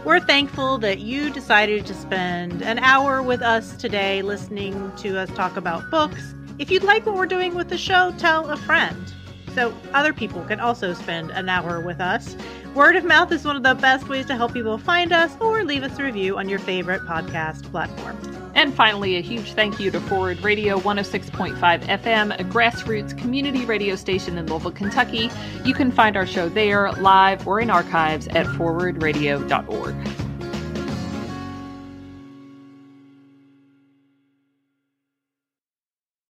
We're 0.05 0.19
thankful 0.19 0.77
that 0.77 0.99
you 0.99 1.29
decided 1.29 1.85
to 1.87 1.93
spend 1.93 2.61
an 2.61 2.79
hour 2.79 3.21
with 3.21 3.41
us 3.41 3.75
today 3.77 4.21
listening 4.21 4.91
to 4.97 5.17
us 5.19 5.29
talk 5.31 5.57
about 5.57 5.89
books. 5.89 6.35
If 6.59 6.69
you'd 6.69 6.83
like 6.83 7.05
what 7.05 7.15
we're 7.15 7.25
doing 7.25 7.55
with 7.55 7.69
the 7.69 7.77
show, 7.77 8.13
tell 8.17 8.49
a 8.49 8.57
friend 8.57 9.13
so 9.55 9.73
other 9.93 10.11
people 10.11 10.43
can 10.43 10.59
also 10.59 10.93
spend 10.93 11.31
an 11.31 11.47
hour 11.47 11.79
with 11.79 12.01
us. 12.01 12.35
Word 12.75 12.97
of 12.97 13.05
mouth 13.05 13.31
is 13.31 13.45
one 13.45 13.55
of 13.55 13.63
the 13.63 13.75
best 13.75 14.09
ways 14.09 14.25
to 14.25 14.35
help 14.35 14.53
people 14.53 14.77
find 14.77 15.13
us 15.13 15.35
or 15.39 15.63
leave 15.63 15.83
us 15.83 15.97
a 15.97 16.03
review 16.03 16.37
on 16.37 16.49
your 16.49 16.59
favorite 16.59 17.01
podcast 17.03 17.63
platform. 17.71 18.17
And 18.55 18.73
finally, 18.73 19.15
a 19.15 19.21
huge 19.21 19.53
thank 19.53 19.79
you 19.79 19.89
to 19.89 20.01
Forward 20.01 20.43
Radio 20.43 20.77
106.5 20.79 21.55
FM, 21.57 22.37
a 22.37 22.43
grassroots 22.43 23.17
community 23.17 23.63
radio 23.63 23.95
station 23.95 24.37
in 24.37 24.45
Louisville, 24.47 24.71
Kentucky. 24.71 25.31
You 25.63 25.73
can 25.73 25.93
find 25.93 26.17
our 26.17 26.27
show 26.27 26.49
there, 26.49 26.91
live 26.91 27.47
or 27.47 27.61
in 27.61 27.69
archives 27.69 28.27
at 28.27 28.45
forwardradio.org. 28.47 30.28